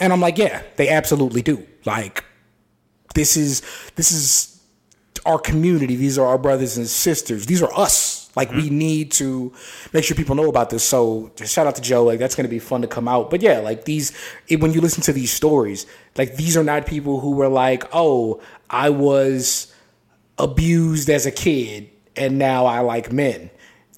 and 0.00 0.12
I'm 0.12 0.20
like, 0.20 0.38
yeah, 0.38 0.62
they 0.76 0.88
absolutely 0.88 1.42
do. 1.42 1.66
Like, 1.84 2.24
this 3.14 3.36
is 3.36 3.62
this 3.96 4.12
is 4.12 4.62
our 5.26 5.38
community. 5.38 5.96
These 5.96 6.18
are 6.18 6.26
our 6.26 6.38
brothers 6.38 6.76
and 6.76 6.86
sisters. 6.86 7.46
These 7.46 7.62
are 7.62 7.72
us. 7.74 8.30
Like, 8.36 8.52
we 8.52 8.64
mm-hmm. 8.64 8.78
need 8.78 9.12
to 9.12 9.52
make 9.92 10.04
sure 10.04 10.16
people 10.16 10.36
know 10.36 10.48
about 10.48 10.70
this. 10.70 10.84
So, 10.84 11.32
just 11.34 11.52
shout 11.52 11.66
out 11.66 11.74
to 11.74 11.82
Joe. 11.82 12.04
Like, 12.04 12.20
that's 12.20 12.36
to 12.36 12.48
be 12.48 12.60
fun 12.60 12.82
to 12.82 12.88
come 12.88 13.08
out. 13.08 13.30
But 13.30 13.42
yeah, 13.42 13.58
like 13.58 13.84
these, 13.84 14.16
it, 14.46 14.60
when 14.60 14.72
you 14.72 14.80
listen 14.80 15.02
to 15.04 15.12
these 15.12 15.32
stories, 15.32 15.86
like 16.16 16.36
these 16.36 16.56
are 16.56 16.62
not 16.62 16.86
people 16.86 17.20
who 17.20 17.32
were 17.32 17.48
like, 17.48 17.84
oh, 17.92 18.40
I 18.70 18.90
was 18.90 19.74
abused 20.38 21.10
as 21.10 21.26
a 21.26 21.32
kid 21.32 21.90
and 22.16 22.38
now 22.38 22.66
I 22.66 22.80
like 22.80 23.12
men. 23.12 23.50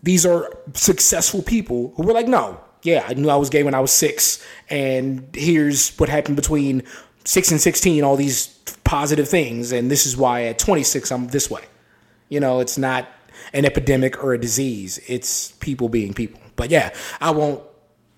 These 0.02 0.24
are 0.24 0.56
successful 0.74 1.42
people 1.42 1.92
who 1.96 2.04
were 2.04 2.14
like, 2.14 2.28
no, 2.28 2.60
yeah, 2.82 3.04
I 3.08 3.14
knew 3.14 3.28
I 3.28 3.36
was 3.36 3.50
gay 3.50 3.62
when 3.62 3.74
I 3.74 3.80
was 3.80 3.92
six, 3.92 4.44
and 4.68 5.28
here's 5.34 5.96
what 5.98 6.08
happened 6.08 6.36
between 6.36 6.82
six 7.24 7.50
and 7.50 7.60
16, 7.60 8.02
all 8.02 8.16
these 8.16 8.46
positive 8.84 9.28
things, 9.28 9.72
and 9.72 9.90
this 9.90 10.06
is 10.06 10.16
why 10.16 10.44
at 10.44 10.58
26 10.58 11.10
I'm 11.12 11.28
this 11.28 11.50
way. 11.50 11.62
You 12.28 12.40
know, 12.40 12.60
it's 12.60 12.78
not 12.78 13.08
an 13.52 13.64
epidemic 13.64 14.22
or 14.22 14.32
a 14.32 14.38
disease, 14.40 14.98
it's 15.06 15.52
people 15.52 15.88
being 15.88 16.14
people. 16.14 16.40
But 16.56 16.70
yeah, 16.70 16.90
I 17.20 17.30
won't, 17.30 17.62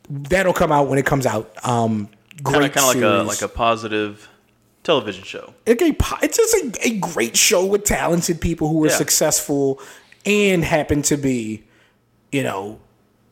that'll 0.09 0.53
come 0.53 0.73
out 0.73 0.89
when 0.89 0.99
it 0.99 1.07
comes 1.07 1.27
out. 1.27 1.51
Um, 1.67 2.09
great 2.43 2.73
kind 2.73 2.97
of 2.97 3.03
like 3.03 3.03
a 3.05 3.23
like 3.25 3.43
a 3.43 3.49
positive 3.49 4.29
television 4.83 5.23
show. 5.25 5.55
It 5.65 5.79
gave 5.79 5.97
it's 6.23 6.37
just 6.37 6.55
a, 6.55 6.87
a 6.89 6.99
great 6.99 7.37
show 7.37 7.65
with 7.65 7.85
talented 7.85 8.41
people 8.41 8.69
who 8.69 8.83
are 8.85 8.89
Yeah. 8.89 8.97
successful 8.97 9.81
and 10.27 10.65
happen 10.65 11.03
to 11.03 11.17
be, 11.17 11.63
you 12.33 12.43
know, 12.43 12.81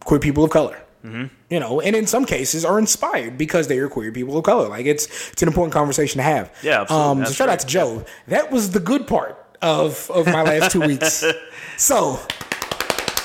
queer 0.04 0.20
people 0.20 0.44
of 0.44 0.50
color. 0.50 0.80
Mm-hmm. 1.04 1.26
You 1.48 1.60
know, 1.60 1.80
and 1.80 1.96
in 1.96 2.06
some 2.06 2.24
cases 2.26 2.64
are 2.64 2.78
inspired 2.78 3.38
because 3.38 3.68
they 3.68 3.78
are 3.78 3.88
queer 3.88 4.12
people 4.12 4.36
of 4.36 4.44
color. 4.44 4.68
Like 4.68 4.84
it's 4.86 5.06
it's 5.32 5.40
an 5.42 5.48
important 5.48 5.72
conversation 5.72 6.18
to 6.18 6.22
have. 6.22 6.54
Yeah, 6.62 6.82
absolutely. 6.82 7.22
Um, 7.22 7.26
so 7.26 7.32
shout 7.32 7.48
out 7.48 7.60
to 7.60 7.66
Joe. 7.66 8.04
That 8.28 8.50
was 8.50 8.70
the 8.72 8.80
good 8.80 9.06
part 9.06 9.36
of 9.62 10.10
of 10.10 10.26
my 10.26 10.42
last 10.42 10.72
two 10.72 10.80
weeks. 10.80 11.24
So 11.78 12.20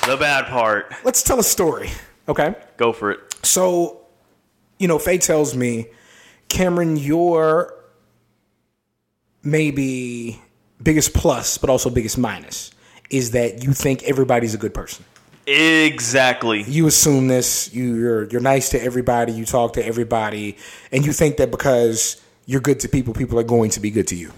The 0.07 0.15
bad 0.17 0.45
part. 0.45 0.93
let's 1.03 1.21
tell 1.23 1.37
a 1.39 1.43
story. 1.43 1.89
Okay. 2.29 2.55
Go 2.77 2.93
for 2.93 3.11
it. 3.11 3.19
So, 3.43 4.05
you 4.79 4.87
know, 4.87 4.97
Faye 4.97 5.17
tells 5.17 5.55
me, 5.57 5.87
Cameron, 6.47 6.95
your 6.95 7.73
maybe 9.43 10.41
biggest 10.81 11.13
plus, 11.13 11.57
but 11.57 11.69
also 11.69 11.89
biggest 11.89 12.17
minus, 12.17 12.71
is 13.09 13.31
that 13.31 13.63
you 13.63 13.73
think 13.73 14.03
everybody's 14.03 14.53
a 14.53 14.57
good 14.57 14.73
person. 14.73 15.03
Exactly. 15.47 16.63
You 16.63 16.87
assume 16.87 17.27
this. 17.27 17.73
You, 17.73 17.95
you're 17.95 18.23
you're 18.25 18.41
nice 18.41 18.69
to 18.69 18.81
everybody. 18.81 19.31
You 19.31 19.45
talk 19.45 19.73
to 19.73 19.85
everybody, 19.85 20.57
and 20.91 21.05
you 21.05 21.13
think 21.13 21.37
that 21.37 21.51
because 21.51 22.21
you're 22.45 22.61
good 22.61 22.79
to 22.81 22.89
people, 22.89 23.13
people 23.13 23.39
are 23.39 23.43
going 23.43 23.69
to 23.71 23.79
be 23.79 23.91
good 23.91 24.07
to 24.07 24.15
you. 24.15 24.31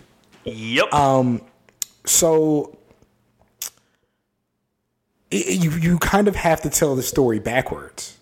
Yep. 0.43 0.93
Um. 0.93 1.41
So 2.05 2.77
it, 5.31 5.63
you 5.63 5.71
you 5.71 5.97
kind 5.99 6.27
of 6.27 6.35
have 6.35 6.61
to 6.61 6.69
tell 6.69 6.95
the 6.95 7.03
story 7.03 7.39
backwards 7.39 8.17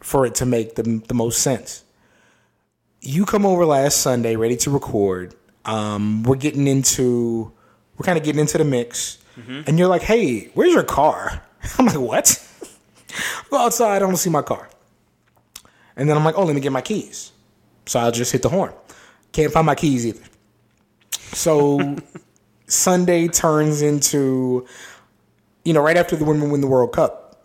for 0.00 0.26
it 0.26 0.34
to 0.36 0.46
make 0.46 0.74
the 0.74 1.02
the 1.08 1.14
most 1.14 1.40
sense. 1.40 1.84
You 3.00 3.24
come 3.26 3.44
over 3.44 3.64
last 3.66 3.98
Sunday, 3.98 4.36
ready 4.36 4.56
to 4.58 4.70
record. 4.70 5.34
Um, 5.66 6.22
we're 6.22 6.36
getting 6.36 6.66
into 6.66 7.52
we're 7.96 8.04
kind 8.04 8.18
of 8.18 8.24
getting 8.24 8.40
into 8.40 8.58
the 8.58 8.64
mix, 8.64 9.18
and 9.66 9.78
you're 9.78 9.88
like, 9.88 10.02
"Hey, 10.02 10.50
where's 10.54 10.72
your 10.72 10.82
car?" 10.82 11.42
I'm 11.78 11.86
like, 11.86 11.98
"What?" 11.98 12.48
Go 13.50 13.58
outside. 13.58 13.96
I 13.96 13.98
don't 14.00 14.16
see 14.16 14.30
my 14.30 14.42
car, 14.42 14.68
and 15.96 16.08
then 16.08 16.16
I'm 16.16 16.24
like, 16.24 16.36
"Oh, 16.36 16.44
let 16.44 16.54
me 16.54 16.60
get 16.60 16.72
my 16.72 16.80
keys." 16.82 17.32
So 17.86 18.00
I'll 18.00 18.12
just 18.12 18.32
hit 18.32 18.42
the 18.42 18.48
horn. 18.48 18.72
Can't 19.32 19.52
find 19.52 19.66
my 19.66 19.74
keys 19.74 20.06
either. 20.06 20.22
So 21.10 21.96
Sunday 22.66 23.28
turns 23.28 23.82
into, 23.82 24.66
you 25.64 25.72
know, 25.72 25.82
right 25.82 25.96
after 25.96 26.16
the 26.16 26.24
women 26.24 26.50
win 26.50 26.60
the 26.60 26.66
World 26.66 26.92
Cup. 26.92 27.44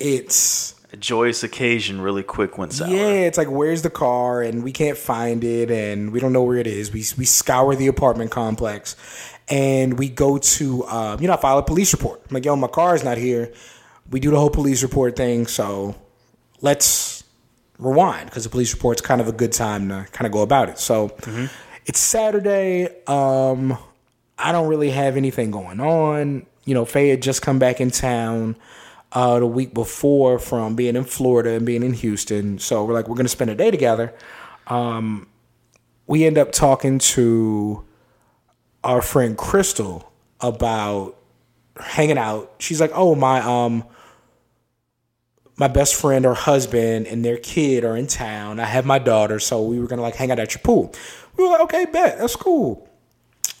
It's 0.00 0.74
A 0.92 0.96
joyous 0.96 1.42
occasion 1.42 2.00
really 2.00 2.22
quick 2.22 2.52
sour. 2.70 2.88
yeah, 2.88 3.26
it's 3.26 3.38
like 3.38 3.50
where's 3.50 3.82
the 3.82 3.90
car, 3.90 4.42
and 4.42 4.62
we 4.64 4.72
can't 4.72 4.98
find 4.98 5.42
it, 5.44 5.70
and 5.70 6.10
we 6.12 6.20
don't 6.20 6.32
know 6.32 6.42
where 6.42 6.58
it 6.58 6.66
is. 6.66 6.92
We 6.92 7.04
we 7.16 7.24
scour 7.24 7.74
the 7.74 7.86
apartment 7.86 8.30
complex, 8.30 8.96
and 9.48 9.98
we 9.98 10.08
go 10.08 10.38
to, 10.38 10.84
uh, 10.84 11.16
you 11.20 11.26
know, 11.28 11.34
I 11.34 11.36
file 11.36 11.58
a 11.58 11.62
police 11.62 11.92
report. 11.92 12.20
I'm 12.28 12.34
like, 12.34 12.44
yo, 12.44 12.56
my 12.56 12.68
car 12.68 12.94
is 12.94 13.04
not 13.04 13.18
here. 13.18 13.52
We 14.10 14.20
do 14.20 14.30
the 14.30 14.38
whole 14.38 14.50
police 14.50 14.82
report 14.82 15.16
thing, 15.16 15.46
so 15.46 15.94
let's 16.60 17.24
rewind 17.78 18.26
because 18.30 18.44
the 18.44 18.50
police 18.50 18.72
report's 18.72 19.02
kind 19.02 19.20
of 19.20 19.28
a 19.28 19.32
good 19.32 19.52
time 19.52 19.88
to 19.88 20.06
kind 20.12 20.26
of 20.26 20.32
go 20.32 20.42
about 20.42 20.68
it. 20.68 20.78
So 20.78 21.14
it's 21.86 21.98
Saturday. 21.98 22.88
Um, 23.06 23.76
I 24.38 24.52
don't 24.52 24.68
really 24.68 24.90
have 24.90 25.16
anything 25.16 25.50
going 25.50 25.80
on. 25.80 26.46
You 26.64 26.74
know, 26.74 26.84
Faye 26.84 27.08
had 27.10 27.22
just 27.22 27.42
come 27.42 27.58
back 27.58 27.80
in 27.80 27.90
town 27.90 28.56
uh, 29.12 29.38
the 29.38 29.46
week 29.46 29.72
before 29.74 30.38
from 30.38 30.74
being 30.76 30.96
in 30.96 31.04
Florida 31.04 31.50
and 31.50 31.64
being 31.64 31.82
in 31.82 31.92
Houston. 31.92 32.58
So 32.58 32.84
we're 32.84 32.94
like, 32.94 33.08
we're 33.08 33.14
going 33.14 33.26
to 33.26 33.30
spend 33.30 33.50
a 33.50 33.54
day 33.54 33.70
together. 33.70 34.12
Um, 34.66 35.28
we 36.06 36.24
end 36.24 36.38
up 36.38 36.52
talking 36.52 36.98
to 36.98 37.84
our 38.86 39.02
friend 39.02 39.36
Crystal 39.36 40.10
about 40.40 41.16
hanging 41.78 42.18
out. 42.18 42.54
She's 42.58 42.80
like, 42.80 42.92
oh, 42.94 43.14
my, 43.14 43.40
um, 43.40 43.84
my 45.58 45.68
best 45.68 45.94
friend, 45.94 46.24
her 46.24 46.34
husband, 46.34 47.06
and 47.06 47.24
their 47.24 47.38
kid 47.38 47.84
are 47.84 47.96
in 47.96 48.06
town. 48.06 48.60
I 48.60 48.64
have 48.64 48.86
my 48.86 48.98
daughter, 48.98 49.38
so 49.38 49.62
we 49.64 49.80
were 49.80 49.86
gonna 49.86 50.02
like 50.02 50.14
hang 50.14 50.30
out 50.30 50.38
at 50.38 50.54
your 50.54 50.60
pool. 50.62 50.94
We 51.36 51.44
were 51.44 51.50
like, 51.50 51.60
okay, 51.62 51.86
bet, 51.86 52.18
that's 52.18 52.36
cool. 52.36 52.88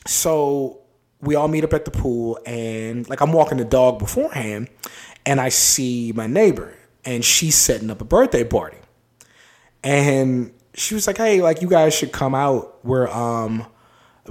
So 0.06 0.80
we 1.20 1.34
all 1.34 1.48
meet 1.48 1.64
up 1.64 1.72
at 1.72 1.84
the 1.84 1.90
pool, 1.90 2.38
and 2.46 3.08
like 3.08 3.20
I'm 3.20 3.32
walking 3.32 3.58
the 3.58 3.64
dog 3.64 3.98
beforehand, 3.98 4.68
and 5.24 5.40
I 5.40 5.48
see 5.48 6.12
my 6.14 6.26
neighbor, 6.26 6.74
and 7.04 7.24
she's 7.24 7.56
setting 7.56 7.90
up 7.90 8.00
a 8.00 8.04
birthday 8.04 8.44
party, 8.44 8.78
and 9.82 10.52
she 10.74 10.94
was 10.94 11.06
like, 11.06 11.16
hey, 11.16 11.40
like 11.40 11.62
you 11.62 11.68
guys 11.68 11.94
should 11.94 12.12
come 12.12 12.34
out. 12.34 12.84
We're 12.84 13.08
um 13.08 13.66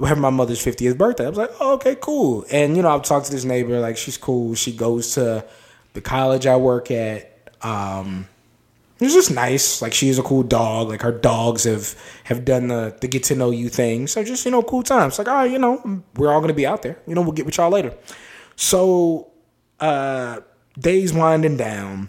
having 0.04 0.22
my 0.22 0.30
mother's 0.30 0.64
50th 0.64 0.98
birthday. 0.98 1.26
I 1.26 1.28
was 1.28 1.38
like, 1.38 1.50
oh, 1.60 1.74
okay, 1.74 1.96
cool. 2.00 2.44
And 2.50 2.76
you 2.76 2.82
know, 2.82 2.90
I've 2.90 3.02
talked 3.02 3.26
to 3.26 3.32
this 3.32 3.44
neighbor, 3.44 3.78
like 3.80 3.96
she's 3.96 4.16
cool. 4.16 4.54
She 4.54 4.72
goes 4.72 5.14
to 5.14 5.44
the 5.94 6.00
college 6.00 6.46
I 6.46 6.56
work 6.56 6.90
at. 6.90 7.32
Um, 7.62 8.28
it 8.98 9.04
was 9.04 9.14
just 9.14 9.30
nice. 9.30 9.82
Like 9.82 9.92
she's 9.92 10.18
a 10.18 10.22
cool 10.22 10.42
dog. 10.42 10.88
Like 10.88 11.02
her 11.02 11.12
dogs 11.12 11.64
have 11.64 11.94
have 12.24 12.44
done 12.44 12.68
the 12.68 12.96
the 13.00 13.08
get 13.08 13.24
to 13.24 13.34
know 13.34 13.50
you 13.50 13.68
thing. 13.68 14.06
So 14.06 14.24
just 14.24 14.44
you 14.44 14.50
know, 14.50 14.62
cool 14.62 14.82
times. 14.82 15.18
Like 15.18 15.28
all 15.28 15.34
right, 15.34 15.50
you 15.50 15.58
know, 15.58 16.02
we're 16.16 16.32
all 16.32 16.40
gonna 16.40 16.54
be 16.54 16.66
out 16.66 16.82
there. 16.82 16.98
You 17.06 17.14
know, 17.14 17.20
we'll 17.22 17.32
get 17.32 17.44
with 17.44 17.58
y'all 17.58 17.70
later. 17.70 17.94
So 18.56 19.30
uh, 19.80 20.40
days 20.78 21.12
winding 21.12 21.56
down. 21.56 22.08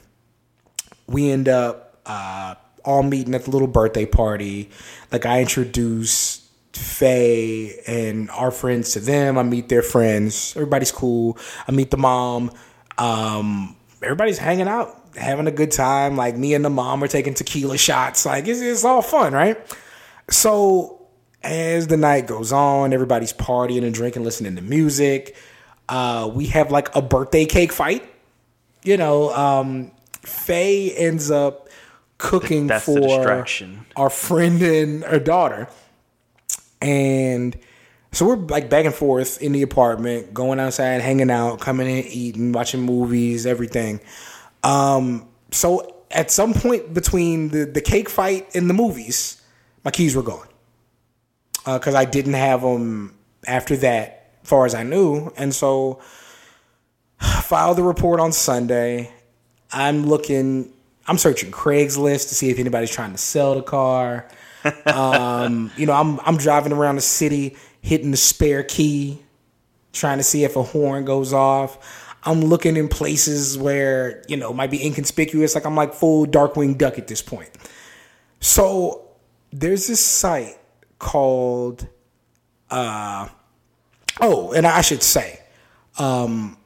We 1.07 1.29
end 1.31 1.47
up 1.49 1.99
uh, 2.05 2.55
all 2.83 3.03
meeting 3.03 3.35
at 3.35 3.45
the 3.45 3.51
little 3.51 3.67
birthday 3.67 4.05
party. 4.05 4.69
Like 5.11 5.25
I 5.25 5.41
introduce 5.41 6.46
Faye 6.77 7.79
and 7.87 8.29
our 8.31 8.51
friends 8.51 8.93
to 8.93 8.99
them. 8.99 9.37
I 9.37 9.43
meet 9.43 9.69
their 9.69 9.81
friends. 9.81 10.53
Everybody's 10.55 10.91
cool. 10.91 11.37
I 11.67 11.71
meet 11.71 11.91
the 11.91 11.97
mom. 11.97 12.51
Um, 12.97 13.75
everybody's 14.01 14.37
hanging 14.37 14.67
out, 14.67 14.95
having 15.15 15.47
a 15.47 15.51
good 15.51 15.71
time. 15.71 16.15
Like 16.15 16.35
me 16.37 16.53
and 16.53 16.63
the 16.63 16.69
mom 16.69 17.03
are 17.03 17.07
taking 17.07 17.33
tequila 17.33 17.77
shots. 17.77 18.25
Like 18.25 18.47
it's, 18.47 18.61
it's 18.61 18.83
all 18.85 19.01
fun, 19.01 19.33
right? 19.33 19.57
So 20.29 21.07
as 21.43 21.87
the 21.87 21.97
night 21.97 22.27
goes 22.27 22.51
on, 22.51 22.93
everybody's 22.93 23.33
partying 23.33 23.83
and 23.83 23.93
drinking, 23.93 24.23
listening 24.23 24.55
to 24.55 24.61
music. 24.61 25.35
Uh, 25.89 26.29
we 26.33 26.47
have 26.47 26.71
like 26.71 26.93
a 26.95 27.01
birthday 27.01 27.45
cake 27.45 27.71
fight. 27.71 28.03
You 28.83 28.97
know, 28.97 29.33
um, 29.33 29.91
Faye 30.21 30.93
ends 30.93 31.31
up 31.31 31.69
cooking 32.17 32.67
That's 32.67 32.85
for 32.85 33.45
our 33.95 34.09
friend 34.09 34.61
and 34.61 35.03
her 35.03 35.19
daughter. 35.19 35.67
And 36.81 37.57
so 38.11 38.25
we're 38.25 38.35
like 38.35 38.69
back 38.69 38.85
and 38.85 38.93
forth 38.93 39.41
in 39.41 39.51
the 39.51 39.61
apartment, 39.61 40.33
going 40.33 40.59
outside, 40.59 41.01
hanging 41.01 41.29
out, 41.29 41.59
coming 41.59 41.87
in, 41.87 42.05
eating, 42.05 42.51
watching 42.51 42.81
movies, 42.81 43.45
everything. 43.45 43.99
Um, 44.63 45.27
so 45.51 46.03
at 46.11 46.31
some 46.31 46.53
point 46.53 46.93
between 46.93 47.49
the, 47.49 47.65
the 47.65 47.81
cake 47.81 48.09
fight 48.09 48.55
and 48.55 48.69
the 48.69 48.73
movies, 48.73 49.41
my 49.83 49.91
keys 49.91 50.15
were 50.15 50.23
gone. 50.23 50.47
Because 51.65 51.95
I 51.95 52.05
didn't 52.05 52.33
have 52.33 52.61
them 52.61 53.13
after 53.45 53.75
that, 53.77 54.31
far 54.43 54.65
as 54.65 54.73
I 54.73 54.83
knew. 54.83 55.33
And 55.35 55.53
so 55.53 55.99
filed 57.19 57.77
the 57.77 57.83
report 57.83 58.19
on 58.19 58.31
Sunday. 58.31 59.11
I'm 59.71 60.07
looking, 60.07 60.71
I'm 61.07 61.17
searching 61.17 61.51
Craigslist 61.51 62.29
to 62.29 62.35
see 62.35 62.49
if 62.49 62.57
anybody's 62.57 62.91
trying 62.91 63.11
to 63.11 63.17
sell 63.17 63.55
the 63.55 63.63
car. 63.63 64.29
Um, 64.87 65.71
you 65.77 65.85
know, 65.85 65.93
I'm 65.93 66.19
I'm 66.21 66.37
driving 66.37 66.71
around 66.71 66.95
the 66.95 67.01
city, 67.01 67.57
hitting 67.81 68.11
the 68.11 68.17
spare 68.17 68.63
key, 68.63 69.21
trying 69.93 70.17
to 70.17 70.23
see 70.23 70.43
if 70.43 70.55
a 70.55 70.63
horn 70.63 71.05
goes 71.05 71.33
off. 71.33 72.15
I'm 72.23 72.41
looking 72.41 72.75
in 72.75 72.87
places 72.87 73.57
where 73.57 74.23
you 74.27 74.37
know 74.37 74.53
might 74.53 74.71
be 74.71 74.83
inconspicuous. 74.85 75.55
Like 75.55 75.65
I'm 75.65 75.75
like 75.75 75.93
full 75.93 76.25
Darkwing 76.25 76.77
Duck 76.77 76.97
at 76.97 77.07
this 77.07 77.21
point. 77.21 77.49
So 78.39 79.07
there's 79.51 79.87
this 79.87 80.03
site 80.03 80.57
called, 80.99 81.87
uh, 82.69 83.29
oh, 84.21 84.51
and 84.53 84.67
I 84.67 84.81
should 84.81 85.03
say, 85.03 85.39
um, 85.97 86.57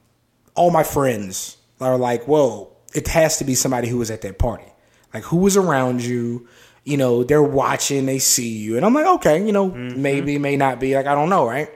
all 0.56 0.72
my 0.72 0.84
friends 0.84 1.58
are 1.80 1.97
like, 1.97 2.28
well, 2.28 2.76
it 2.93 3.08
has 3.08 3.38
to 3.38 3.43
be 3.43 3.56
somebody 3.56 3.88
who 3.88 3.97
was 3.97 4.12
at 4.12 4.22
that 4.22 4.38
party. 4.38 4.66
Like 5.14 5.24
who 5.24 5.38
was 5.38 5.58
around 5.58 6.04
you? 6.04 6.47
You 6.84 6.97
know, 6.97 7.23
they're 7.23 7.43
watching, 7.43 8.05
they 8.07 8.19
see 8.19 8.49
you. 8.49 8.75
And 8.77 8.86
I'm 8.86 8.93
like, 8.93 9.05
okay, 9.05 9.45
you 9.45 9.51
know, 9.51 9.67
maybe, 9.69 10.38
may 10.39 10.57
not 10.57 10.79
be. 10.79 10.95
Like, 10.95 11.05
I 11.05 11.13
don't 11.13 11.29
know, 11.29 11.45
right? 11.47 11.69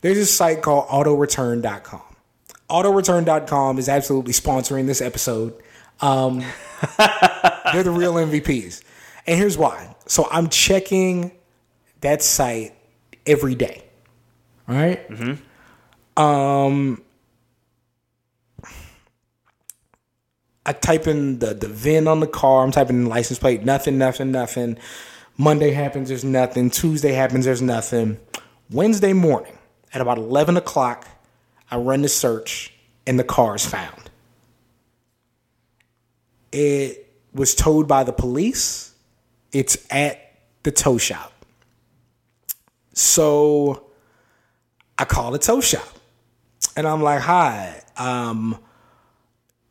There's 0.00 0.16
this 0.16 0.34
site 0.34 0.62
called 0.62 0.88
autoreturn.com. 0.88 2.02
Autoreturn.com 2.68 3.78
is 3.78 3.88
absolutely 3.88 4.32
sponsoring 4.32 4.86
this 4.86 5.00
episode. 5.00 5.54
Um, 6.00 6.38
they're 7.72 7.82
the 7.82 7.90
real 7.92 8.14
MVPs. 8.14 8.82
And 9.26 9.38
here's 9.38 9.58
why. 9.58 9.94
So 10.06 10.26
I'm 10.30 10.48
checking 10.48 11.32
that 12.00 12.22
site 12.22 12.74
every 13.26 13.54
day. 13.54 13.84
All 14.68 14.74
right? 14.74 15.08
Um, 16.16 17.02
I 20.66 20.72
type 20.72 21.06
in 21.06 21.38
the, 21.38 21.54
the 21.54 21.68
VIN 21.68 22.06
on 22.06 22.20
the 22.20 22.26
car. 22.26 22.62
I'm 22.62 22.70
typing 22.70 22.96
in 22.96 23.06
license 23.06 23.38
plate. 23.38 23.64
Nothing, 23.64 23.98
nothing, 23.98 24.30
nothing. 24.30 24.78
Monday 25.36 25.70
happens, 25.70 26.08
there's 26.08 26.24
nothing. 26.24 26.70
Tuesday 26.70 27.12
happens, 27.12 27.46
there's 27.46 27.62
nothing. 27.62 28.18
Wednesday 28.70 29.14
morning 29.14 29.56
at 29.94 30.00
about 30.00 30.18
11 30.18 30.56
o'clock, 30.56 31.06
I 31.70 31.76
run 31.76 32.02
the 32.02 32.08
search 32.08 32.74
and 33.06 33.18
the 33.18 33.24
car 33.24 33.56
is 33.56 33.64
found. 33.64 34.10
It 36.52 37.10
was 37.32 37.54
towed 37.54 37.88
by 37.88 38.04
the 38.04 38.12
police. 38.12 38.94
It's 39.52 39.78
at 39.90 40.34
the 40.62 40.70
tow 40.70 40.98
shop. 40.98 41.32
So 42.92 43.86
I 44.98 45.06
call 45.06 45.30
the 45.30 45.38
tow 45.38 45.60
shop 45.60 45.88
and 46.76 46.86
I'm 46.86 47.02
like, 47.02 47.20
hi, 47.22 47.82
um, 47.96 48.58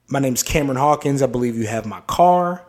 my 0.09 0.19
name's 0.19 0.43
Cameron 0.43 0.77
Hawkins. 0.77 1.21
I 1.21 1.27
believe 1.27 1.55
you 1.55 1.67
have 1.67 1.85
my 1.85 2.01
car. 2.01 2.65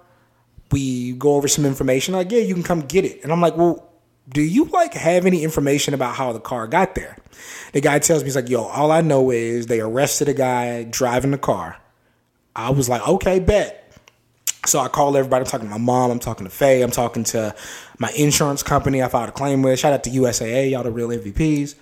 We 0.71 1.13
go 1.13 1.35
over 1.35 1.49
some 1.49 1.65
information. 1.65 2.15
Like, 2.15 2.31
yeah, 2.31 2.41
you 2.41 2.55
can 2.55 2.63
come 2.63 2.83
get 2.83 3.05
it. 3.05 3.23
And 3.23 3.33
I'm 3.33 3.41
like, 3.41 3.57
well, 3.57 3.91
do 4.29 4.43
you 4.43 4.67
like 4.67 4.95
have 4.95 5.27
any 5.27 5.43
information 5.43 5.95
about 5.95 6.15
how 6.15 6.33
the 6.33 6.41
car 6.41 6.69
got 6.69 6.95
there? 6.95 7.17
The 7.73 7.81
guy 7.81 7.99
tells 7.99 8.23
me, 8.23 8.27
he's 8.27 8.37
like, 8.37 8.49
yo, 8.49 8.65
all 8.65 8.93
I 8.93 9.01
know 9.01 9.31
is 9.31 9.67
they 9.67 9.81
arrested 9.81 10.29
a 10.29 10.35
guy 10.35 10.85
driving 10.85 11.33
the 11.33 11.39
car. 11.39 11.79
I 12.55 12.71
was 12.71 12.89
like, 12.89 13.07
okay, 13.07 13.41
bet. 13.41 13.77
So 14.67 14.79
I 14.79 14.89
call 14.89 15.17
everybody. 15.17 15.43
I'm 15.43 15.51
talking 15.51 15.67
to 15.67 15.71
my 15.71 15.79
mom. 15.79 16.11
I'm 16.11 16.19
talking 16.19 16.47
to 16.47 16.51
Faye. 16.51 16.83
I'm 16.83 16.91
talking 16.91 17.25
to 17.25 17.55
my 17.99 18.11
insurance 18.17 18.63
company 18.63 19.03
I 19.03 19.09
filed 19.09 19.31
a 19.31 19.33
claim 19.33 19.63
with. 19.63 19.79
Shout 19.79 19.93
out 19.93 20.05
to 20.05 20.11
USAA, 20.11 20.71
y'all 20.71 20.83
the 20.83 20.91
real 20.91 21.09
MVPs. 21.09 21.75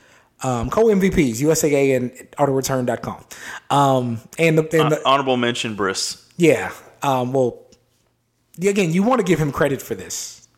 Um, 0.43 0.71
co-MVPs, 0.71 1.41
USAA 1.41 1.97
and 1.97 2.13
autoreturn.com. 2.39 3.25
Um, 3.71 4.21
and 4.39 4.57
the, 4.59 4.81
and 4.81 4.93
the, 4.93 5.03
Honorable 5.05 5.37
mention, 5.37 5.75
Briss. 5.75 6.25
yeah. 6.37 6.73
Um, 7.03 7.33
well, 7.33 7.65
again, 8.61 8.93
you 8.93 9.03
want 9.03 9.21
to 9.21 9.25
give 9.25 9.39
him 9.39 9.51
credit 9.53 9.83
for 9.83 9.95
this. 9.95 10.49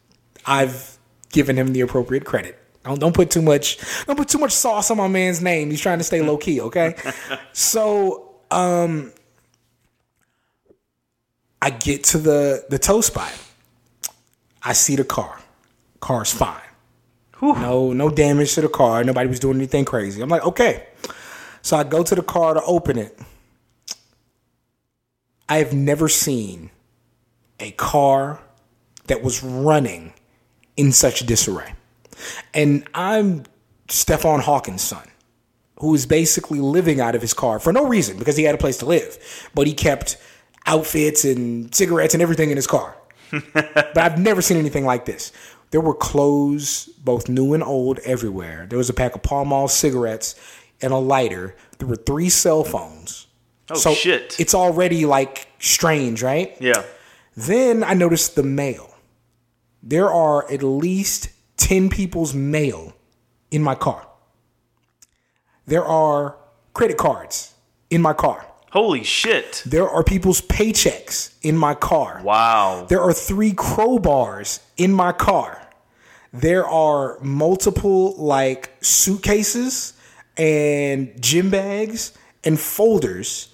I've 0.47 0.99
given 1.33 1.57
him 1.57 1.73
the 1.73 1.81
appropriate 1.81 2.25
credit. 2.25 2.59
Don't, 2.85 2.99
don't 2.99 3.15
put 3.15 3.31
too 3.31 3.43
much. 3.43 3.79
Don't 4.07 4.17
put 4.17 4.29
too 4.29 4.39
much 4.39 4.53
sauce 4.53 4.91
on 4.91 4.97
my 4.97 5.09
man's 5.09 5.43
name. 5.43 5.71
He's 5.71 5.81
trying 5.81 5.99
to 5.99 6.05
stay 6.05 6.23
low 6.23 6.37
key. 6.37 6.61
Okay. 6.61 6.95
so, 7.53 8.37
um, 8.51 9.13
I 11.63 11.71
get 11.71 12.05
to 12.05 12.19
the 12.19 12.65
the 12.71 12.79
tow 12.79 13.01
spot. 13.01 13.33
I 14.63 14.73
see 14.73 14.97
the 14.97 15.05
car. 15.05 15.41
Car's 16.01 16.33
fine. 16.33 16.61
No, 17.43 17.93
no 17.93 18.11
damage 18.11 18.55
to 18.55 18.61
the 18.61 18.69
car. 18.69 19.03
Nobody 19.05 19.29
was 19.29 19.41
doing 19.41 19.57
anything 19.57 19.85
crazy. 19.85 20.21
I'm 20.21 20.29
like, 20.29 20.45
okay. 20.45 20.87
So 21.63 21.77
I 21.77 21.85
go 21.85 22.03
to 22.03 22.15
the 22.15 22.23
car 22.23 22.55
to 22.55 22.63
open 22.63 22.99
it. 22.99 23.19
I 25.49 25.59
have 25.59 25.73
never 25.73 26.09
seen 26.09 26.71
a 27.59 27.73
car 27.73 28.41
that 29.07 29.23
was 29.23 29.43
running 29.43 30.13
in 30.77 30.93
such 30.93 31.27
disarray. 31.27 31.75
And 32.55 32.87
I'm 32.95 33.45
Stefan 33.89 34.41
Hawkins' 34.41 34.83
son, 34.83 35.07
who 35.81 35.95
is 35.95 36.07
basically 36.07 36.61
living 36.61 37.01
out 37.01 37.15
of 37.15 37.23
his 37.23 37.35
car 37.35 37.59
for 37.59 37.73
no 37.73 37.87
reason 37.87 38.19
because 38.19 38.37
he 38.37 38.45
had 38.45 38.55
a 38.55 38.59
place 38.59 38.79
to 38.79 38.87
live. 38.87 39.51
But 39.55 39.67
he 39.67 39.75
kept 39.75 40.17
outfits 40.67 41.25
and 41.25 41.75
cigarettes 41.75 42.15
and 42.15 42.23
everything 42.23 42.51
in 42.51 42.57
his 42.57 42.67
car. 42.67 42.97
but 43.55 43.99
I've 43.99 44.19
never 44.19 44.43
seen 44.43 44.57
anything 44.57 44.85
like 44.85 45.05
this. 45.05 45.33
There 45.71 45.81
were 45.81 45.95
clothes, 45.95 46.89
both 46.99 47.29
new 47.29 47.55
and 47.55 47.63
old, 47.63 48.01
everywhere. 48.01 48.67
There 48.69 48.79
was 48.79 48.91
a 48.91 48.95
pack 48.95 49.15
of 49.15 49.23
Pall 49.23 49.45
Mall 49.45 49.69
cigarettes 49.69 50.35
and 50.83 50.93
a 50.93 50.97
lighter. 50.97 51.55
There 51.79 51.87
were 51.87 51.97
three 51.97 52.29
cell 52.29 52.65
phones. 52.65 53.29
Oh, 53.71 53.95
shit. 53.95 54.39
It's 54.41 54.55
already 54.55 55.07
like 55.07 55.47
strange, 55.61 56.23
right? 56.23 56.57
Yeah. 56.61 56.83
Then 57.37 57.85
I 57.85 57.95
noticed 57.95 58.35
the 58.35 58.43
mail. 58.43 58.95
There 59.83 60.11
are 60.11 60.51
at 60.51 60.63
least 60.63 61.31
10 61.59 61.89
people's 61.89 62.35
mail 62.35 62.95
in 63.51 63.63
my 63.63 63.77
car. 63.77 64.07
There 65.67 65.85
are 65.85 66.37
credit 66.75 66.97
cards 66.97 67.55
in 67.91 68.03
my 68.03 68.13
car. 68.13 68.47
Holy 68.73 69.03
shit. 69.03 69.63
There 69.67 69.89
are 69.89 70.05
people's 70.05 70.41
paychecks 70.41 71.35
in 71.43 71.57
my 71.57 71.75
car. 71.75 72.21
Wow. 72.25 72.87
There 72.89 73.01
are 73.01 73.13
three 73.13 73.53
crowbars 73.53 74.61
in 74.77 74.93
my 74.93 75.13
car. 75.13 75.60
There 76.33 76.67
are 76.67 77.19
multiple 77.21 78.15
like 78.17 78.73
suitcases 78.81 79.95
and 80.37 81.21
gym 81.21 81.51
bags 81.51 82.13
and 82.45 82.59
folders. 82.59 83.49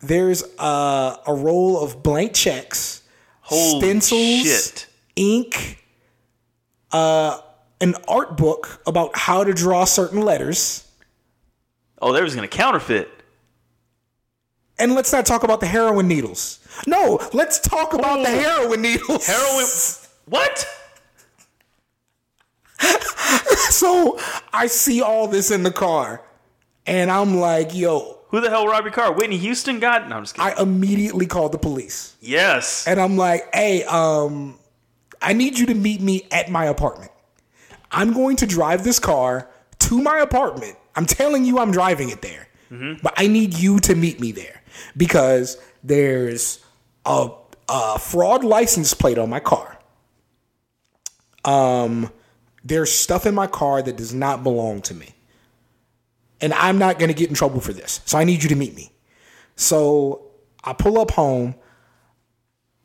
There's 0.00 0.44
a, 0.58 1.18
a 1.26 1.34
roll 1.34 1.82
of 1.82 2.02
blank 2.02 2.34
checks, 2.34 3.02
Holy 3.40 3.80
stencils, 3.80 4.42
shit. 4.44 4.86
ink, 5.16 5.84
uh, 6.92 7.40
an 7.80 7.94
art 8.06 8.36
book 8.36 8.80
about 8.86 9.16
how 9.16 9.42
to 9.42 9.52
draw 9.52 9.84
certain 9.84 10.22
letters. 10.22 10.86
Oh, 12.00 12.12
they 12.12 12.22
was 12.22 12.36
gonna 12.36 12.46
counterfeit. 12.46 13.08
And 14.78 14.94
let's 14.94 15.12
not 15.12 15.26
talk 15.26 15.42
about 15.42 15.58
the 15.58 15.66
heroin 15.66 16.06
needles. 16.06 16.60
No, 16.86 17.18
let's 17.32 17.58
talk 17.58 17.92
about 17.92 18.22
the 18.22 18.30
heroin 18.30 18.82
needles. 18.82 19.26
Heroin. 19.26 19.66
What? 20.26 20.68
So 23.70 24.18
I 24.52 24.66
see 24.66 25.02
all 25.02 25.28
this 25.28 25.50
in 25.50 25.62
the 25.62 25.70
car, 25.70 26.22
and 26.86 27.10
I'm 27.10 27.36
like, 27.36 27.74
yo, 27.74 28.18
Who 28.28 28.40
the 28.40 28.48
hell 28.50 28.66
robbed 28.66 28.84
your 28.86 28.92
car? 28.92 29.12
Whitney 29.12 29.36
Houston 29.36 29.78
got? 29.78 30.08
No, 30.08 30.16
I'm 30.16 30.22
just 30.24 30.34
kidding. 30.36 30.58
I 30.58 30.60
immediately 30.62 31.26
called 31.26 31.52
the 31.52 31.58
police. 31.58 32.16
yes. 32.20 32.86
And 32.88 32.98
I'm 33.00 33.16
like, 33.16 33.54
hey, 33.54 33.84
um, 33.84 34.58
I 35.22 35.32
need 35.32 35.58
you 35.58 35.66
to 35.66 35.74
meet 35.74 36.00
me 36.00 36.26
at 36.32 36.50
my 36.50 36.64
apartment. 36.64 37.12
I'm 37.92 38.12
going 38.12 38.36
to 38.36 38.46
drive 38.46 38.84
this 38.84 38.98
car 38.98 39.48
to 39.80 40.02
my 40.02 40.18
apartment. 40.18 40.76
I'm 40.96 41.06
telling 41.06 41.44
you, 41.44 41.58
I'm 41.58 41.70
driving 41.70 42.08
it 42.10 42.22
there. 42.22 42.48
But 43.02 43.14
I 43.16 43.28
need 43.28 43.54
you 43.54 43.78
to 43.80 43.94
meet 43.94 44.18
me 44.20 44.32
there 44.32 44.62
because 44.96 45.56
there's 45.84 46.60
a, 47.06 47.30
a 47.68 47.98
fraud 47.98 48.44
license 48.44 48.92
plate 48.92 49.16
on 49.18 49.30
my 49.30 49.40
car. 49.40 49.78
Um, 51.44 52.10
there's 52.68 52.92
stuff 52.92 53.26
in 53.26 53.34
my 53.34 53.46
car 53.46 53.82
that 53.82 53.96
does 53.96 54.14
not 54.14 54.42
belong 54.42 54.82
to 54.82 54.94
me. 54.94 55.14
And 56.40 56.52
I'm 56.54 56.78
not 56.78 56.98
going 56.98 57.08
to 57.08 57.14
get 57.14 57.28
in 57.28 57.34
trouble 57.34 57.60
for 57.60 57.72
this. 57.72 58.00
So 58.04 58.18
I 58.18 58.24
need 58.24 58.42
you 58.42 58.48
to 58.50 58.54
meet 58.54 58.76
me. 58.76 58.92
So 59.56 60.30
I 60.62 60.72
pull 60.72 61.00
up 61.00 61.10
home 61.10 61.56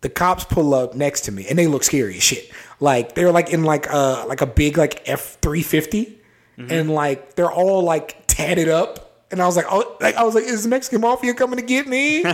the 0.02 0.10
cops 0.10 0.44
pull 0.44 0.74
up 0.74 0.96
next 0.96 1.22
to 1.22 1.32
me 1.32 1.48
and 1.50 1.58
they 1.58 1.66
look 1.66 1.82
scary 1.84 2.18
as 2.18 2.24
shit. 2.24 2.52
Like 2.82 3.16
they're 3.16 3.32
like 3.32 3.52
in 3.52 3.64
like 3.64 3.88
a 3.90 4.26
like 4.28 4.42
a 4.42 4.46
big 4.46 4.78
like 4.78 5.08
F 5.08 5.38
three 5.42 5.64
fifty, 5.64 6.22
mm-hmm. 6.58 6.70
and 6.70 6.90
like 6.92 7.36
they're 7.36 7.52
all 7.52 7.84
like 7.84 8.28
tatted 8.28 8.68
up. 8.68 9.26
And 9.32 9.42
I 9.42 9.46
was 9.46 9.56
like, 9.56 9.66
oh, 9.70 9.96
like 10.02 10.16
I 10.16 10.24
was 10.24 10.36
like, 10.36 10.44
is 10.44 10.64
the 10.64 10.70
Mexican 10.70 11.00
mafia 11.00 11.34
coming 11.34 11.58
to 11.58 11.66
get 11.66 11.88
me? 11.88 12.24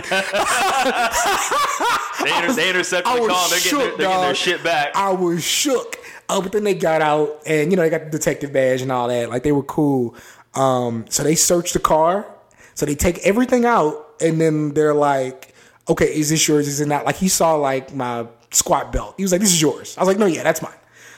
They, 2.22 2.36
inter- 2.36 2.52
they 2.52 2.68
intercepted 2.68 3.10
I 3.10 3.16
the 3.16 3.22
was 3.22 3.30
call. 3.30 3.48
They're 3.48 3.60
getting, 3.60 3.78
their, 3.78 3.88
they're 3.96 4.08
getting 4.08 4.22
their 4.22 4.34
shit 4.34 4.62
back. 4.62 4.94
I 4.94 5.12
was 5.12 5.42
shook. 5.42 5.96
Uh, 6.30 6.40
but 6.40 6.52
then 6.52 6.64
they 6.64 6.74
got 6.74 7.02
out 7.02 7.42
and 7.46 7.70
you 7.70 7.76
know 7.76 7.82
they 7.82 7.90
got 7.90 8.04
the 8.04 8.10
detective 8.10 8.52
badge 8.52 8.82
and 8.82 8.92
all 8.92 9.08
that. 9.08 9.28
Like 9.28 9.42
they 9.42 9.52
were 9.52 9.64
cool. 9.64 10.14
Um, 10.54 11.04
so 11.08 11.22
they 11.22 11.34
searched 11.34 11.74
the 11.74 11.80
car. 11.80 12.26
So 12.74 12.86
they 12.86 12.94
take 12.94 13.18
everything 13.26 13.64
out 13.64 14.06
and 14.20 14.40
then 14.40 14.72
they're 14.74 14.94
like, 14.94 15.54
okay, 15.88 16.06
is 16.06 16.30
this 16.30 16.46
yours? 16.46 16.68
Is 16.68 16.80
it 16.80 16.86
not? 16.86 17.04
Like 17.04 17.16
he 17.16 17.28
saw 17.28 17.56
like 17.56 17.94
my 17.94 18.26
squat 18.52 18.92
belt. 18.92 19.14
He 19.16 19.24
was 19.24 19.32
like, 19.32 19.40
this 19.40 19.52
is 19.52 19.60
yours. 19.60 19.96
I 19.98 20.00
was 20.00 20.08
like, 20.08 20.18
no, 20.18 20.26
yeah, 20.26 20.42
that's 20.42 20.62
mine. 20.62 20.72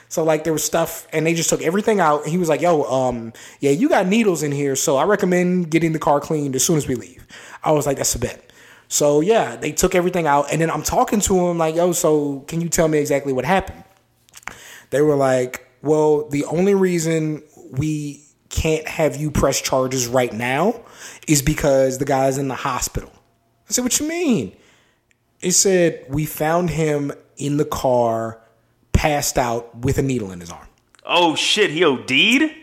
So 0.09 0.25
like 0.25 0.45
there 0.45 0.53
was 0.53 0.65
stuff 0.65 1.07
and 1.13 1.27
they 1.27 1.35
just 1.35 1.49
took 1.49 1.63
everything 1.63 2.01
out 2.01 2.23
and 2.23 2.31
he 2.31 2.39
was 2.39 2.49
like, 2.49 2.61
yo, 2.61 2.83
um, 2.85 3.33
yeah, 3.61 3.71
you 3.71 3.89
got 3.89 4.07
needles 4.07 4.43
in 4.43 4.53
here, 4.53 4.77
so 4.77 4.97
I 4.97 5.05
recommend 5.05 5.71
getting 5.71 5.93
the 5.93 5.99
car 5.99 6.21
cleaned 6.21 6.55
as 6.55 6.65
soon 6.65 6.77
as 6.77 6.87
we 6.87 6.97
leave. 6.97 7.27
I 7.65 7.73
was 7.73 7.87
like, 7.87 7.97
that's 7.97 8.15
a 8.15 8.19
bet. 8.19 8.53
So 8.89 9.21
yeah, 9.21 9.57
they 9.57 9.73
took 9.73 9.95
everything 9.95 10.27
out 10.27 10.53
and 10.53 10.61
then 10.61 10.71
I'm 10.71 10.83
talking 10.83 11.21
to 11.21 11.49
him 11.49 11.59
like, 11.59 11.77
yo, 11.77 11.93
so 11.93 12.41
can 12.41 12.61
you 12.61 12.69
tell 12.69 12.89
me 12.89 12.99
exactly 12.99 13.33
what 13.33 13.47
happened? 13.47 13.85
They 14.93 15.01
were 15.03 15.17
like, 15.17 15.67
well, 15.83 16.29
the 16.29 16.45
only 16.45 16.75
reason 16.75 17.43
we 17.71 18.23
can't 18.51 18.87
have 18.87 19.17
you 19.17 19.31
press 19.31 19.61
charges 19.61 20.07
right 20.07 20.33
now 20.33 20.81
is 21.27 21.41
because 21.43 21.97
the 21.99 22.05
guy's 22.05 22.37
in 22.39 22.49
the 22.49 22.55
hospital. 22.55 23.11
I 23.69 23.73
said, 23.73 23.83
what 23.83 23.99
you 23.99 24.07
mean? 24.07 24.55
It 25.41 25.53
said, 25.53 26.05
we 26.09 26.27
found 26.27 26.71
him 26.71 27.11
in 27.39 27.57
the 27.57 27.65
car, 27.65 28.41
passed 28.93 29.39
out 29.39 29.75
with 29.79 29.97
a 29.99 30.03
needle 30.03 30.31
in 30.31 30.41
his 30.41 30.51
arm, 30.51 30.69
Oh 31.05 31.35
shit, 31.35 31.71
he 31.71 31.83
OD'd? 31.83 32.55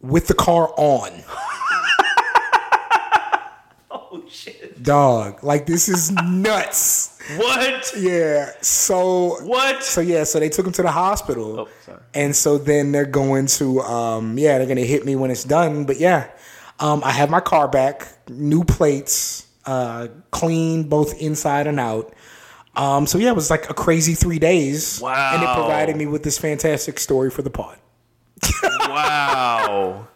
with 0.00 0.26
the 0.26 0.34
car 0.34 0.72
on. 0.76 1.12
Oh 3.94 4.22
shit. 4.28 4.71
Dog, 4.82 5.42
like 5.44 5.66
this 5.66 5.88
is 5.88 6.10
nuts. 6.10 7.16
What? 7.36 7.92
Yeah. 7.96 8.50
So 8.62 9.36
What? 9.44 9.82
So 9.82 10.00
yeah, 10.00 10.24
so 10.24 10.40
they 10.40 10.48
took 10.48 10.66
him 10.66 10.72
to 10.72 10.82
the 10.82 10.90
hospital. 10.90 11.60
Oh, 11.60 11.68
sorry. 11.86 12.00
And 12.14 12.34
so 12.34 12.58
then 12.58 12.92
they're 12.92 13.04
going 13.06 13.46
to 13.58 13.80
um 13.82 14.38
yeah, 14.38 14.58
they're 14.58 14.66
gonna 14.66 14.80
hit 14.82 15.04
me 15.06 15.14
when 15.16 15.30
it's 15.30 15.44
done. 15.44 15.84
But 15.84 15.98
yeah. 16.00 16.28
Um 16.80 17.02
I 17.04 17.12
have 17.12 17.30
my 17.30 17.40
car 17.40 17.68
back, 17.68 18.08
new 18.28 18.64
plates, 18.64 19.46
uh 19.66 20.08
clean 20.30 20.88
both 20.88 21.20
inside 21.20 21.66
and 21.66 21.78
out. 21.78 22.12
Um, 22.74 23.06
so 23.06 23.18
yeah, 23.18 23.28
it 23.28 23.36
was 23.36 23.50
like 23.50 23.68
a 23.68 23.74
crazy 23.74 24.14
three 24.14 24.38
days. 24.38 24.98
Wow. 25.00 25.32
And 25.34 25.42
it 25.42 25.54
provided 25.54 25.94
me 25.94 26.06
with 26.06 26.22
this 26.22 26.38
fantastic 26.38 26.98
story 26.98 27.30
for 27.30 27.42
the 27.42 27.50
pod. 27.50 27.78
Wow. 28.88 30.08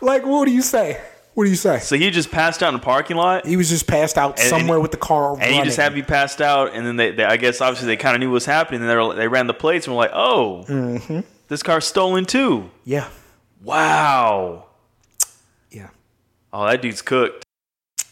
Like, 0.00 0.24
what 0.24 0.44
do 0.44 0.52
you 0.52 0.62
say? 0.62 1.00
What 1.34 1.44
do 1.44 1.50
you 1.50 1.56
say? 1.56 1.80
so 1.80 1.96
he 1.96 2.10
just 2.10 2.30
passed 2.30 2.62
out 2.62 2.68
in 2.68 2.74
the 2.74 2.80
parking 2.84 3.16
lot, 3.16 3.44
He 3.46 3.56
was 3.56 3.68
just 3.68 3.86
passed 3.88 4.16
out 4.16 4.38
And- 4.38 4.48
somewhere 4.48 4.78
with 4.80 4.92
the 4.92 4.96
car 4.96 5.32
and 5.32 5.40
running. 5.40 5.58
he 5.58 5.64
just 5.64 5.76
had 5.76 5.88
to 5.90 5.94
be 5.94 6.02
passed 6.02 6.40
out, 6.40 6.72
and 6.74 6.86
then 6.86 6.96
they, 6.96 7.10
they 7.10 7.24
I 7.24 7.36
guess 7.36 7.60
obviously 7.60 7.86
they 7.88 7.96
kind 7.96 8.14
of 8.14 8.20
knew 8.20 8.28
what 8.28 8.34
was 8.34 8.46
happening, 8.46 8.80
and 8.82 8.88
they 8.90 8.96
were, 8.96 9.14
they 9.14 9.26
ran 9.28 9.46
the 9.48 9.54
plates 9.54 9.86
and 9.86 9.96
were 9.96 10.02
like, 10.02 10.12
oh, 10.14 10.64
Mm-hmm. 10.68 11.20
this 11.48 11.62
car's 11.62 11.86
stolen 11.86 12.24
too. 12.24 12.70
yeah, 12.84 13.08
Wow. 13.62 14.66
yeah. 15.70 15.88
Oh, 16.52 16.66
that 16.66 16.80
dude's 16.82 17.02
cooked. 17.02 17.44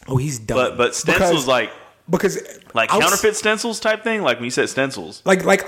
Oh, 0.07 0.17
he's 0.17 0.37
done. 0.39 0.57
But 0.57 0.77
but 0.77 0.95
stencils 0.95 1.29
Because- 1.31 1.47
like 1.47 1.71
because 2.09 2.37
like 2.73 2.89
counterfeit 2.89 3.37
stencils 3.37 3.79
type 3.79 4.03
thing. 4.03 4.21
Like 4.21 4.37
when 4.37 4.43
you 4.43 4.51
said 4.51 4.67
stencils. 4.67 5.21
like 5.23 5.45
like 5.45 5.65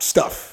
stuff 0.00 0.47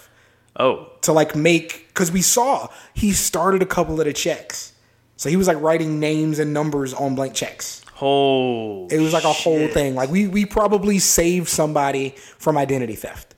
Oh, 0.58 0.90
to 1.02 1.12
like 1.14 1.36
make 1.36 1.88
because 1.90 2.12
we 2.12 2.22
saw 2.22 2.68
he 2.94 3.12
started 3.12 3.62
a 3.62 3.66
couple 3.66 4.00
of 4.00 4.06
the 4.06 4.14
checks, 4.14 4.74
so 5.18 5.30
he 5.30 5.36
was 5.36 5.48
like 5.48 5.60
writing 5.62 6.00
names 6.00 6.40
and 6.40 6.54
numbers 6.54 6.94
on 6.94 7.16
blank 7.16 7.34
checks. 7.34 7.82
oh. 8.02 8.88
It 8.88 9.00
was 9.00 9.14
like 9.14 9.24
a 9.26 9.34
whole 9.34 9.68
thing. 9.68 9.96
Like 9.96 10.10
we 10.10 10.28
we 10.28 10.46
probably 10.46 11.00
saved 11.00 11.48
somebody 11.50 12.12
from 12.38 12.58
identity 12.58 12.96
theft. 12.96 13.36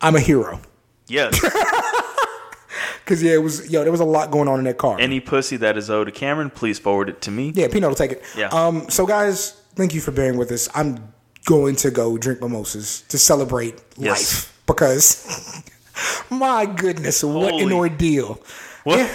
I'm 0.00 0.14
a 0.16 0.20
hero 0.20 0.60
Yes. 1.08 1.40
because 3.04 3.22
yeah, 3.22 3.32
it 3.34 3.42
was 3.42 3.70
yo. 3.70 3.82
There 3.82 3.92
was 3.92 4.00
a 4.00 4.04
lot 4.04 4.30
going 4.30 4.48
on 4.48 4.58
in 4.58 4.64
that 4.64 4.76
car. 4.78 4.98
Any 5.00 5.20
pussy 5.20 5.56
that 5.58 5.76
is 5.78 5.88
owed 5.88 6.06
to 6.08 6.12
Cameron, 6.12 6.50
please 6.50 6.78
forward 6.78 7.08
it 7.08 7.20
to 7.22 7.30
me. 7.30 7.52
yeah, 7.54 7.68
Pino 7.68 7.88
will 7.88 7.94
take 7.94 8.12
it. 8.12 8.22
Yeah. 8.36 8.48
Um. 8.48 8.90
So 8.90 9.06
guys, 9.06 9.52
thank 9.76 9.94
you 9.94 10.00
for 10.00 10.10
bearing 10.10 10.36
with 10.36 10.50
us. 10.52 10.68
I'm 10.74 11.12
going 11.44 11.76
to 11.76 11.90
go 11.92 12.18
drink 12.18 12.40
mimosas 12.40 13.02
to 13.08 13.18
celebrate 13.18 13.80
Yes. 13.96 14.34
life 14.46 14.52
because 14.66 15.62
my 16.30 16.66
goodness, 16.66 17.22
what 17.22 17.54
an 17.54 17.72
ordeal. 17.72 18.40
What? 18.84 18.98
Yeah. 18.98 19.14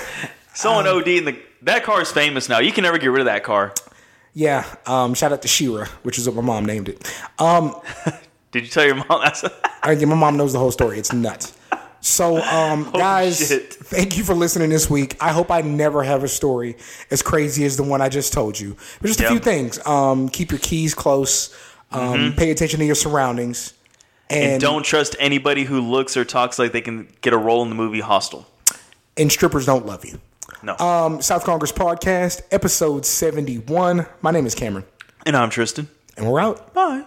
Someone 0.54 0.88
OD 0.88 1.08
in 1.08 1.26
the 1.26 1.40
that 1.64 1.84
car 1.84 2.02
is 2.02 2.12
famous 2.12 2.50
now. 2.50 2.60
You 2.60 2.72
can 2.72 2.84
never 2.84 2.98
get 2.98 3.08
rid 3.08 3.22
of 3.22 3.26
that 3.26 3.44
car. 3.44 3.74
Yeah. 4.34 4.66
Um. 4.86 5.14
Shout 5.14 5.32
out 5.32 5.42
to 5.44 5.48
Shira, 5.48 5.88
which 6.04 6.18
is 6.18 6.28
what 6.28 6.36
my 6.36 6.42
mom 6.42 6.66
named 6.66 6.90
it. 6.90 7.14
Um. 7.40 7.76
Did 8.52 8.64
you 8.64 8.70
tell 8.70 8.86
your 8.86 8.96
mom 8.96 9.08
that's 9.24 9.46
I, 9.82 9.94
yeah, 9.94 10.06
my 10.06 10.16
mom 10.16 10.36
knows 10.38 10.52
the 10.54 10.60
whole 10.60 10.72
story. 10.72 11.00
It's 11.00 11.14
nuts. 11.14 11.58
So, 12.04 12.42
um, 12.42 12.90
guys, 12.92 13.48
shit. 13.48 13.74
thank 13.76 14.18
you 14.18 14.24
for 14.24 14.34
listening 14.34 14.72
this 14.72 14.90
week. 14.90 15.16
I 15.22 15.30
hope 15.32 15.52
I 15.52 15.62
never 15.62 16.02
have 16.04 16.24
a 16.24 16.28
story 16.28 16.76
as 17.12 17.22
crazy 17.22 17.64
as 17.64 17.78
the 17.78 17.84
one 17.84 18.02
I 18.02 18.10
just 18.10 18.34
told 18.34 18.60
you. 18.60 18.76
But 19.00 19.08
just 19.08 19.20
a 19.20 19.24
Yep. 19.24 19.32
few 19.32 19.40
things. 19.40 19.86
Um, 19.86 20.28
keep 20.28 20.50
your 20.50 20.60
keys 20.60 20.96
close. 20.96 21.56
Um, 21.92 22.34
Pay 22.36 22.50
attention 22.50 22.80
to 22.80 22.86
your 22.86 22.96
surroundings. 22.96 23.74
And, 24.32 24.52
and 24.54 24.62
don't 24.62 24.84
trust 24.84 25.16
anybody 25.20 25.64
who 25.66 25.82
looks 25.82 26.16
or 26.18 26.24
talks 26.26 26.58
like 26.58 26.72
they 26.72 26.82
can 26.82 27.08
get 27.22 27.34
a 27.34 27.38
role 27.38 27.62
in 27.64 27.70
the 27.70 27.76
movie 27.76 28.00
Hostel. 28.00 28.48
and 29.18 29.32
strippers 29.32 29.66
don't 29.66 29.86
love 29.86 30.06
you. 30.06 30.20
No. 30.64 30.78
Um, 30.78 31.22
South 31.22 31.44
Congress 31.44 31.72
Podcast, 31.72 32.42
episode 32.52 33.06
71. 33.06 34.06
My 34.22 34.32
name 34.32 34.46
is 34.46 34.54
Cameron, 34.56 34.86
and 35.26 35.36
I'm 35.36 35.50
Tristan. 35.50 35.90
and 36.18 36.30
we're 36.32 36.40
out. 36.40 36.74
Bye. 36.74 37.04